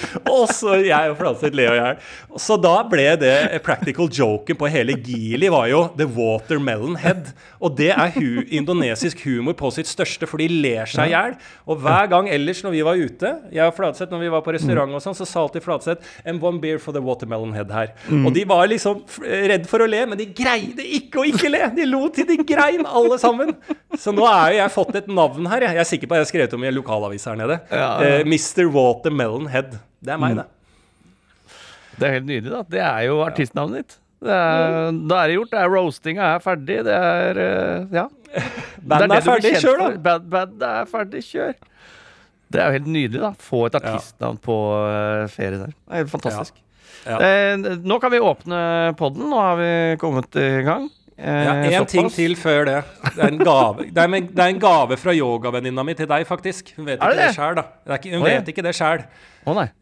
og 0.34 0.50
så 0.54 0.78
jeg 0.82 1.12
og 1.12 1.18
Flatseth 1.20 1.56
le 1.56 1.66
i 1.68 1.78
hjel. 1.78 2.00
Så 2.40 2.56
da 2.60 2.74
ble 2.88 3.06
det 3.20 3.34
practical 3.64 4.08
joken 4.12 4.58
på 4.58 4.70
hele 4.72 4.96
Geely 4.98 5.50
var 5.52 5.68
jo 5.70 5.82
The 5.98 6.06
Watermelon 6.08 6.96
Head. 7.02 7.32
Og 7.62 7.76
det 7.78 7.90
er 7.94 8.14
hu 8.16 8.42
indonesisk 8.48 9.22
humor 9.26 9.56
på 9.58 9.70
sitt 9.74 9.90
største, 9.90 10.26
for 10.28 10.42
de 10.42 10.48
ler 10.50 10.88
seg 10.90 11.10
i 11.10 11.14
hjel. 11.14 11.36
Og 11.68 11.82
hver 11.84 12.08
gang 12.12 12.30
ellers 12.32 12.62
når 12.64 12.76
vi 12.76 12.84
var 12.86 13.00
ute, 13.00 13.34
jeg 13.52 13.66
og 13.66 13.76
Flatseth 13.76 14.12
når 14.12 14.24
vi 14.24 14.32
var 14.32 14.44
på 14.46 14.54
restaurant 14.56 14.96
og 14.96 15.04
sånn, 15.04 15.16
så 15.18 15.28
sa 15.28 15.44
alltid 15.44 15.64
Flatseth 15.64 16.08
And 16.26 16.42
one 16.42 16.60
beer 16.62 16.80
for 16.82 16.94
the 16.94 17.02
watermelon 17.02 17.52
head 17.56 17.70
her. 17.74 17.92
Og 18.22 18.32
de 18.34 18.44
var 18.48 18.66
liksom 18.70 19.02
redd 19.22 19.68
for 19.70 19.84
å 19.84 19.88
le, 19.90 20.04
men 20.10 20.20
de 20.20 20.28
greide 20.36 20.84
ikke 20.98 21.22
å 21.22 21.26
ikke 21.28 21.50
le! 21.52 21.62
De 21.76 21.86
lo 21.88 22.06
til 22.14 22.26
de 22.28 22.38
grein, 22.46 22.84
alle 22.86 23.18
sammen. 23.22 23.54
Så 23.98 24.14
nå 24.14 24.26
er 24.28 24.56
jo 24.56 24.60
jeg 24.62 24.74
fått 24.74 24.98
et 25.02 25.08
navn 25.12 25.48
her. 25.50 25.66
Jeg, 25.68 25.78
jeg 25.78 25.84
er 25.84 25.90
sikker 25.92 26.10
på 26.10 26.16
at 26.16 26.22
jeg 26.22 26.28
har 26.28 26.32
skrevet 26.32 26.56
om 26.58 26.66
i 26.66 26.70
en 26.70 26.76
lokalavis 26.78 27.26
her 27.28 27.38
nede. 27.38 27.58
Ja, 27.70 27.88
ja. 28.02 28.20
Eh, 28.20 28.26
Mr. 28.28 28.68
Watermelon 28.72 29.48
Head. 29.52 29.78
Det 30.02 30.14
er 30.14 30.22
meg, 30.22 30.38
det. 30.38 30.46
Det 31.98 32.08
er 32.08 32.16
helt 32.16 32.28
nydelig, 32.28 32.52
da. 32.52 32.62
Det 32.72 32.80
er 32.86 33.02
jo 33.08 33.18
artistnavnet 33.24 33.82
ditt. 33.82 33.98
Det 34.22 34.30
er, 34.38 34.94
da 35.10 35.18
er 35.18 35.30
det 35.30 35.36
gjort. 35.36 35.50
Det 35.52 35.60
er 35.60 35.72
roastinga 35.72 36.26
er 36.36 36.42
ferdig. 36.44 36.78
Det 36.86 36.98
er 36.98 37.42
eh, 37.42 37.94
Ja. 37.98 38.08
Bandet 38.88 39.10
det 39.10 39.16
er, 39.18 39.24
ferdig, 39.26 39.50
kjør, 39.60 39.80
da! 39.82 39.88
Bad, 40.00 40.28
bad 40.32 40.62
er 40.64 40.86
ferdig, 40.88 41.20
kjør. 41.26 41.52
Det 42.52 42.60
er 42.60 42.68
jo 42.68 42.76
helt 42.78 42.88
nydelig, 42.94 43.20
da. 43.22 43.32
Få 43.40 43.66
et 43.68 43.76
artistnavn 43.76 44.38
på 44.42 44.56
uh, 44.72 45.26
ferie 45.32 45.58
der. 45.60 45.74
Det 45.74 45.92
er 45.92 46.02
helt 46.02 46.12
fantastisk. 46.12 46.62
Ja. 47.02 47.18
Eh, 47.18 47.76
nå 47.82 47.98
kan 48.00 48.12
vi 48.14 48.20
åpne 48.22 48.58
podden. 48.98 49.28
Nå 49.30 49.38
har 49.40 49.56
vi 49.58 49.70
kommet 50.00 50.36
i 50.38 50.48
gang. 50.66 50.88
Eh, 51.22 51.70
Ja, 51.70 51.78
en 51.80 51.86
ting 51.86 52.08
til 52.10 52.34
før 52.34 52.64
det. 52.66 52.78
Det 53.14 53.22
er 53.22 53.28
en 53.30 53.38
gave, 53.38 53.84
det 53.94 53.98
er, 54.02 54.08
en, 54.10 54.26
det 54.26 54.42
er 54.42 54.48
en 54.50 54.58
gave 54.62 54.96
fra 54.98 55.12
yogavenninna 55.14 55.84
mi 55.86 55.94
til 55.94 56.08
deg, 56.10 56.24
faktisk. 56.26 56.72
Hun 56.76 56.88
vet 56.88 56.98
ikke 56.98 57.12
det 57.14 57.28
det 57.28 57.34
sjøl, 57.36 57.54
da. 57.60 57.62
Det 57.86 58.00
ikke, 58.00 58.16
hun 58.16 58.26
Oi. 58.26 58.32
vet 58.32 58.48
ikke 58.50 58.64
det 58.66 58.74
sjøl. 58.74 59.04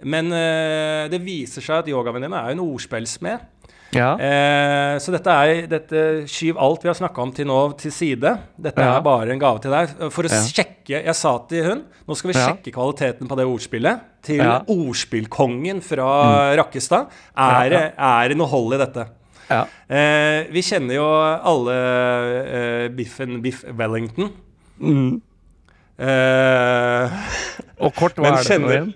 Men 0.05 0.29
eh, 0.37 1.07
det 1.12 1.22
viser 1.24 1.64
seg 1.64 1.79
at 1.83 1.88
yogavenninna 1.88 2.44
er 2.44 2.53
en 2.53 2.61
ordspillsmed. 2.61 3.48
Ja. 3.90 4.12
Eh, 4.22 4.98
så 5.03 5.11
dette 5.11 5.33
er 5.35 5.64
dette 5.66 6.03
Skyv 6.31 6.61
alt 6.62 6.85
vi 6.85 6.90
har 6.92 6.94
snakka 6.94 7.24
om 7.24 7.33
til 7.35 7.48
nå, 7.50 7.57
til 7.81 7.90
side. 7.90 8.37
Dette 8.55 8.79
Ja. 8.85 8.98
er 8.98 9.03
bare 9.03 9.33
en 9.33 9.40
gave 9.42 9.59
til 9.64 9.72
deg. 9.74 9.96
For 10.12 10.22
å 10.22 10.31
Ja. 10.31 10.42
sjekke 10.46 11.00
Jeg 11.05 11.14
sa 11.18 11.38
til 11.48 11.64
hun 11.64 11.83
Nå 12.07 12.14
skal 12.16 12.31
vi 12.33 12.38
sjekke 12.38 12.72
kvaliteten 12.74 13.26
på 13.26 13.37
det 13.37 13.46
ordspillet. 13.46 14.00
Til 14.22 14.40
ordspillkongen 14.44 15.81
fra 15.83 16.55
Rakkestad. 16.59 17.09
Er, 17.37 17.92
er 17.96 18.29
det 18.29 18.37
noe 18.38 18.46
hold 18.50 18.74
i 18.74 18.79
dette? 18.85 19.07
Ja. 19.50 19.64
Eh, 19.90 20.46
vi 20.54 20.62
kjenner 20.62 20.94
jo 20.96 21.06
alle 21.50 21.74
eh, 22.40 22.88
Biffen 22.94 23.40
Biff 23.44 23.64
Wellington. 23.76 24.30
Mm. 24.80 25.18
Eh, 26.00 27.10
Og 27.84 27.92
kort, 27.98 28.16
hva 28.16 28.26
er 28.30 28.34
det 28.40 28.46
for 28.46 28.58
noe 28.64 28.72
igjen? 28.76 28.90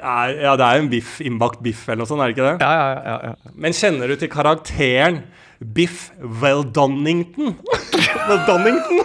ja, 0.00 0.52
det 0.56 0.64
er 0.64 0.74
jo 0.78 0.82
en 0.84 0.88
biff, 0.92 1.16
innbakt 1.26 1.60
biff 1.64 1.82
eller 1.88 1.98
noe 2.04 2.08
sånt, 2.08 2.22
er 2.24 2.28
det 2.30 2.34
ikke 2.38 2.46
det? 2.46 2.56
Ja, 2.62 2.72
ja, 2.72 2.88
ja, 3.04 3.16
ja. 3.30 3.34
Men 3.66 3.72
kjenner 3.76 4.06
du 4.08 4.14
til 4.20 4.30
karakteren 4.32 5.16
Biff 5.76 5.96
Weldonnington? 6.40 7.48
Weldonnington? 8.28 8.98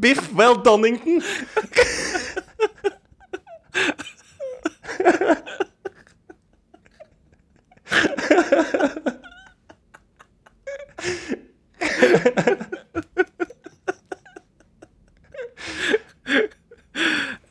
Biff 0.00 0.22
Weldonnington. 0.38 1.18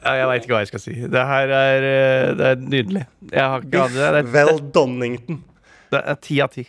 ja 0.06 0.14
jeg 0.16 0.28
veit 0.30 0.44
ikke 0.44 0.54
hva 0.56 0.62
jeg 0.64 0.72
skal 0.72 0.84
si. 0.84 0.96
Det 1.12 1.24
her 1.32 1.54
er, 1.54 1.88
eh, 1.90 2.34
det 2.40 2.46
er 2.50 2.58
nydelig. 2.64 3.06
Jeg 3.32 3.46
har 3.46 3.60
ikke 3.66 3.84
hatt 3.84 3.96
det. 3.96 4.10
Det 4.16 4.22
er, 4.24 4.30
Weldonnington. 4.36 5.44
det 5.94 6.02
er 6.06 6.20
ti 6.24 6.40
av 6.44 6.50
ti. 6.54 6.66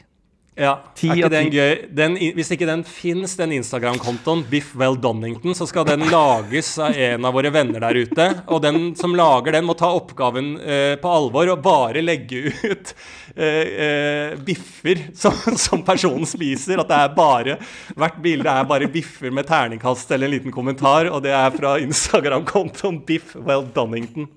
Ja, 0.59 0.73
er 0.99 1.15
ikke 1.15 1.29
den 1.31 1.51
gøy? 1.55 1.75
Den, 1.95 2.17
hvis 2.35 2.51
ikke 2.53 2.67
den 2.69 2.83
fins, 2.85 3.37
den 3.39 3.53
Instagram-kontoen, 3.55 4.43
Biff 4.51 4.75
Well 4.77 4.97
Donington, 4.99 5.55
så 5.57 5.65
skal 5.69 5.87
den 5.87 6.03
lages 6.11 6.73
av 6.83 6.97
en 6.99 7.25
av 7.25 7.37
våre 7.37 7.53
venner 7.55 7.81
der 7.87 8.01
ute. 8.03 8.27
Og 8.51 8.59
den 8.65 8.91
som 8.99 9.15
lager 9.17 9.55
den, 9.55 9.65
må 9.69 9.77
ta 9.79 9.93
oppgaven 9.95 10.57
eh, 10.61 10.97
på 11.01 11.13
alvor 11.15 11.55
og 11.55 11.63
bare 11.65 12.03
legge 12.03 12.51
ut 12.51 12.93
eh, 13.37 13.71
eh, 13.87 14.35
biffer 14.45 15.07
som, 15.17 15.39
som 15.55 15.87
personen 15.87 16.27
spiser. 16.29 16.83
At 16.83 16.91
det 16.91 16.99
er 16.99 17.17
bare 17.17 17.57
Hvert 17.95 18.21
bilde 18.23 18.51
er 18.51 18.69
bare 18.69 18.91
biffer 18.91 19.31
med 19.33 19.47
terningkast 19.49 20.11
eller 20.11 20.29
en 20.29 20.35
liten 20.35 20.55
kommentar, 20.55 21.09
og 21.15 21.23
det 21.25 21.33
er 21.37 21.55
fra 21.55 21.79
Instagram-kontoen 21.87 23.01
Biff 23.07 23.37
Well 23.39 23.71
Weldonnington. 23.71 24.29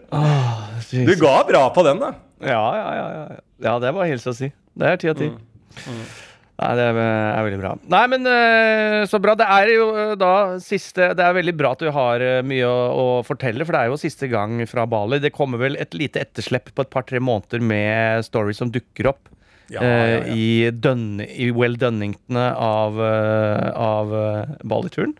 Du 1.06 1.12
ga 1.20 1.36
bra 1.46 1.66
på 1.74 1.84
den, 1.86 2.00
da. 2.02 2.14
Ja, 2.42 2.64
ja, 2.74 2.88
ja, 2.96 3.06
ja. 3.14 3.38
ja, 3.68 3.76
det 3.82 3.92
var 3.94 4.08
hilse 4.10 4.32
å 4.32 4.34
si. 4.36 4.48
Det 4.74 4.88
er 4.88 4.98
ti 4.98 5.10
av 5.12 5.18
ti. 5.20 5.28
Nei, 6.60 6.70
det 6.76 6.86
er, 6.90 6.98
er 6.98 7.44
veldig 7.46 7.58
bra. 7.60 7.70
Nei, 7.94 8.00
men 8.12 8.26
eh, 8.28 8.96
så 9.08 9.20
bra. 9.22 9.36
Det 9.38 9.46
er 9.48 9.70
jo 9.72 9.86
eh, 9.96 10.10
da 10.20 10.32
siste 10.60 11.12
Det 11.16 11.24
er 11.24 11.36
veldig 11.38 11.54
bra 11.56 11.70
at 11.76 11.84
du 11.84 11.88
har 11.94 12.24
eh, 12.24 12.40
mye 12.44 12.66
å, 12.68 12.74
å 12.90 13.06
fortelle, 13.24 13.64
for 13.64 13.76
det 13.76 13.84
er 13.84 13.92
jo 13.92 14.00
siste 14.02 14.28
gang 14.32 14.58
fra 14.68 14.84
Bali. 14.90 15.20
Det 15.22 15.32
kommer 15.36 15.62
vel 15.62 15.78
et 15.80 15.96
lite 15.96 16.20
etterslepp 16.24 16.72
på 16.74 16.84
et 16.84 16.92
par-tre 16.92 17.22
måneder 17.22 17.62
med 17.64 18.26
stories 18.26 18.60
som 18.60 18.72
dukker 18.74 19.12
opp. 19.14 19.30
Ja, 19.70 19.80
ja, 19.84 19.88
ja. 19.94 20.20
eh, 20.26 20.34
I, 20.34 20.50
dønn, 20.74 21.20
i 21.22 21.48
Well 21.54 21.78
Dunningtone 21.78 22.48
av, 22.58 22.98
eh, 23.06 23.66
av 23.78 24.14
eh, 24.18 24.54
Bali-turen. 24.66 25.14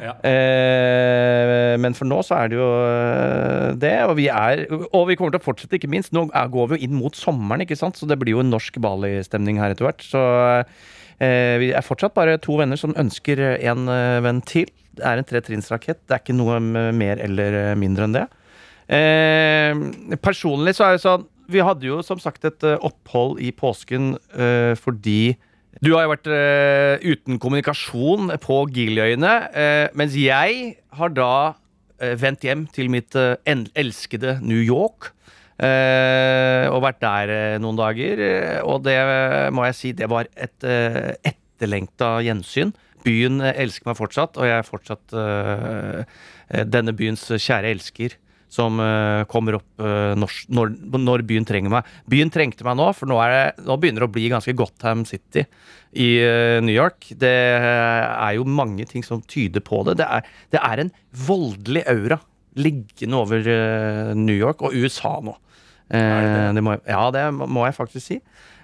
Ja. 0.00 0.14
Eh, 0.24 1.74
men 1.80 1.94
for 1.96 2.08
nå 2.08 2.22
så 2.24 2.38
er 2.38 2.50
det 2.50 2.56
jo 2.56 2.68
eh, 2.86 3.68
det, 3.80 3.92
og 4.08 4.16
vi 4.18 4.28
er 4.32 4.64
Og 4.70 5.04
vi 5.10 5.16
kommer 5.18 5.34
til 5.34 5.42
å 5.42 5.44
fortsette, 5.44 5.76
ikke 5.76 5.90
minst. 5.92 6.14
Nå 6.16 6.26
går 6.30 6.70
vi 6.70 6.78
jo 6.78 6.88
inn 6.88 6.96
mot 6.96 7.16
sommeren, 7.18 7.64
ikke 7.64 7.78
sant, 7.78 7.98
så 7.98 8.08
det 8.08 8.18
blir 8.20 8.36
jo 8.36 8.42
en 8.44 8.52
norsk 8.52 8.78
Bali-stemning 8.82 9.60
her 9.60 9.74
etter 9.74 9.88
hvert. 9.88 10.04
Så 10.06 10.22
eh, 11.20 11.56
vi 11.62 11.72
er 11.76 11.84
fortsatt 11.86 12.16
bare 12.16 12.38
to 12.42 12.56
venner 12.60 12.80
som 12.80 12.96
ønsker 12.98 13.42
en 13.58 13.84
eh, 13.92 14.20
venn 14.24 14.40
til. 14.48 14.70
Det 14.96 15.04
er 15.08 15.20
en 15.20 15.28
tretrinnsrakett. 15.28 16.02
Det 16.06 16.16
er 16.16 16.24
ikke 16.24 16.36
noe 16.36 16.58
mer 16.62 17.20
eller 17.22 17.60
eh, 17.60 17.76
mindre 17.78 18.08
enn 18.08 18.16
det. 18.16 18.26
Eh, 18.92 20.16
personlig 20.24 20.76
så 20.76 20.88
er 20.88 20.96
det 20.96 21.04
sånn 21.04 21.28
Vi 21.52 21.62
hadde 21.64 21.86
jo 21.86 22.00
som 22.04 22.18
sagt 22.20 22.44
et 22.48 22.64
opphold 22.74 23.38
i 23.40 23.52
påsken 23.54 24.14
fordi 24.78 25.34
du 25.82 25.92
har 25.96 26.04
jo 26.06 26.12
vært 26.12 26.28
uh, 26.30 27.02
uten 27.02 27.40
kommunikasjon 27.42 28.30
på 28.42 28.60
Giliøyene, 28.74 29.32
uh, 29.50 29.86
mens 29.98 30.14
jeg 30.18 30.76
har 30.98 31.10
da 31.16 31.32
uh, 31.54 32.14
vendt 32.22 32.46
hjem 32.46 32.66
til 32.74 32.88
mitt 32.90 33.14
eh, 33.18 33.34
elskede 33.74 34.38
New 34.42 34.62
York. 34.62 35.12
eh, 35.62 36.66
og 36.72 36.82
vært 36.82 37.00
der 37.02 37.30
eh, 37.30 37.58
noen 37.62 37.76
dager. 37.78 38.18
eh, 38.18 38.60
og 38.66 38.82
det 38.86 38.96
eh, 38.98 39.50
må 39.54 39.66
jeg 39.68 39.76
si, 39.78 39.92
det 39.92 40.08
var 40.10 40.26
et 40.34 40.64
etterlengta 40.64 42.16
gjensyn. 42.26 42.72
Byen 43.06 43.40
eh, 43.42 43.54
elsker 43.62 43.90
meg 43.90 43.98
fortsatt, 43.98 44.38
og 44.38 44.48
jeg 44.48 44.58
er 44.58 44.66
fortsatt 44.66 45.14
eh, 45.14 46.02
eh, 46.50 46.64
denne 46.66 46.94
byens 46.98 47.28
kjære 47.30 47.70
elsker. 47.76 48.16
Som 48.52 48.80
uh, 48.82 49.24
kommer 49.32 49.56
opp 49.56 49.80
uh, 49.80 50.12
når, 50.18 50.34
når, 50.52 50.74
når 51.00 51.24
byen 51.28 51.46
trenger 51.48 51.72
meg. 51.72 51.88
Byen 52.10 52.32
trengte 52.32 52.66
meg 52.66 52.76
nå, 52.76 52.90
for 52.96 53.08
nå, 53.08 53.16
det, 53.32 53.64
nå 53.64 53.78
begynner 53.80 54.04
det 54.04 54.10
å 54.10 54.12
bli 54.12 54.28
ganske 54.32 54.54
Gotham 54.58 55.06
City 55.08 55.46
i 55.96 56.10
uh, 56.20 56.58
New 56.64 56.74
York. 56.74 57.14
Det 57.16 57.32
er 57.32 58.36
jo 58.36 58.44
mange 58.48 58.84
ting 58.90 59.06
som 59.06 59.24
tyder 59.24 59.64
på 59.64 59.80
det. 59.88 59.96
Det 60.02 60.08
er, 60.18 60.28
det 60.52 60.60
er 60.60 60.84
en 60.84 60.92
voldelig 61.24 61.86
aura 61.94 62.20
liggende 62.60 63.16
over 63.16 63.46
New 64.12 64.36
York 64.36 64.60
og 64.60 64.74
USA 64.76 65.14
nå. 65.24 65.32
Det 65.88 66.60
må, 66.64 66.74
ja, 66.88 67.06
det 67.12 67.22
må 67.32 67.64
jeg 67.64 67.76
faktisk 67.76 68.04
si. 68.04 68.18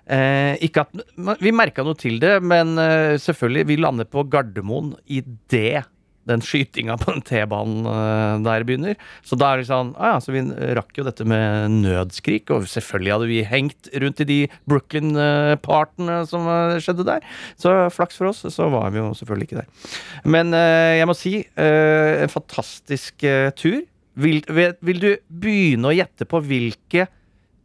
Eh, 0.09 0.61
ikke 0.65 0.85
at 0.85 1.41
Vi 1.41 1.53
merka 1.57 1.85
noe 1.85 1.97
til 1.97 2.17
det, 2.21 2.35
men 2.45 2.77
selvfølgelig, 3.21 3.65
vi 3.69 3.79
lander 3.81 4.09
på 4.09 4.27
Gardermoen 4.29 4.93
idet 5.09 5.89
den 6.29 6.43
skytinga 6.45 6.99
på 7.01 7.15
den 7.15 7.25
T-banen 7.27 7.87
eh, 7.89 8.35
der 8.45 8.67
begynner. 8.69 8.99
Så 9.27 9.39
da 9.39 9.53
er 9.53 9.63
det 9.63 9.69
sånn 9.71 9.95
ah, 9.97 10.15
ja, 10.15 10.21
Så 10.23 10.35
vi 10.35 10.43
rakk 10.79 10.99
jo 10.99 11.07
dette 11.07 11.27
med 11.29 11.75
nødskrik, 11.83 12.53
og 12.55 12.69
selvfølgelig 12.71 13.15
hadde 13.15 13.31
vi 13.31 13.41
hengt 13.49 13.91
rundt 14.05 14.23
i 14.25 14.29
de 14.29 14.39
Brooklyn-partene 14.71 16.21
som 16.31 16.49
eh, 16.53 16.79
skjedde 16.85 17.09
der. 17.09 17.27
Så 17.61 17.75
flaks 17.95 18.21
for 18.21 18.31
oss, 18.33 18.45
så 18.55 18.71
var 18.73 18.93
vi 18.95 19.03
jo 19.03 19.11
selvfølgelig 19.19 19.51
ikke 19.51 19.63
der. 19.63 19.93
Men 20.29 20.55
eh, 20.57 20.99
jeg 21.01 21.09
må 21.09 21.17
si, 21.17 21.35
en 21.59 22.31
fantastisk 22.33 23.25
tur. 23.59 23.83
Vil, 24.19 24.41
vil 24.49 25.03
du 25.03 25.11
begynne 25.29 25.91
å 25.91 25.95
gjette 25.95 26.27
på 26.29 26.41
hvilke 26.45 27.07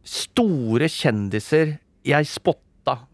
store 0.04 0.90
kjendiser 0.92 1.78
jeg 2.06 2.28
spotta? 2.30 2.63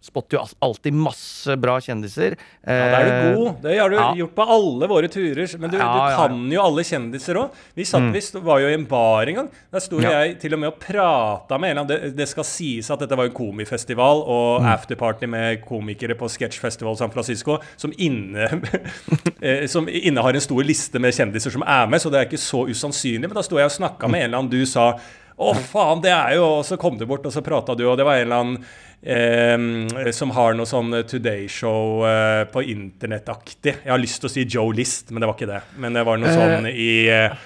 Spotter 0.02 0.38
jo 0.38 0.44
alltid 0.66 0.92
masse 0.96 1.54
bra 1.60 1.76
kjendiser. 1.80 2.34
Ja, 2.66 2.74
det 2.74 2.98
er 2.98 3.04
du 3.04 3.10
Eh, 3.10 3.34
god. 3.36 3.62
Det 3.62 3.78
har 3.78 3.90
du 3.92 3.96
ja. 3.96 4.08
gjort 4.18 4.34
på 4.34 4.46
alle 4.56 4.88
våre 4.90 5.08
turer. 5.08 5.46
Men 5.60 5.70
du, 5.70 5.76
Ja, 5.78 5.88
du 5.92 6.16
kan 6.16 6.50
jo 6.50 6.60
alle 6.62 6.82
kjendiser 6.84 7.34
òg. 7.38 7.50
Vi 7.76 7.84
satt, 7.84 8.08
vi 8.12 8.20
sto- 8.20 8.42
var 8.42 8.60
jo 8.60 8.68
i 8.68 8.74
en 8.74 8.84
bar 8.86 9.26
en 9.30 9.34
gang. 9.34 9.48
Der 9.72 9.78
sto 9.80 10.00
jeg 10.00 10.38
til 10.40 10.54
og 10.54 10.60
med 10.60 10.68
og 10.72 10.78
prata 10.80 11.58
med 11.58 11.76
en 11.78 11.86
det, 11.86 12.16
det 12.16 12.28
skal 12.28 12.44
sies 12.44 12.90
at 12.90 12.98
dette 13.00 13.16
var 13.16 13.24
en 13.30 13.36
komifestival 13.36 14.24
og 14.26 14.60
Mm. 14.62 14.66
afterparty 14.74 15.26
med 15.26 15.62
komikere 15.64 16.14
på 16.18 16.28
Sketchfestival 16.28 16.96
San 16.96 17.10
Francisco, 17.10 17.58
som, 17.76 17.92
inne, 17.98 18.48
som 19.68 19.88
inne 19.88 20.20
har 20.22 20.34
en 20.34 20.40
stor 20.44 20.62
liste 20.66 20.98
med 21.02 21.14
kjendiser 21.16 21.50
som 21.54 21.62
er 21.66 21.86
med, 21.90 22.00
så 22.02 22.10
det 22.12 22.20
er 22.20 22.26
ikke 22.28 22.40
så 22.42 22.64
usannsynlig. 22.68 23.28
Men 23.28 23.34
da 23.38 23.42
sto 23.46 23.56
jeg 23.60 23.70
og 23.70 23.74
snakka 23.76 24.08
med 24.10 24.22
en 24.24 24.30
eller 24.30 24.38
annen 24.42 24.50
du 24.52 24.64
sa 24.66 24.92
å, 25.40 25.54
faen, 25.56 26.02
det 26.04 26.12
er 26.12 26.36
jo 26.36 26.46
Og 26.58 26.64
så 26.68 26.76
kom 26.80 26.98
du 27.00 27.06
bort, 27.08 27.24
og 27.26 27.32
så 27.34 27.42
prata 27.44 27.76
du, 27.78 27.86
og 27.88 27.96
det 28.00 28.06
var 28.06 28.20
en 28.20 28.26
eller 28.26 28.44
annen 28.44 28.58
eh, 29.02 30.10
som 30.16 30.34
har 30.36 30.56
noe 30.58 30.68
sånn 30.68 30.92
Today 31.08 31.46
Show 31.48 32.04
eh, 32.08 32.44
på 32.52 32.64
internettaktig. 32.74 33.78
Jeg 33.84 33.92
har 33.94 34.02
lyst 34.02 34.20
til 34.20 34.28
å 34.28 34.34
si 34.34 34.44
Joe 34.44 34.76
List, 34.76 35.10
men 35.10 35.22
det 35.22 35.30
var 35.30 35.38
ikke 35.38 35.50
det. 35.50 35.62
Men 35.80 35.96
det 35.96 36.04
var 36.08 36.20
noe 36.20 36.34
sånn 36.36 36.68
i 36.70 36.92
eh, 37.08 37.40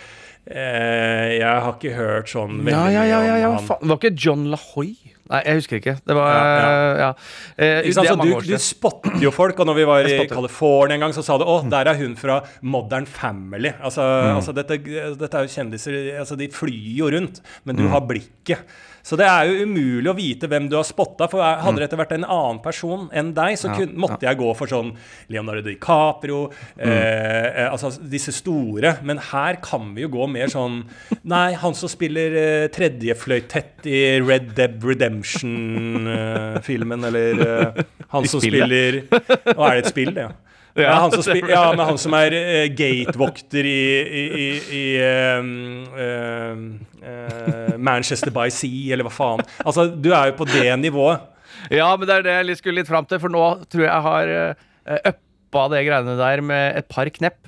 eh, 0.51 1.29
Jeg 1.39 1.65
har 1.67 1.73
ikke 1.77 1.95
hørt 1.97 2.33
sånn 2.33 2.63
Ja, 2.67 2.87
ja, 2.91 3.07
ja, 3.09 3.23
ja, 3.29 3.37
ja. 3.45 3.53
om 3.55 3.61
han. 3.63 3.91
Var 3.93 4.03
ikke 4.03 4.15
John 4.19 4.49
LaHoy? 4.53 4.95
Nei, 5.31 5.41
jeg 5.47 5.55
husker 5.57 5.79
ikke. 5.81 5.95
Det 6.05 6.15
var 6.15 6.33
Ja, 6.35 6.97
Ja. 6.99 7.09
Eh, 7.57 7.83
Ikke 7.89 7.95
sant? 7.95 8.05
det 8.05 8.11
Så 8.11 8.13
er 8.13 8.17
mange 8.19 8.31
du, 8.31 8.37
år 8.37 8.41
du 8.43 8.47
siden. 8.53 8.61
spotter 8.61 9.21
jo 9.23 9.31
folk, 9.31 9.59
og 9.61 9.67
når 9.67 9.75
vi 9.75 9.85
var 9.89 10.03
Jeg 10.03 10.11
i 10.11 10.19
spotter. 10.19 10.35
California 10.37 10.95
en 10.95 11.01
gang, 11.01 11.13
så 11.17 11.23
sa 11.25 11.39
du 11.39 11.45
å, 11.45 11.71
der 11.71 11.89
er 11.89 11.95
hun 11.97 12.15
fra 12.17 12.43
Modern 12.63 13.07
Family. 13.07 13.73
Altså, 13.83 14.03
Mm. 14.05 14.37
altså 14.37 14.55
dette, 14.55 14.79
dette 15.17 15.35
er 15.35 15.47
jo 15.47 15.55
kjendiser 15.55 16.19
altså 16.21 16.37
De 16.37 16.49
flyr 16.49 16.97
jo 16.99 17.09
rundt, 17.11 17.41
men 17.65 17.77
Mm. 17.77 17.83
du 17.83 17.89
har 17.89 18.01
blikket. 18.03 18.59
Så 19.05 19.19
det 19.21 19.27
er 19.29 19.45
jo 19.51 19.67
umulig 19.69 20.09
å 20.09 20.15
vite 20.17 20.49
hvem 20.49 20.65
du 20.73 20.79
har 20.79 20.85
spotta. 20.89 21.27
For 21.29 21.43
Mm. 21.45 21.61
hadde 21.67 21.83
etter 21.85 21.99
vært 22.01 22.15
en 22.17 22.25
annen 22.25 22.63
person 22.65 23.11
enn 23.13 23.35
deg, 23.37 23.59
så 23.61 23.69
kun, 23.77 23.93
måtte 24.01 24.23
jeg 24.25 24.39
gå 24.41 24.49
for 24.57 24.65
sånn 24.67 24.95
Leonardo 25.29 25.61
DiCaprio, 25.67 26.47
Mm. 26.81 26.89
eh, 26.89 27.65
eh, 27.65 27.69
altså 27.71 27.91
disse 28.01 28.33
store. 28.33 28.97
Men 29.05 29.19
her 29.19 29.57
kan 29.61 29.93
vi 29.95 30.01
jo 30.07 30.09
gå 30.09 30.27
mer 30.31 30.47
sånn 30.49 30.85
Nei, 31.25 31.53
han 31.53 31.75
som 31.75 31.89
spiller 31.93 32.33
eh, 32.37 32.69
tredjefløytett 32.73 33.85
i 33.85 34.21
Red 34.25 34.55
Dead 34.57 34.81
Redemption-filmen, 34.83 37.05
eller 37.05 37.47
eh, 37.47 37.83
han 38.15 38.27
som 38.29 38.41
spiller 38.41 39.03
Å, 39.11 39.69
er 39.69 39.79
det 39.79 39.85
et 39.85 39.91
spill, 39.93 40.13
det? 40.17 40.27
Ja. 40.29 40.33
Ja, 40.75 40.95
han 41.05 41.13
som 41.15 41.37
ja, 41.39 41.63
men 41.71 41.85
han 41.87 41.99
som 42.03 42.17
er 42.19 42.35
uh, 42.35 42.65
gatevokter 42.75 43.67
i, 43.69 43.85
i, 44.25 44.47
i, 44.75 44.85
ehm, 44.99 46.65
eh, 46.99 47.77
Manchester 47.79 48.35
by 48.35 48.49
Sea, 48.51 48.97
eller 48.97 49.07
hva 49.07 49.15
faen. 49.15 49.45
Altså, 49.63 49.87
du 49.95 50.11
er 50.11 50.33
jo 50.33 50.39
på 50.41 50.49
det 50.51 50.67
nivået. 50.83 51.31
Ja, 51.71 51.93
men 51.95 52.11
det 52.11 52.17
er 52.17 52.27
det 52.27 52.37
jeg 52.51 52.59
skulle 52.59 52.83
litt 52.83 52.91
fram 52.91 53.07
til, 53.07 53.23
for 53.23 53.31
nå 53.31 53.45
tror 53.71 53.85
jeg 53.85 53.93
jeg 53.93 54.07
har 54.09 54.35
uh, 54.35 55.13
uppa 55.13 55.69
det 55.77 55.85
greiene 55.87 56.17
der 56.19 56.43
med 56.43 56.81
et 56.83 56.91
par 56.91 57.11
knepp. 57.15 57.45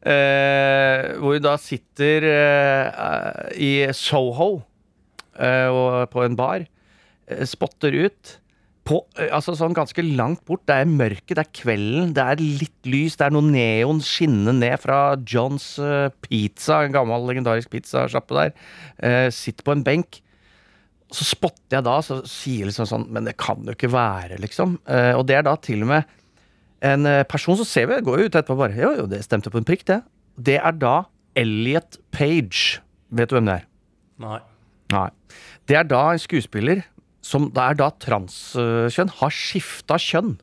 Eh, 0.00 1.16
hvor 1.20 1.34
vi 1.34 1.42
da 1.44 1.58
sitter 1.60 2.24
eh, 2.24 3.40
i 3.60 3.72
Soho 3.92 4.62
eh, 5.36 5.68
og 5.68 6.06
på 6.08 6.22
en 6.24 6.36
bar, 6.38 6.64
eh, 7.28 7.42
spotter 7.44 7.98
ut 8.06 8.38
på, 8.88 9.00
altså 9.28 9.52
sånn 9.58 9.74
ganske 9.76 10.02
langt 10.04 10.42
bort. 10.48 10.62
Det 10.68 10.78
er 10.80 10.88
mørket, 10.88 11.36
det 11.36 11.42
er 11.42 11.52
kvelden, 11.60 12.14
det 12.16 12.24
er 12.24 12.40
litt 12.40 12.88
lys, 12.88 13.18
det 13.20 13.26
er 13.26 13.34
noe 13.34 13.46
neon 13.46 14.00
skinnende 14.04 14.54
ned 14.56 14.80
fra 14.82 15.00
Johns 15.28 15.74
Pizza, 16.24 16.80
en 16.84 16.96
gammel 16.96 17.28
legendarisk 17.28 17.70
pizzasjappe 17.72 18.38
der. 18.38 18.54
Eh, 18.98 19.28
sitter 19.34 19.66
på 19.66 19.76
en 19.76 19.84
benk. 19.86 20.20
Så 21.10 21.26
spotter 21.26 21.78
jeg 21.78 21.86
da, 21.86 21.96
så 22.06 22.20
sier 22.22 22.62
jeg 22.62 22.68
liksom 22.68 22.86
sånn 22.86 23.08
Men 23.10 23.26
det 23.26 23.32
kan 23.40 23.64
jo 23.66 23.74
ikke 23.74 23.88
være, 23.90 24.36
liksom. 24.38 24.76
Eh, 24.86 25.10
og 25.18 25.24
det 25.26 25.40
er 25.40 25.46
da 25.46 25.56
til 25.58 25.82
og 25.82 25.90
med 25.90 26.16
en 26.86 27.08
person 27.28 27.58
som 27.58 27.66
ser 27.68 27.90
vi, 27.90 27.98
går 28.00 28.22
jo 28.22 28.28
ut 28.30 28.36
etterpå 28.38 28.54
bare 28.56 28.78
Jo, 28.78 28.94
jo, 29.02 29.08
det 29.10 29.18
stemte 29.26 29.52
på 29.52 29.60
en 29.60 29.66
prikk, 29.68 29.82
det. 29.90 29.98
Det 30.40 30.56
er 30.56 30.78
da 30.80 31.02
Elliot 31.36 31.98
Page. 32.14 32.80
Vet 33.12 33.28
du 33.28 33.36
hvem 33.36 33.50
det 33.50 33.58
er? 33.60 33.66
Nei. 34.22 34.38
Nei. 34.94 35.10
Det 35.68 35.76
er 35.78 35.86
da 35.86 36.06
en 36.14 36.22
skuespiller 36.22 36.82
som 37.24 37.48
det 37.52 37.62
er 37.62 37.78
da 37.78 37.90
transkjønn, 38.02 39.12
har 39.20 39.34
skifta 39.34 39.98
kjønn. 40.00 40.34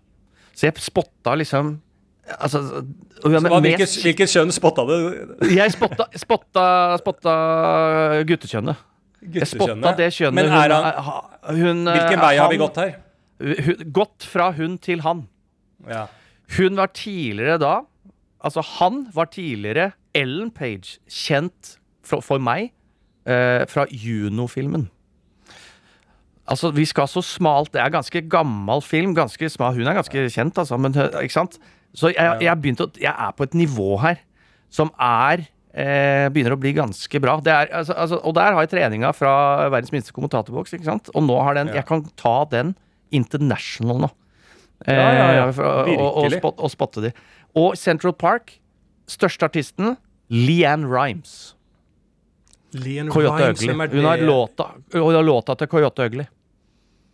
Så 0.58 0.70
jeg 0.70 0.82
spotta 0.82 1.36
liksom 1.38 1.78
Altså 2.28 2.60
hvilket, 3.24 3.94
hvilket 4.04 4.28
kjønn 4.34 4.50
spotta 4.52 4.84
du? 4.84 4.96
Jeg 5.48 5.72
spotta, 5.72 6.10
spotta, 6.20 6.64
spotta 7.00 7.36
guttekjønnet. 8.28 8.82
Jeg 9.32 9.48
spotta 9.48 9.94
det 9.96 10.10
kjønnet 10.12 10.36
Men 10.36 10.52
er 10.52 10.74
han, 10.76 11.22
hun, 11.48 11.86
hun 11.86 11.88
hvilken 11.88 12.20
vei 12.20 12.34
vei 12.34 12.42
har 12.42 12.52
vi 12.52 12.60
gått 12.60 12.80
her? 12.82 12.92
Hun, 13.40 13.86
gått 13.96 14.28
fra 14.28 14.50
hun 14.58 14.76
til 14.84 15.06
han. 15.06 15.24
Ja. 15.88 16.04
Hun 16.58 16.76
var 16.80 16.92
tidligere 16.92 17.62
da 17.64 17.78
Altså, 18.44 18.62
han 18.62 19.08
var 19.16 19.32
tidligere 19.34 19.92
Ellen 20.16 20.52
Page, 20.54 21.00
kjent 21.10 21.78
for, 22.06 22.22
for 22.22 22.38
meg 22.38 22.70
eh, 23.26 23.64
fra 23.70 23.88
Juno-filmen. 23.90 24.88
Altså, 26.48 26.72
vi 26.72 26.86
skal 26.88 27.10
så 27.12 27.20
smalt 27.26 27.74
Det 27.74 27.82
er 27.84 27.92
ganske 27.92 28.22
gammel 28.32 28.82
film. 28.86 29.16
Ganske 29.18 29.50
smal. 29.52 29.76
Hun 29.76 29.88
er 29.88 29.98
ganske 29.98 30.28
kjent, 30.32 30.58
altså. 30.58 30.80
Men, 30.80 30.96
ikke 30.96 31.36
sant? 31.36 31.60
Så 31.98 32.12
jeg, 32.14 32.42
jeg, 32.44 32.74
å, 32.84 32.90
jeg 33.02 33.14
er 33.14 33.36
på 33.36 33.48
et 33.48 33.56
nivå 33.58 33.96
her 34.04 34.22
som 34.74 34.92
er 35.02 35.46
eh, 35.72 36.28
Begynner 36.34 36.56
å 36.56 36.60
bli 36.62 36.74
ganske 36.78 37.22
bra. 37.24 37.38
Det 37.44 37.54
er, 37.54 37.72
altså, 37.82 37.96
altså, 37.96 38.22
og 38.22 38.36
der 38.38 38.56
har 38.56 38.66
jeg 38.66 38.74
treninga 38.76 39.12
fra 39.16 39.34
verdens 39.72 39.94
minste 39.96 40.16
kommentatorboks. 40.16 40.76
ikke 40.78 40.88
sant? 40.88 41.12
Og 41.16 41.26
nå 41.28 41.40
har 41.44 41.60
den 41.60 41.74
Jeg 41.76 41.88
kan 41.90 42.06
ta 42.20 42.40
den 42.52 42.76
international 43.16 44.08
nå. 44.08 44.14
Ja, 44.86 44.94
ja, 44.94 45.28
ja. 45.34 45.46
Virkelig. 45.50 45.98
og, 45.98 46.06
og, 46.06 46.24
og, 46.24 46.34
spot, 46.38 46.60
og 46.62 46.72
spotte 46.74 47.04
de. 47.08 47.14
Og 47.58 47.78
Central 47.80 48.14
Park, 48.14 48.60
største 49.10 49.48
artisten, 49.48 49.96
Leanne 50.30 50.86
Rhymes. 50.86 51.56
Leanne 52.78 53.10
Coyote 53.10 53.48
Rhymes, 53.48 53.64
Ugly. 53.64 53.98
Hun 53.98 54.06
har 54.06 54.22
låta, 54.22 54.68
låta 55.24 55.56
til 55.56 55.72
Coyote 55.72 56.06
Ugly. 56.06 56.28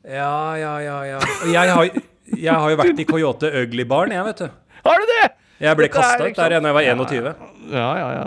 Ja, 0.03 0.55
ja, 0.59 0.73
ja. 0.83 0.97
ja. 1.07 1.19
Jeg 1.47 1.71
har, 1.71 1.89
jeg 2.35 2.53
har 2.53 2.73
jo 2.73 2.79
vært 2.79 2.99
i 2.99 3.05
Coyote 3.07 3.49
Ugly 3.63 3.85
Barn, 3.87 4.11
jeg, 4.11 4.25
vet 4.27 4.43
du. 4.43 4.49
Har 4.83 4.99
du 4.99 5.07
det?! 5.13 5.29
Jeg 5.63 5.79
ble 5.79 5.87
kasta 5.87 6.17
ut 6.19 6.25
liksom- 6.27 6.49
der 6.49 6.59
da 6.59 6.67
jeg 6.67 6.75
var 6.75 6.87
21. 7.07 7.35
Ja, 7.71 7.89
ja, 7.97 8.09
ja. 8.17 8.25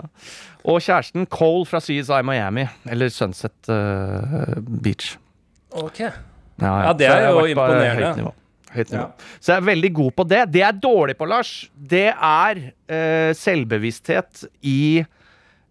Og 0.67 0.81
kjæresten 0.81 1.27
Cole 1.29 1.65
fra 1.69 1.79
CSI 1.79 2.23
Miami, 2.25 2.65
eller 2.89 3.09
Sunset 3.13 3.69
uh, 3.69 4.57
Beach. 4.57 5.17
Ok. 5.71 5.99
Ja, 5.99 6.11
Ja, 6.87 6.93
det 6.97 7.07
er 7.07 7.29
jo 7.29 7.45
imponerende. 7.45 8.07
Høyt 8.07 8.17
nivå. 8.17 8.33
Høyt 8.73 8.91
nivå. 8.91 9.03
Ja. 9.03 9.37
Så 9.39 9.53
jeg 9.53 9.61
er 9.61 9.67
veldig 9.67 9.91
god 9.93 10.11
på 10.17 10.25
det. 10.27 10.41
Det 10.51 10.59
jeg 10.63 10.67
er 10.67 10.81
dårlig 10.81 11.15
på, 11.19 11.27
Lars, 11.29 11.51
det 11.77 12.07
er 12.09 12.63
uh, 12.89 13.29
selvbevissthet 13.37 14.47
i, 14.65 15.05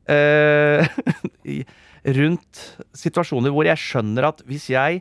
uh, 0.08 0.86
i 1.56 1.58
Rundt 2.06 2.60
situasjoner 2.94 3.50
hvor 3.50 3.66
jeg 3.66 3.82
skjønner 3.82 4.28
at 4.28 4.44
hvis 4.46 4.68
jeg 4.70 5.00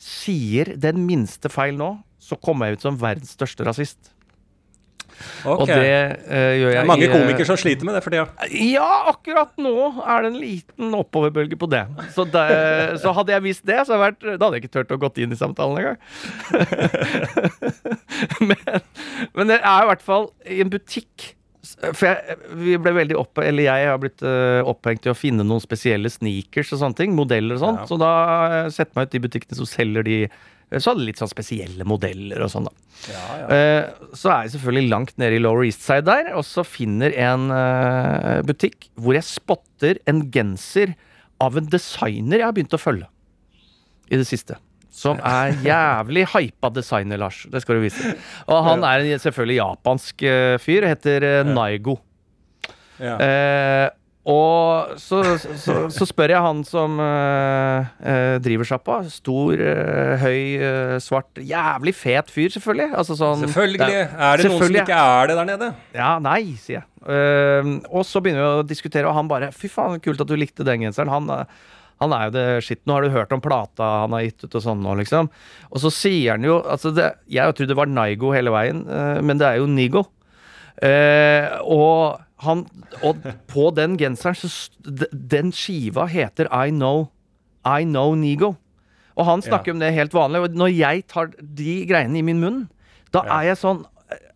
sier 0.00 0.74
den 0.80 1.04
minste 1.06 1.50
feil 1.52 1.76
nå, 1.76 1.98
så 2.20 2.38
kommer 2.40 2.68
jeg 2.68 2.78
ut 2.80 2.88
som 2.88 2.96
verdens 3.00 3.34
største 3.36 3.66
rasist. 3.66 4.14
Ok. 5.44 5.60
Og 5.60 5.66
det 5.68 5.96
uh, 6.30 6.52
gjør 6.56 6.70
Det 6.70 6.78
er 6.80 6.86
mange 6.88 7.04
eh, 7.04 7.12
komikere 7.12 7.46
som 7.48 7.58
sliter 7.60 7.84
med 7.84 7.96
det 7.96 8.00
for 8.04 8.14
tida. 8.14 8.46
ja, 8.70 8.88
akkurat 9.10 9.50
nå 9.60 9.74
er 10.00 10.24
det 10.24 10.30
en 10.30 10.38
liten 10.40 10.94
oppoverbølge 10.96 11.58
på 11.60 11.68
det. 11.68 11.82
Så, 12.14 12.24
det, 12.24 12.46
så 13.02 13.12
hadde 13.16 13.34
jeg 13.34 13.44
visst 13.44 13.66
det, 13.68 13.82
så 13.84 13.92
hadde 13.92 13.98
jeg 13.98 14.04
vært, 14.06 14.22
da 14.30 14.46
hadde 14.46 14.56
jeg 14.56 14.64
ikke 14.64 14.74
turt 14.78 14.94
å 14.96 15.00
gått 15.02 15.20
inn 15.20 15.34
i 15.34 15.40
samtalen 15.40 15.82
engang. 15.82 16.00
men, 18.48 18.80
men 19.36 19.52
det 19.52 19.60
er 19.60 19.84
i 19.84 19.90
hvert 19.92 20.06
fall 20.08 20.30
i 20.48 20.62
en 20.64 20.72
butikk 20.72 21.34
For 21.62 22.06
jeg, 22.08 22.36
vi 22.56 22.76
ble 22.80 22.92
veldig 22.96 23.16
opp, 23.20 23.36
eller 23.44 23.66
jeg 23.66 23.88
har 23.90 23.98
blitt 24.00 24.22
eh, 24.24 24.60
opphengt 24.64 25.04
i 25.04 25.12
å 25.12 25.16
finne 25.18 25.44
noen 25.44 25.60
spesielle 25.60 26.08
sneakers 26.12 26.72
og 26.72 26.80
sånne 26.80 26.96
ting. 27.02 27.12
Modeller 27.18 27.58
og 27.58 27.64
sånt. 27.64 27.82
Ja. 27.82 27.88
Så 27.90 27.98
da 28.00 28.12
setter 28.72 28.88
jeg 28.94 28.96
meg 29.00 29.10
ut 29.10 29.18
i 29.18 29.22
butikkene 29.26 29.58
som 29.60 29.68
selger 29.68 30.06
de 30.06 30.16
så 30.78 30.92
hadde 30.92 31.02
litt 31.02 31.18
sånn 31.18 31.30
spesielle 31.32 31.82
modeller 31.88 32.44
og 32.44 32.50
sånn, 32.52 32.68
da. 32.68 32.72
Ja, 33.10 33.22
ja. 33.40 33.46
Eh, 33.56 34.10
Så 34.14 34.30
er 34.30 34.44
jeg 34.46 34.52
selvfølgelig 34.52 34.90
langt 34.92 35.16
nede 35.18 35.34
i 35.34 35.40
Lower 35.42 35.64
East 35.66 35.82
Side 35.82 36.06
der, 36.06 36.28
og 36.38 36.44
så 36.46 36.62
finner 36.62 37.10
en 37.18 37.48
eh, 37.50 38.36
butikk 38.46 38.86
hvor 38.94 39.16
jeg 39.18 39.26
spotter 39.26 39.98
en 40.10 40.22
genser 40.30 40.94
av 41.42 41.58
en 41.58 41.66
designer 41.72 42.38
jeg 42.38 42.46
har 42.46 42.54
begynt 42.54 42.76
å 42.76 42.80
følge 42.80 43.08
i 44.14 44.20
det 44.20 44.28
siste. 44.30 44.60
Som 44.90 45.20
er 45.22 45.54
jævlig 45.62 46.24
hypa 46.32 46.68
designer, 46.74 47.20
Lars. 47.22 47.44
Det 47.46 47.62
skal 47.62 47.78
du 47.78 47.84
vise. 47.84 48.10
Og 48.50 48.64
han 48.66 48.82
er 48.82 49.06
en 49.06 49.22
selvfølgelig 49.22 49.60
japansk 49.60 50.24
uh, 50.26 50.58
fyr. 50.58 50.86
Heter 50.90 51.26
uh, 51.28 51.46
Naigo. 51.46 51.94
Ja. 52.98 53.14
Uh, 53.16 53.96
og 54.30 54.98
så, 55.00 55.22
så, 55.38 55.76
så 55.94 56.06
spør 56.06 56.34
jeg 56.34 56.42
han 56.44 56.58
som 56.68 56.98
driver 58.44 58.68
sjappa. 58.68 58.98
Stor, 59.08 59.62
høy, 60.20 60.60
svart, 61.00 61.40
jævlig 61.40 61.94
fet 61.96 62.28
fyr, 62.30 62.50
selvfølgelig. 62.52 62.90
Altså 63.00 63.16
sånn, 63.16 63.46
Selvfølgelig. 63.46 63.88
Er 64.12 64.42
det 64.42 64.50
noen 64.52 64.66
som 64.66 64.76
ikke 64.82 65.00
er 65.00 65.32
det 65.32 65.38
der 65.40 65.48
nede? 65.48 65.70
Ja, 65.96 66.10
nei, 66.22 66.52
sier 66.60 66.82
jeg. 66.82 67.80
Og 67.88 68.04
så 68.06 68.20
begynner 68.20 68.44
vi 68.44 68.60
å 68.60 68.68
diskutere, 68.68 69.08
og 69.08 69.16
han 69.16 69.32
bare 69.32 69.48
Fy 69.56 69.72
faen, 69.72 69.96
kult 70.04 70.20
at 70.20 70.28
du 70.28 70.36
likte 70.38 70.68
den 70.68 70.84
genseren. 70.84 71.10
Han, 71.16 71.48
han 72.00 72.12
er 72.16 72.24
jo 72.28 72.30
det 72.36 72.44
shit. 72.64 72.80
Nå 72.86 72.94
har 72.96 73.02
du 73.04 73.10
hørt 73.12 73.32
om 73.36 73.40
plata 73.44 73.86
han 74.02 74.14
har 74.16 74.22
gitt 74.24 74.44
ut 74.46 74.54
og 74.56 74.62
sånn 74.64 74.80
nå, 74.82 74.94
liksom. 75.02 75.28
Og 75.70 75.82
så 75.82 75.90
sier 75.92 76.32
han 76.38 76.42
jo 76.46 76.60
altså 76.62 76.94
det, 76.96 77.10
Jeg 77.28 77.44
har 77.44 77.52
trodd 77.52 77.68
det 77.68 77.76
var 77.76 77.86
Naigo 77.92 78.32
hele 78.32 78.50
veien, 78.54 78.86
eh, 78.88 79.20
men 79.20 79.38
det 79.38 79.46
er 79.46 79.58
jo 79.60 79.66
Nigo. 79.68 80.06
Eh, 80.80 81.58
og 81.68 82.20
han 82.40 82.62
Og 83.04 83.18
på 83.50 83.66
den 83.76 83.98
genseren 84.00 84.36
så 84.38 84.48
Den 85.12 85.50
skiva 85.52 86.06
heter 86.08 86.48
I 86.48 86.70
Know 86.72 87.10
I 87.66 87.84
Know 87.84 88.14
Nigo. 88.16 88.54
Og 89.18 89.26
han 89.26 89.42
snakker 89.42 89.66
Ja. 89.68 89.72
om 89.74 89.78
det 89.82 89.92
helt 89.92 90.12
vanlig. 90.12 90.40
Og 90.42 90.54
når 90.56 90.70
jeg 90.78 91.06
tar 91.08 91.26
de 91.36 91.84
greiene 91.86 92.16
i 92.16 92.22
min 92.22 92.40
munn, 92.40 92.68
da 93.12 93.20
Ja. 93.26 93.40
er 93.40 93.44
jeg 93.52 93.56
sånn 93.58 93.84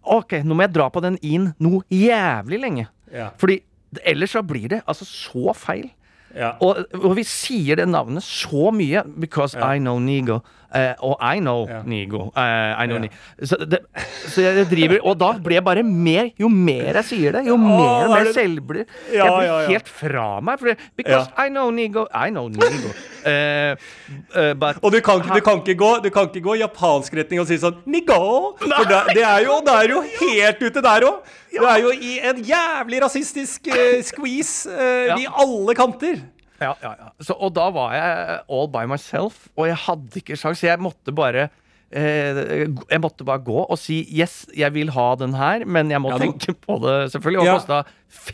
OK, 0.04 0.42
nå 0.44 0.52
må 0.54 0.60
jeg 0.66 0.74
dra 0.74 0.90
på 0.90 1.00
den 1.00 1.16
in 1.22 1.54
noe 1.58 1.80
jævlig 1.90 2.60
lenge. 2.60 2.88
Ja. 3.10 3.30
Fordi 3.38 3.62
ellers 4.04 4.32
så 4.32 4.42
blir 4.46 4.68
det 4.68 4.82
altså 4.86 5.06
så 5.06 5.54
feil. 5.56 5.90
Ja. 6.34 6.54
Og, 6.64 6.84
og 6.98 7.14
vi 7.18 7.24
sier 7.28 7.78
det 7.80 7.86
navnet 7.90 8.24
så 8.26 8.70
mye 8.74 9.04
because. 9.18 9.56
I 9.58 9.78
know 9.78 9.98
Nigo. 10.02 10.40
Eh, 10.74 10.94
og 11.06 11.16
I 11.22 11.38
know 11.40 11.66
Ja. 11.70 11.80
Nigo. 11.86 12.26
Uh, 12.36 12.74
I 12.82 12.86
know 12.86 12.96
Ja. 12.98 13.04
Ni- 13.06 13.46
så, 13.46 13.56
det, 13.64 13.80
så 14.28 14.42
jeg 14.42 14.66
driver 14.70 14.98
Og 15.06 15.18
da 15.18 15.32
blir 15.38 15.56
jeg 15.58 15.64
bare 15.64 15.82
mer 15.86 16.30
Jo 16.40 16.48
mer 16.48 16.98
jeg 17.00 17.04
sier 17.08 17.32
det, 17.38 17.44
jo 17.46 17.56
mer 17.56 17.80
og 17.80 18.02
er 18.04 18.12
mer 18.24 18.30
selvblir 18.36 18.84
Ja, 19.14 19.24
Jeg 19.24 19.32
blir 19.38 19.68
helt 19.72 19.88
fra 19.88 20.26
meg. 20.44 20.58
For, 20.60 20.74
because 20.96 21.28
I 21.38 21.48
know 21.48 21.70
Nigo 21.70 22.06
I 22.12 22.30
know 22.30 22.48
Nigo. 22.48 22.92
Uh, 23.24 24.54
but 24.58 24.76
Og 24.82 24.92
du 24.92 25.00
kan, 25.00 25.22
du, 25.22 25.40
kan 25.40 25.62
gå, 25.64 25.90
du 26.04 26.10
kan 26.10 26.28
ikke 26.28 26.44
gå 26.44 26.58
japansk 26.60 27.14
retning 27.16 27.40
og 27.40 27.48
si 27.48 27.56
sånn 27.62 27.78
Nigo! 27.86 28.54
For 28.60 28.84
det, 28.90 29.00
det 29.16 29.24
er 29.24 29.46
jo, 29.46 29.60
det 29.64 29.74
er 29.80 29.94
jo 29.94 30.02
helt 30.20 30.62
ute 30.62 30.82
der 30.84 31.06
òg. 31.08 31.32
Du 31.54 31.62
er 31.64 31.78
jo 31.84 31.90
i 31.94 32.16
en 32.26 32.40
jævlig 32.44 33.00
rasistisk 33.04 33.68
squeeze 34.10 34.68
i 35.14 35.26
alle 35.30 35.74
kanter. 35.78 36.18
Ja, 36.64 36.72
ja, 36.82 36.94
ja. 37.04 37.10
Så, 37.22 37.36
og 37.38 37.52
da 37.56 37.68
var 37.74 37.92
jeg 37.96 38.40
all 38.56 38.70
by 38.72 38.86
myself, 38.90 39.44
og 39.56 39.68
jeg 39.70 39.76
hadde 39.86 40.20
ikke 40.22 40.38
sjans. 40.40 40.62
Jeg 40.64 40.80
måtte 40.82 41.14
bare 41.14 41.46
eh, 41.94 42.66
Jeg 42.90 43.00
måtte 43.04 43.26
bare 43.28 43.42
gå 43.46 43.60
og 43.68 43.78
si 43.78 44.00
yes, 44.10 44.46
jeg 44.56 44.72
vil 44.74 44.90
ha 44.96 45.08
den 45.20 45.36
her, 45.38 45.62
men 45.66 45.92
jeg 45.92 46.00
må 46.02 46.10
Ja, 46.14 46.18
tenke 46.24 46.56
på 46.64 46.80
det, 46.82 46.96
selvfølgelig. 47.14 47.44
Og 47.44 47.46
Ja. 47.46 47.58
kosta 47.60 47.82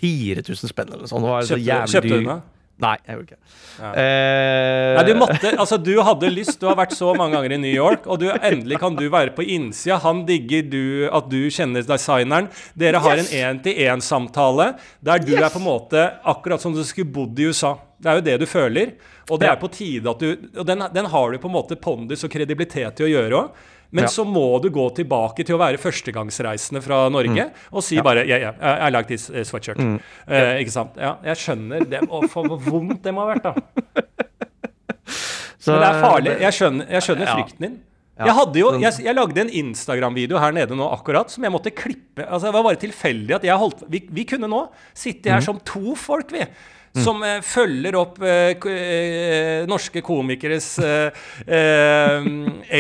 4000 0.01 0.70
spenn 0.72 0.89
eller 0.95 1.05
noe 1.05 1.11
sånt. 1.11 1.26
Det 1.26 1.35
var 1.35 1.43
så 1.49 1.59
Kjøpte, 1.59 1.68
jævlig 1.68 1.95
kjøpte 1.99 2.41
Nei, 2.81 2.95
jeg 3.07 3.16
gjorde 3.16 3.26
ikke 3.26 3.37
det. 3.37 3.51
Ja. 3.81 3.91
Eh, 4.03 4.95
Nei, 4.97 5.05
du 5.11 5.12
måtte, 5.20 5.51
altså 5.61 5.76
du 5.83 5.93
hadde 6.07 6.31
lyst, 6.33 6.59
du 6.61 6.66
har 6.70 6.76
vært 6.78 6.95
så 6.97 7.11
mange 7.16 7.37
ganger 7.37 7.53
i 7.53 7.59
New 7.61 7.74
York, 7.74 8.07
og 8.07 8.18
du, 8.22 8.26
endelig 8.33 8.78
kan 8.81 8.97
du 8.97 9.05
være 9.12 9.35
på 9.37 9.45
innsida. 9.45 9.99
Han 10.05 10.24
digger 10.28 10.62
du, 10.72 10.83
at 11.12 11.28
du 11.33 11.39
kjenner 11.53 11.85
designeren. 11.87 12.49
Dere 12.78 13.03
har 13.05 13.16
Yes! 13.20 13.31
en 13.33 13.59
én-til-én-samtale 13.61 14.70
der 15.05 15.18
du 15.24 15.33
Yes! 15.35 15.43
er 15.45 15.55
på 15.55 15.61
en 15.61 15.66
måte 15.68 16.07
akkurat 16.24 16.61
som 16.62 16.74
du 16.76 16.83
skulle 16.85 17.12
bodd 17.12 17.39
i 17.39 17.49
USA. 17.51 17.74
Det 18.01 18.09
er 18.11 18.20
jo 18.20 18.26
det 18.31 18.39
du 18.41 18.47
føler. 18.49 18.95
Og 19.31 19.39
det 19.41 19.47
Ja. 19.47 19.53
er 19.53 19.61
på 19.61 19.68
tide 19.70 20.09
at 20.11 20.18
du 20.18 20.37
Og 20.59 20.66
den, 20.66 20.83
den 20.93 21.07
har 21.07 21.31
du 21.31 21.39
på 21.39 21.47
en 21.49 21.55
måte 21.55 21.76
pondus 21.76 22.24
og 22.24 22.31
kredibilitet 22.33 22.97
til 22.97 23.07
å 23.07 23.11
gjøre 23.12 23.37
òg. 23.45 23.51
Men 23.93 24.05
Ja. 24.05 24.09
så 24.09 24.22
må 24.24 24.61
du 24.62 24.68
gå 24.70 24.84
tilbake 24.95 25.45
til 25.45 25.57
å 25.57 25.59
være 25.59 25.78
førstegangsreisende 25.82 26.80
fra 26.84 27.09
Norge 27.11 27.49
og 27.72 27.82
si 27.82 27.99
bare 28.01 28.22
yeah, 28.26 28.38
yeah, 28.55 28.86
I 28.86 28.91
like 28.95 29.09
this 29.11 29.28
uh, 29.30 29.43
sweatshirt. 29.43 29.80
Eh, 30.28 30.61
ikke 30.62 30.70
sant? 30.70 30.95
Ja, 30.97 31.16
jeg 31.26 31.36
skjønner 31.36 31.88
det. 31.91 32.01
Å, 32.07 32.20
for 32.30 32.47
vondt 32.57 33.03
det 33.03 33.12
må 33.16 33.26
ha 33.26 33.34
vært, 33.34 33.43
da. 33.43 33.55
så- 35.59 35.72
Men 35.74 35.80
det 35.80 35.88
er 35.91 36.03
farlig. 36.03 36.34
Jeg 36.41 36.53
skjønner, 36.53 36.88
jeg 36.91 37.03
skjønner 37.03 37.26
Ja. 37.26 37.34
frykten 37.36 37.59
din. 37.66 37.80
Ja. 38.20 38.26
Jeg, 38.26 38.34
hadde 38.36 38.59
jo, 38.61 38.70
jeg, 38.78 38.93
jeg 39.05 39.14
lagde 39.16 39.38
en 39.41 39.49
Instagram-video 39.49 40.38
her 40.38 40.53
nede 40.53 40.76
nå 40.76 40.86
akkurat 40.93 41.30
som 41.32 41.43
jeg 41.43 41.51
måtte 41.53 41.70
klippe. 41.72 42.20
Altså 42.28 42.51
Det 42.51 42.53
var 42.53 42.62
bare 42.66 42.76
tilfeldig 42.76 43.34
at 43.38 43.43
jeg 43.49 43.57
holdt 43.57 43.84
Vi, 43.88 44.03
vi 44.12 44.24
kunne 44.28 44.47
nå 44.47 44.68
sitte 44.93 45.30
her 45.30 45.38
her 45.41 45.41
som 45.41 45.59
to 45.64 45.95
folk, 45.97 46.30
vi. 46.30 46.45
Som 46.99 47.22
eh, 47.22 47.38
følger 47.47 47.95
opp 47.95 48.16
eh, 48.26 48.57
eh, 48.66 49.66
norske 49.70 50.01
komikeres 50.03 50.72
eh, 50.82 51.12
eh, 51.47 52.26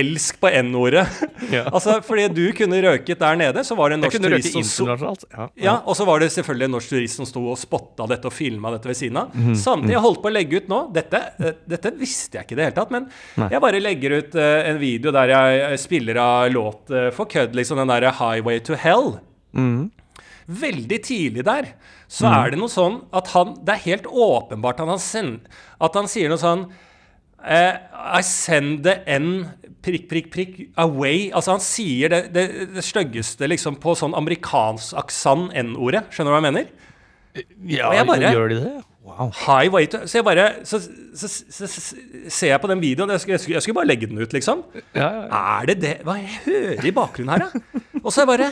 elsk 0.00 0.40
på 0.42 0.50
N-ordet. 0.62 1.06
Ja. 1.50 1.64
altså, 1.72 1.96
fordi 2.04 2.26
du 2.30 2.52
kunne 2.54 2.78
røket 2.84 3.18
der 3.18 3.38
nede, 3.40 3.62
så 3.66 3.74
var 3.74 3.90
det 3.90 3.96
en 3.96 4.02
norsk 4.04 4.20
turist 4.22 4.52
som 4.52 4.62
sto. 4.66 4.84
Ja. 5.32 5.46
ja, 5.58 5.72
og 5.88 5.96
så 5.98 6.04
var 6.06 6.20
det 6.22 6.28
selvfølgelig 6.34 6.68
en 6.68 6.74
norsk 6.76 6.92
turist 6.92 7.18
som 7.18 7.26
sto 7.26 7.42
og 7.50 7.56
spotta 7.58 8.06
dette 8.10 8.28
og 8.28 8.34
filma 8.36 8.70
dette 8.74 8.90
ved 8.90 8.98
siden 8.98 9.18
av. 9.22 9.32
Mm. 9.34 9.54
Samtidig 9.58 9.96
jeg 9.96 10.04
holdt 10.04 10.20
på 10.22 10.30
å 10.30 10.34
legge 10.34 10.60
ut 10.60 10.68
nå 10.70 10.80
Dette, 10.94 11.22
eh, 11.40 11.56
dette 11.72 11.94
visste 11.98 12.38
jeg 12.38 12.46
ikke 12.46 12.54
i 12.54 12.60
det 12.60 12.68
hele 12.68 12.76
tatt, 12.76 12.92
men 12.94 13.08
jeg 13.50 13.62
bare 13.64 13.80
legger 13.82 14.16
ut 14.20 14.36
en 14.36 14.78
video 14.82 15.14
der 15.16 15.32
jeg 15.34 15.80
spiller 15.82 16.20
av 16.22 16.52
låt 16.54 16.92
for 17.16 17.30
kødd, 17.30 17.56
liksom 17.56 17.80
den 17.82 17.90
derre 17.90 18.12
'Highway 18.14 18.60
to 18.68 18.74
Hell'. 18.78 19.18
Mhm. 19.56 19.90
Veldig 20.50 20.98
tidlig 21.06 21.44
der 21.46 21.68
så 22.10 22.26
er 22.26 22.50
det 22.50 22.58
noe 22.58 22.70
sånn 22.72 22.96
at 23.14 23.28
han 23.36 23.52
Det 23.62 23.70
er 23.76 23.82
helt 23.84 24.06
åpenbart 24.10 24.80
at 24.82 24.88
han, 24.90 24.98
send, 24.98 25.44
at 25.78 25.94
han 25.94 26.08
sier 26.10 26.32
noe 26.32 26.40
sånn 26.42 26.64
eh, 27.44 27.76
I 28.18 28.22
send 28.26 28.82
the 28.88 28.96
N 29.06 29.28
prikk, 29.80 30.08
prikk, 30.10 30.26
prikk 30.34 30.56
away. 30.82 31.30
Altså 31.32 31.54
han 31.54 31.62
sier 31.64 32.10
det, 32.12 32.22
det, 32.34 32.44
det 32.74 32.82
styggeste 32.84 33.46
liksom 33.48 33.78
på 33.80 33.94
sånn 33.96 34.12
amerikansk 34.18 34.98
aksent 35.00 35.54
N-ordet. 35.56 36.02
Skjønner 36.12 36.34
du 36.34 36.36
hva 36.36 36.40
jeg 36.42 36.48
mener? 36.50 36.72
Ja, 37.70 37.86
Og 37.88 37.94
jeg 37.96 38.06
bare- 38.10 38.32
gjør 38.34 38.48
de 38.52 38.58
det? 38.66 38.74
Wow. 39.00 39.30
Highway 39.32 39.86
to 39.88 40.02
Så 40.06 40.18
jeg 40.18 40.24
bare 40.26 40.42
Så, 40.68 40.76
så, 41.16 41.26
så, 41.26 41.66
så 41.66 41.96
ser 42.28 42.50
jeg 42.52 42.60
på 42.60 42.68
den 42.68 42.82
videoen. 42.82 43.08
Jeg 43.14 43.22
skulle, 43.22 43.32
jeg, 43.38 43.40
skulle, 43.46 43.56
jeg 43.56 43.62
skulle 43.64 43.78
bare 43.80 43.88
legge 43.88 44.06
den 44.10 44.18
ut, 44.20 44.34
liksom. 44.36 44.60
Ja, 44.94 45.06
ja, 45.06 45.22
ja. 45.24 45.40
Er 45.62 45.70
det 45.70 45.76
det 45.80 45.94
Hva 46.04 46.18
jeg 46.20 46.34
hører 46.44 46.84
i 46.90 46.92
bakgrunnen 46.98 47.32
her, 47.32 47.46
da? 47.46 47.80
Og 48.04 48.12
så 48.12 48.20
er 48.20 48.26
jeg 48.26 48.32
bare 48.34 48.50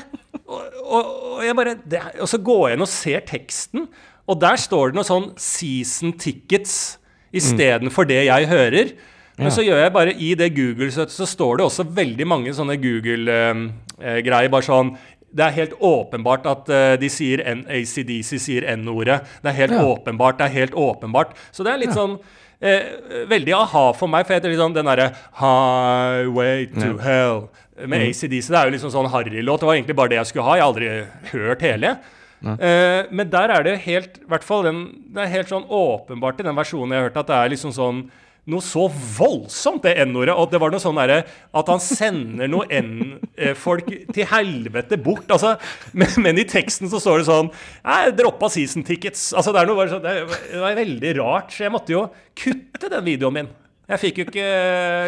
Og, 0.48 0.62
og, 0.84 1.08
og 1.36 1.42
jeg 1.44 1.56
bare 1.58 1.74
det, 1.84 2.00
Og 2.24 2.28
så 2.30 2.38
går 2.40 2.62
jeg 2.70 2.78
inn 2.78 2.84
og 2.86 2.88
ser 2.88 3.20
teksten, 3.28 3.88
og 4.28 4.40
der 4.40 4.56
står 4.60 4.90
det 4.90 4.96
noe 4.98 5.04
sånn 5.08 5.30
'season 5.36 6.14
tickets' 6.20 6.96
istedenfor 7.32 8.06
det 8.08 8.24
jeg 8.26 8.48
hører. 8.48 8.92
Men 9.38 9.52
så 9.54 9.62
gjør 9.62 9.78
jeg 9.84 9.92
bare 9.92 10.12
i 10.16 10.34
det 10.34 10.48
Google, 10.56 10.90
så, 10.90 11.04
så 11.06 11.26
står 11.28 11.58
det 11.60 11.64
også 11.68 11.84
veldig 11.94 12.26
mange 12.26 12.50
sånne 12.56 12.74
Google-greier. 12.80 14.48
bare 14.50 14.66
sånn 14.66 14.96
det 15.28 15.44
er 15.44 15.50
helt 15.58 15.74
åpenbart 15.84 16.46
at 16.48 16.68
eh, 16.72 16.96
de 16.96 17.08
sier 17.12 17.42
N 17.44 17.66
ACDC 17.68 18.38
sier 18.40 18.64
N-ordet. 18.72 19.20
Det 19.42 19.50
er 19.52 19.56
helt 19.58 19.72
Ja. 19.76 19.84
åpenbart, 19.84 20.38
det 20.38 20.46
er 20.46 20.54
helt 20.54 20.72
åpenbart. 20.74 21.34
Så 21.52 21.62
det 21.64 21.72
er 21.74 21.78
litt 21.82 21.92
sånn 21.92 22.18
eh, 22.62 22.80
veldig 23.28 23.52
aha 23.54 23.92
for 23.92 24.08
meg. 24.08 24.24
For 24.26 24.32
jeg 24.34 24.40
heter 24.40 24.54
liksom 24.54 24.74
den 24.74 24.86
derre 24.88 25.10
Highway 25.36 26.66
to 26.80 26.96
Hell 27.04 27.48
med 27.86 28.08
ACDC. 28.08 28.48
Det 28.50 28.58
er 28.58 28.68
jo 28.68 28.74
liksom 28.76 28.92
sånn 28.94 29.10
harrylåt. 29.12 29.62
Det 29.62 29.68
var 29.68 29.76
egentlig 29.78 29.98
bare 29.98 30.12
det 30.14 30.20
jeg 30.20 30.30
skulle 30.32 30.46
ha. 30.48 30.56
Jeg 30.58 30.64
har 30.64 30.72
aldri 30.72 30.92
hørt 31.34 31.66
hele. 31.66 31.98
Uh, 32.38 33.02
men 33.10 33.26
der 33.30 33.50
er 33.50 33.64
det 33.66 33.72
helt 33.82 34.20
I 34.22 34.28
hvert 34.30 34.44
fall 34.46 34.62
den, 34.62 34.76
Det 35.10 35.24
er 35.24 35.32
helt 35.32 35.48
sånn 35.50 35.64
åpenbart 35.66 36.38
i 36.38 36.44
den 36.46 36.54
versjonen 36.54 36.94
jeg 36.94 37.00
har 37.00 37.08
hørt, 37.08 37.16
at 37.18 37.30
det 37.32 37.34
er 37.34 37.50
liksom 37.50 37.72
sånn 37.74 38.04
noe 38.48 38.64
så 38.64 38.86
voldsomt, 38.88 39.82
det 39.84 39.92
N-ordet. 40.06 40.32
Og 40.32 40.48
det 40.48 40.60
var 40.62 40.72
noe 40.72 40.80
sånn 40.80 40.96
derre 40.96 41.18
At 41.52 41.68
han 41.68 41.82
sender 41.84 42.48
noe 42.48 42.64
N-folk 42.72 43.90
til 44.14 44.28
helvete 44.30 44.96
bort. 45.04 45.28
Altså, 45.28 45.56
men, 45.92 46.14
men, 46.24 46.40
i 46.40 46.46
teksten 46.48 46.88
så 46.88 47.00
står 47.02 47.20
det 47.20 47.28
sånn 47.28 47.52
Jeg 47.82 48.16
droppa 48.16 48.48
season 48.52 48.86
tickets. 48.88 49.30
Altså, 49.36 49.52
det, 49.52 49.66
noe, 49.68 49.88
sånn, 49.92 50.04
det 50.06 50.62
var 50.62 50.78
veldig 50.80 51.14
rart. 51.20 51.52
Så 51.52 51.66
jeg 51.66 51.74
måtte 51.74 51.92
jo 51.92 52.06
kutte 52.38 52.88
den 52.88 53.04
videoen 53.10 53.40
min. 53.42 53.52
Jeg 53.88 54.02
fikk 54.02 54.20
jo 54.20 54.28
ikke 54.28 54.48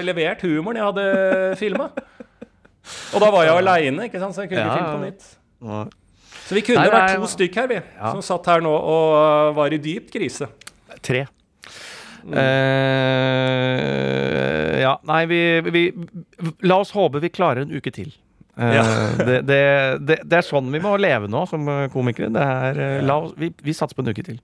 levert 0.04 0.44
humoren 0.44 0.80
jeg 0.80 0.90
hadde 0.90 1.08
filma. 1.60 1.90
Og 3.14 3.22
da 3.22 3.28
var 3.34 3.46
jeg 3.46 3.62
aleine, 3.62 4.06
ikke 4.08 4.20
sant, 4.22 4.34
så 4.36 4.44
jeg 4.44 4.52
kunne 4.52 4.64
ikke 4.66 4.78
filme 4.78 4.94
på 4.94 5.02
nytt. 5.06 5.22
Så 6.50 6.56
vi 6.56 6.62
kunne 6.66 6.86
vært 6.90 7.18
to 7.20 7.28
stykk 7.30 7.54
her, 7.60 7.68
vi, 7.70 7.78
ja. 7.78 8.08
som 8.10 8.22
satt 8.26 8.48
her 8.50 8.60
nå 8.64 8.72
og 8.72 9.52
var 9.58 9.68
i 9.74 9.78
dyp 9.82 10.10
krise. 10.14 10.48
Tre. 11.04 11.26
Mm. 12.20 12.34
Uh, 12.36 12.40
ja, 14.82 15.00
nei, 15.08 15.22
vi, 15.30 15.38
vi, 15.72 15.82
La 16.68 16.76
oss 16.82 16.90
håpe 16.92 17.22
vi 17.22 17.30
klarer 17.32 17.62
en 17.64 17.72
uke 17.72 17.90
til. 17.94 18.10
Uh, 18.58 18.74
ja. 18.74 18.84
det, 19.28 19.38
det, 19.48 19.60
det, 20.04 20.18
det, 20.26 20.36
er 20.40 20.44
sånn 20.44 20.68
vi 20.74 20.80
må 20.82 20.96
leve 21.00 21.30
nå 21.30 21.46
som 21.48 21.60
komikere. 21.94 22.28
Er, 22.34 22.74
uh, 23.00 23.14
oss, 23.16 23.32
vi, 23.40 23.52
vi, 23.64 23.72
satser 23.76 23.96
på 23.96 24.02
en 24.04 24.12
uke 24.12 24.24
til. 24.26 24.38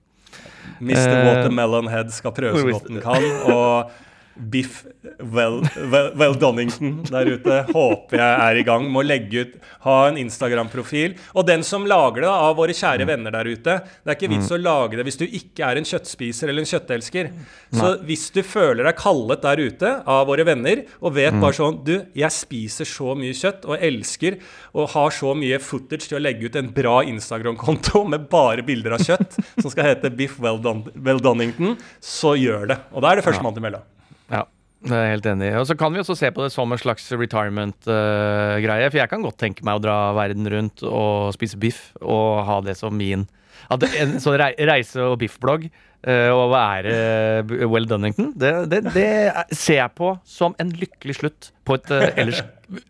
Mr. 0.77 1.25
Watermelon 1.25 1.87
Head 1.89 2.09
skal 2.13 2.31
prøve 2.37 2.59
så 2.61 2.65
godt 2.71 2.89
han 2.91 3.01
kan. 3.03 3.23
Og 3.51 3.91
Biff 4.37 4.85
well, 5.19 5.61
well, 5.91 6.11
well, 6.15 6.35
Donington 6.39 6.99
der 7.07 7.29
ute 7.37 7.57
håper 7.71 8.19
jeg 8.19 8.41
er 8.47 8.59
i 8.59 8.65
gang 8.67 8.85
med 8.85 9.01
å 9.01 9.07
legge 9.07 9.43
ut 9.43 9.55
Ha 9.87 9.95
en 10.09 10.17
Instagram-profil. 10.19 11.15
Og 11.37 11.45
den 11.47 11.63
som 11.65 11.85
lager 11.87 12.25
det, 12.25 12.31
av 12.31 12.57
våre 12.57 12.75
kjære 12.75 13.05
mm. 13.05 13.09
venner 13.11 13.33
der 13.33 13.49
ute 13.49 13.77
Det 13.81 14.11
er 14.11 14.17
ikke 14.17 14.31
vits 14.33 14.49
mm. 14.51 14.55
å 14.57 14.61
lage 14.61 14.99
det 14.99 15.07
hvis 15.07 15.19
du 15.19 15.25
ikke 15.25 15.67
er 15.69 15.79
en 15.79 15.87
kjøttspiser 15.87 16.51
eller 16.51 16.63
en 16.63 16.69
kjøttelsker. 16.71 17.31
Så 17.73 17.93
hvis 18.07 18.27
du 18.35 18.41
føler 18.45 18.87
deg 18.87 18.99
kallet 18.99 19.43
der 19.43 19.63
ute 19.63 19.93
av 20.05 20.27
våre 20.29 20.45
venner 20.47 20.83
og 21.01 21.15
vet 21.17 21.35
mm. 21.35 21.41
bare 21.43 21.57
sånn 21.57 21.81
Du, 21.87 21.95
jeg 22.17 22.33
spiser 22.33 22.89
så 22.89 23.15
mye 23.17 23.35
kjøtt 23.37 23.67
og 23.67 23.83
elsker 23.89 24.39
og 24.77 24.91
har 24.93 25.13
så 25.15 25.33
mye 25.37 25.59
footage 25.63 26.09
til 26.09 26.19
å 26.19 26.23
legge 26.23 26.47
ut 26.47 26.57
en 26.59 26.71
bra 26.73 26.99
Instagram-konto 27.07 28.03
med 28.11 28.27
bare 28.31 28.65
bilder 28.67 28.97
av 28.97 29.05
kjøtt 29.05 29.39
som 29.57 29.69
skal 29.71 29.91
hete 29.91 30.11
Biff 30.13 30.37
Well, 30.43 30.59
Don 30.61 30.83
well 30.95 31.21
Donington, 31.23 31.77
så 32.03 32.35
gjør 32.37 32.73
det. 32.73 32.81
Og 32.93 33.03
da 33.03 33.11
er 33.11 33.19
det 33.19 33.27
førstemann 33.27 33.55
til 33.55 33.65
mølla. 33.65 33.83
Ja. 34.31 34.45
Det 34.87 34.93
er 34.93 35.07
jeg 35.07 35.13
helt 35.15 35.27
enig 35.31 35.47
i. 35.49 35.55
Og 35.57 35.65
så 35.65 35.75
kan 35.77 35.93
vi 35.93 35.99
også 36.03 36.15
se 36.15 36.29
på 36.31 36.43
det 36.43 36.51
som 36.53 36.71
en 36.71 36.79
slags 36.79 37.07
retirement-greie. 37.09 38.85
Uh, 38.85 38.91
for 38.91 38.99
jeg 39.01 39.09
kan 39.09 39.25
godt 39.25 39.39
tenke 39.41 39.65
meg 39.65 39.79
å 39.79 39.83
dra 39.83 39.97
verden 40.15 40.45
rundt 40.53 40.83
og 40.85 41.33
spise 41.35 41.57
biff 41.59 41.89
og 41.97 42.43
ha 42.45 42.59
det 42.65 42.77
som 42.77 42.93
min 42.95 43.25
at 43.73 43.83
En 43.99 44.15
sånn 44.21 44.37
reise- 44.37 45.03
og 45.03 45.17
biffblogg 45.19 45.65
uh, 45.67 46.29
og 46.31 46.51
være 46.53 46.93
uh, 47.41 47.65
Well 47.67 47.87
Dunnington, 47.89 48.31
det, 48.37 48.53
det, 48.71 48.81
det, 48.93 49.09
ser 49.51 49.81
jeg 49.81 49.95
på 49.97 50.13
som 50.27 50.55
en 50.61 50.71
lykkelig 50.77 51.17
slutt 51.19 51.49
på 51.67 51.75
et, 51.79 51.91
uh, 51.91 52.07
ellers, 52.13 52.43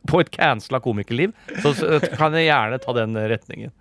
på 0.10 0.22
et 0.22 0.32
cancela 0.34 0.82
komikerliv. 0.84 1.34
Så, 1.64 1.74
så 1.80 2.02
kan 2.14 2.36
jeg 2.38 2.50
gjerne 2.52 2.82
ta 2.84 2.98
den 3.00 3.18
retningen. 3.34 3.74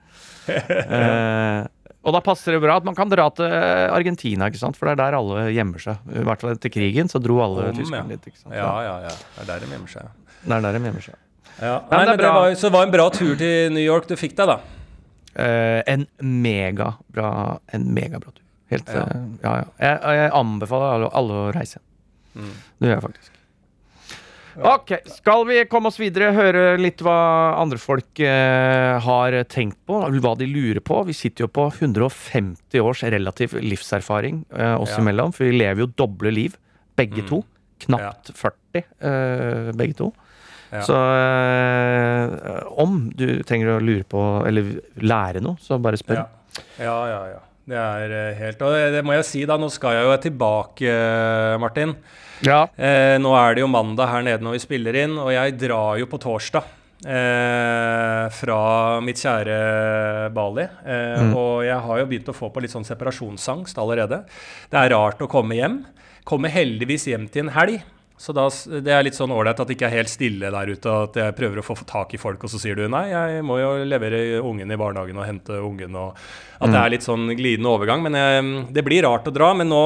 Uh, 0.48 1.66
Og 2.06 2.14
da 2.14 2.22
passer 2.22 2.54
det 2.54 2.62
bra 2.62 2.76
at 2.78 2.86
man 2.86 2.94
kan 2.94 3.10
dra 3.10 3.26
til 3.34 3.50
Argentina, 3.50 4.46
ikke 4.46 4.60
sant? 4.60 4.78
for 4.78 4.86
det 4.86 4.94
er 4.94 5.00
der 5.02 5.18
alle 5.18 5.48
gjemmer 5.50 5.82
seg. 5.82 6.04
I 6.14 6.22
hvert 6.28 6.44
fall 6.44 6.54
etter 6.54 6.70
krigen 6.70 7.10
så 7.10 7.18
dro 7.22 7.40
alle 7.42 7.70
Om, 7.72 7.80
tyskerne 7.80 8.14
ja. 8.14 8.14
dit. 8.14 8.30
ikke 8.30 8.38
sant? 8.44 8.54
Ja, 8.54 8.70
ja, 8.86 8.96
ja. 9.08 9.14
Det 9.34 9.42
er 9.42 9.48
der 9.50 9.64
de 9.64 9.70
gjemmer 9.74 9.90
seg. 9.90 10.12
Det 10.44 10.54
er 10.54 10.66
der 10.68 10.78
de 10.78 10.82
gjemmer 10.86 11.06
seg. 11.08 11.18
Ja. 11.56 11.76
Nei, 11.90 12.00
men 12.04 12.18
det, 12.20 12.30
var, 12.36 12.54
så 12.54 12.68
det 12.68 12.74
var 12.76 12.86
en 12.86 12.92
bra 12.92 13.06
tur 13.10 13.36
til 13.40 13.72
New 13.74 13.82
York 13.82 14.08
du 14.10 14.16
fikk 14.20 14.36
deg, 14.38 14.52
da? 14.52 14.58
Uh, 15.36 15.82
en 15.84 16.06
megabra 16.24 17.30
En 17.74 17.90
megabra 17.92 18.30
tur. 18.30 18.44
Helt, 18.72 18.88
ja. 18.90 19.06
Uh, 19.06 19.24
ja, 19.42 19.54
ja. 19.60 19.66
Jeg, 19.80 20.18
jeg, 20.20 20.30
anbefaler 20.40 20.94
alle, 20.96 21.10
alle 21.20 21.40
å 21.40 21.48
reise. 21.54 21.82
Mm. 22.34 22.54
Det 22.78 22.90
gjør 22.90 22.96
jeg 22.96 23.06
faktisk. 23.08 23.35
Ok, 24.56 24.92
Skal 25.12 25.44
vi 25.48 25.58
komme 25.68 25.90
oss 25.90 25.98
videre, 26.00 26.30
høre 26.32 26.76
litt 26.80 27.02
hva 27.04 27.16
andre 27.60 27.78
folk 27.80 28.20
eh, 28.24 28.96
har 29.04 29.36
tenkt 29.52 29.78
på? 29.88 29.98
Hva 30.22 30.32
de 30.38 30.48
lurer 30.48 30.80
på? 30.80 31.02
Vi 31.08 31.16
sitter 31.16 31.44
jo 31.44 31.50
på 31.52 31.66
150 31.68 32.80
års 32.80 33.02
relativ 33.04 33.56
livserfaring 33.60 34.44
eh, 34.56 34.76
oss 34.80 34.94
ja. 34.94 35.02
imellom. 35.02 35.34
For 35.36 35.48
vi 35.48 35.58
lever 35.58 35.84
jo 35.84 35.90
doble 35.92 36.32
liv, 36.32 36.56
begge 36.96 37.26
mm. 37.26 37.28
to. 37.32 37.42
Knapt 37.84 38.32
ja. 38.32 38.38
40, 38.40 38.86
eh, 39.10 39.74
begge 39.76 39.98
to. 39.98 40.12
Ja. 40.70 40.82
Så 40.82 40.96
eh, 40.96 42.62
om 42.80 43.10
du 43.14 43.42
trenger 43.46 43.76
å 43.76 43.82
lure 43.82 44.06
på, 44.08 44.22
eller 44.48 44.78
lære 45.04 45.44
noe, 45.44 45.60
så 45.62 45.78
bare 45.82 46.00
spør. 46.00 46.24
Ja, 46.80 46.96
ja, 47.10 47.20
ja. 47.34 47.42
Det 47.66 47.74
er 47.74 48.12
eh, 48.14 48.38
helt 48.38 48.60
Og 48.62 48.76
det 48.94 49.02
må 49.02 49.16
jeg 49.16 49.26
si, 49.26 49.42
da. 49.48 49.58
Nå 49.58 49.68
skal 49.74 49.96
jeg 49.96 50.06
jo 50.06 50.16
tilbake, 50.28 50.86
eh, 50.86 51.56
Martin. 51.58 51.96
Ja. 52.46 52.66
Eh, 52.76 53.16
nå 53.18 53.32
er 53.34 53.56
det 53.56 53.64
jo 53.64 53.70
mandag 53.70 54.10
her 54.12 54.26
nede 54.26 54.44
når 54.44 54.58
vi 54.58 54.64
spiller 54.66 54.98
inn, 55.02 55.16
og 55.18 55.32
jeg 55.34 55.56
drar 55.58 55.96
jo 55.98 56.08
på 56.10 56.20
torsdag. 56.22 56.74
Eh, 57.06 58.22
fra 58.32 58.60
mitt 59.04 59.20
kjære 59.20 60.30
Bali. 60.34 60.64
Eh, 60.64 61.26
mm. 61.26 61.34
Og 61.36 61.66
jeg 61.66 61.80
har 61.88 62.00
jo 62.00 62.06
begynt 62.08 62.30
å 62.32 62.36
få 62.36 62.48
på 62.54 62.62
litt 62.64 62.72
sånn 62.72 62.86
separasjonsangst 62.88 63.78
allerede. 63.82 64.22
Det 64.70 64.80
er 64.80 64.94
rart 64.94 65.20
å 65.22 65.30
komme 65.30 65.58
hjem. 65.58 65.82
Kommer 66.26 66.54
heldigvis 66.54 67.06
hjem 67.10 67.28
til 67.30 67.46
en 67.46 67.54
helg. 67.54 67.82
Så 68.16 68.32
da, 68.32 68.46
det 68.80 68.92
er 68.92 69.02
litt 69.04 69.16
sånn 69.16 69.32
ålreit 69.34 69.58
at 69.60 69.68
det 69.68 69.74
ikke 69.76 69.90
er 69.90 69.98
helt 69.98 70.10
stille 70.10 70.48
der 70.52 70.70
ute, 70.72 70.92
at 71.04 71.18
jeg 71.20 71.34
prøver 71.36 71.60
å 71.60 71.64
få 71.66 71.76
tak 71.84 72.14
i 72.16 72.20
folk, 72.20 72.46
og 72.46 72.52
så 72.52 72.60
sier 72.60 72.78
du 72.78 72.86
nei, 72.88 73.10
jeg 73.10 73.42
må 73.44 73.58
jo 73.60 73.74
levere 73.84 74.40
ungen 74.40 74.72
i 74.72 74.78
barnehagen 74.80 75.20
og 75.20 75.28
hente 75.28 75.58
ungen, 75.60 75.98
og 76.00 76.16
at 76.56 76.64
mm. 76.64 76.72
det 76.72 76.80
er 76.80 76.94
litt 76.94 77.04
sånn 77.04 77.26
glidende 77.36 77.74
overgang. 77.74 78.00
Men 78.06 78.16
jeg, 78.16 78.46
det 78.72 78.86
blir 78.86 79.04
rart 79.04 79.28
å 79.28 79.34
dra. 79.36 79.50
Men 79.58 79.68
nå 79.68 79.82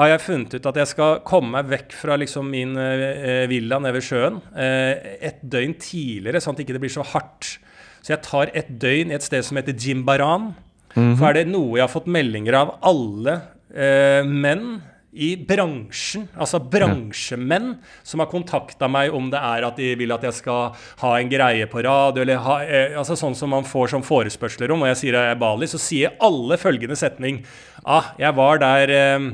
har 0.00 0.10
jeg 0.12 0.24
funnet 0.24 0.56
ut 0.56 0.68
at 0.70 0.80
jeg 0.80 0.90
skal 0.94 1.20
komme 1.26 1.54
meg 1.54 1.70
vekk 1.70 1.94
fra 2.00 2.18
liksom 2.18 2.50
min 2.50 2.74
eh, 2.80 3.46
villa 3.50 3.78
nede 3.82 3.98
ved 3.98 4.06
sjøen 4.06 4.40
eh, 4.54 5.14
et 5.30 5.38
døgn 5.42 5.76
tidligere, 5.78 6.42
sånn 6.42 6.56
at 6.56 6.62
det 6.62 6.66
ikke 6.66 6.82
blir 6.82 6.94
så 6.94 7.06
hardt. 7.12 7.54
Så 8.00 8.14
jeg 8.14 8.24
tar 8.26 8.50
et 8.56 8.70
døgn 8.82 9.12
i 9.12 9.18
et 9.18 9.26
sted 9.26 9.44
som 9.46 9.60
heter 9.60 9.76
Jimbaran. 9.76 10.54
Mm 10.94 11.02
-hmm. 11.02 11.16
For 11.18 11.28
er 11.28 11.34
det 11.34 11.48
noe 11.52 11.76
jeg 11.76 11.86
har 11.86 11.94
fått 11.94 12.10
meldinger 12.10 12.54
av 12.54 12.78
alle 12.82 13.40
eh, 13.74 14.24
menn 14.24 14.82
i 15.10 15.32
bransjen, 15.34 16.28
altså 16.38 16.60
bransjemenn, 16.62 17.72
som 18.06 18.22
har 18.22 18.28
kontakta 18.30 18.86
meg 18.86 19.10
om 19.14 19.26
det 19.32 19.40
er 19.42 19.66
at 19.66 19.78
de 19.80 19.88
vil 19.98 20.14
at 20.14 20.22
jeg 20.28 20.36
skal 20.38 20.76
ha 21.02 21.12
en 21.18 21.30
greie 21.32 21.66
på 21.70 21.82
radio, 21.82 22.22
eller 22.22 22.42
ha, 22.44 22.60
eh, 22.62 22.94
altså 22.98 23.18
sånn 23.18 23.34
som 23.34 23.50
man 23.50 23.66
får 23.66 23.90
som 23.96 24.06
forespørsler 24.06 24.70
om, 24.70 24.84
og 24.84 24.92
jeg 24.92 25.00
sier 25.02 25.18
jeg 25.18 25.34
er 25.34 25.40
Bali, 25.40 25.66
så 25.70 25.82
sier 25.82 26.14
alle 26.22 26.60
følgende 26.60 26.98
setning 26.98 27.42
Ah, 27.80 28.12
jeg 28.20 28.36
var 28.36 28.60
der 28.60 28.90
eh, 28.92 29.26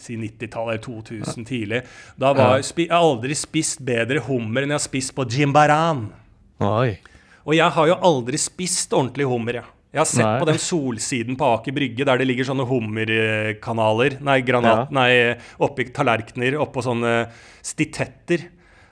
si 0.00 0.16
90-tallet, 0.16 0.80
2000 0.86 1.44
tidlig. 1.46 1.82
Da 2.16 2.32
var 2.32 2.56
ja. 2.58 2.64
jeg 2.64 2.88
aldri 2.96 3.36
spist 3.36 3.82
bedre 3.84 4.22
hummer 4.24 4.64
enn 4.64 4.72
jeg 4.72 4.80
har 4.80 4.86
spist 4.86 5.14
på 5.16 5.26
Jimbaran. 5.28 6.06
Oi. 6.64 6.96
Og 7.44 7.56
jeg 7.56 7.76
har 7.76 7.90
jo 7.90 7.98
aldri 8.08 8.40
spist 8.40 8.96
ordentlig 8.96 9.28
hummer, 9.28 9.60
jeg. 9.60 9.68
Jeg 9.90 9.98
har 9.98 10.06
sett 10.06 10.22
nei. 10.22 10.38
på 10.38 10.46
den 10.46 10.60
solsiden 10.62 11.36
på 11.38 11.46
Aker 11.56 11.74
Brygge 11.74 12.04
der 12.06 12.20
det 12.20 12.26
ligger 12.30 12.46
sånne 12.46 12.62
hummerkanaler 12.68 14.20
Nei, 14.22 14.36
granat, 14.46 14.84
ja. 14.86 14.94
nei 14.94 15.10
oppi 15.66 15.88
tallerkener 15.90 16.54
oppå 16.62 16.84
sånne 16.86 17.24
stitetter. 17.66 18.44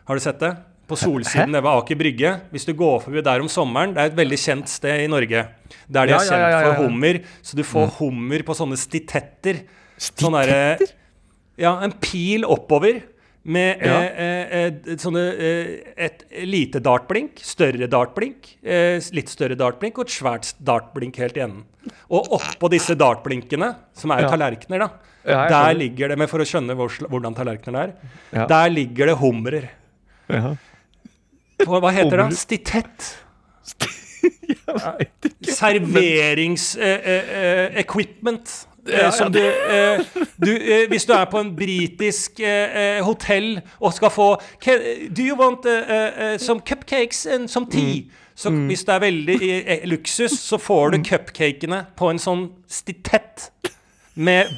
Har 0.08 0.18
du 0.18 0.24
sett 0.24 0.40
det? 0.42 0.56
På 0.88 0.96
solsiden 0.98 1.52
nede 1.52 1.62
ved 1.62 1.70
Aker 1.84 2.00
Brygge. 2.00 2.32
Hvis 2.50 2.66
du 2.66 2.72
går 2.74 2.98
forbi 3.04 3.22
der 3.22 3.44
om 3.44 3.50
sommeren 3.52 3.92
Det 3.94 4.02
er 4.02 4.10
et 4.10 4.18
veldig 4.18 4.38
kjent 4.42 4.72
sted 4.72 5.04
i 5.04 5.10
Norge. 5.12 5.44
Der 5.86 6.08
de 6.10 6.16
er 6.16 6.24
kjent 6.24 6.46
ja, 6.48 6.62
for 6.66 6.82
hummer. 6.82 7.20
Så 7.46 7.58
du 7.60 7.62
får 7.62 7.86
mm. 7.86 7.94
hummer 8.00 8.46
på 8.48 8.58
sånne 8.58 8.80
stitetter. 8.80 9.62
Sånn 10.00 10.34
stitetter? 10.34 10.96
Ja, 11.58 11.76
en 11.84 11.94
pil 12.02 12.46
oppover 12.48 13.04
med 13.48 13.80
ja. 13.84 14.02
eh, 14.04 14.60
eh, 14.60 14.96
sånne, 15.00 15.22
eh, 15.40 15.68
et 16.08 16.24
lite 16.44 16.80
dartblink, 16.84 17.40
større 17.44 17.86
dartblink, 17.90 18.58
eh, 18.62 19.00
litt 19.16 19.28
større 19.32 19.56
dartblink 19.58 19.98
og 19.98 20.04
et 20.06 20.16
svært 20.18 20.46
dartblink 20.64 21.14
helt 21.22 21.36
i 21.38 21.40
enden. 21.46 21.64
Og 22.12 22.20
oppå 22.36 22.66
disse 22.72 22.94
dartblinkene, 22.98 23.68
som 23.96 24.08
er 24.12 24.20
ja. 24.26 24.30
tallerkener, 24.34 24.78
da, 24.84 24.88
ja, 25.28 25.38
der 25.52 25.78
ligger 25.78 26.06
det, 26.12 26.18
men 26.20 26.28
for 26.30 26.38
å 26.44 26.48
skjønne 26.48 26.72
hvor, 26.76 26.90
hvordan 27.08 27.34
tallerkenene 27.36 27.80
er, 27.86 27.90
der 28.50 28.68
ligger 28.72 29.04
det 29.12 29.16
humrer. 29.20 29.64
Hva 30.28 31.90
heter 31.94 32.16
det? 32.22 32.28
Stitett. 32.38 33.00
Serverings-equipment. 35.58 38.46
Eh, 38.48 38.62
eh, 38.62 38.67
ja, 38.88 39.10
som 39.12 39.32
du, 39.32 39.40
eh, 39.40 40.00
du 40.36 40.50
eh, 40.56 40.86
Hvis 40.88 41.04
du 41.04 41.12
er 41.12 41.24
på 41.30 41.40
en 41.40 41.50
britisk 41.56 42.40
eh, 42.40 42.98
hotell 43.04 43.60
og 43.80 43.92
skal 43.96 44.10
få 44.10 44.28
Do 45.14 45.24
you 45.24 45.36
want 45.38 45.66
some 46.40 46.60
cupcakes 46.60 47.26
and 47.26 47.48
some 47.48 47.66
tea? 47.70 48.02
Mm. 48.02 48.10
Så 48.34 48.50
mm. 48.50 48.66
hvis 48.66 48.84
det 48.84 48.94
er 48.94 49.00
veldig 49.00 49.38
luksus, 49.90 50.38
så 50.38 50.58
får 50.58 50.90
du 50.90 50.98
cupcakene 51.02 51.82
på 51.98 52.10
en 52.12 52.20
sånn 52.22 52.44
stitett 52.70 53.48
med, 54.14 54.52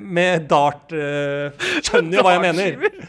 med 0.00 0.48
dart 0.48 0.88
Skjønner 0.88 2.16
jo 2.16 2.24
hva 2.24 2.38
jeg 2.38 2.44
mener. 2.46 3.06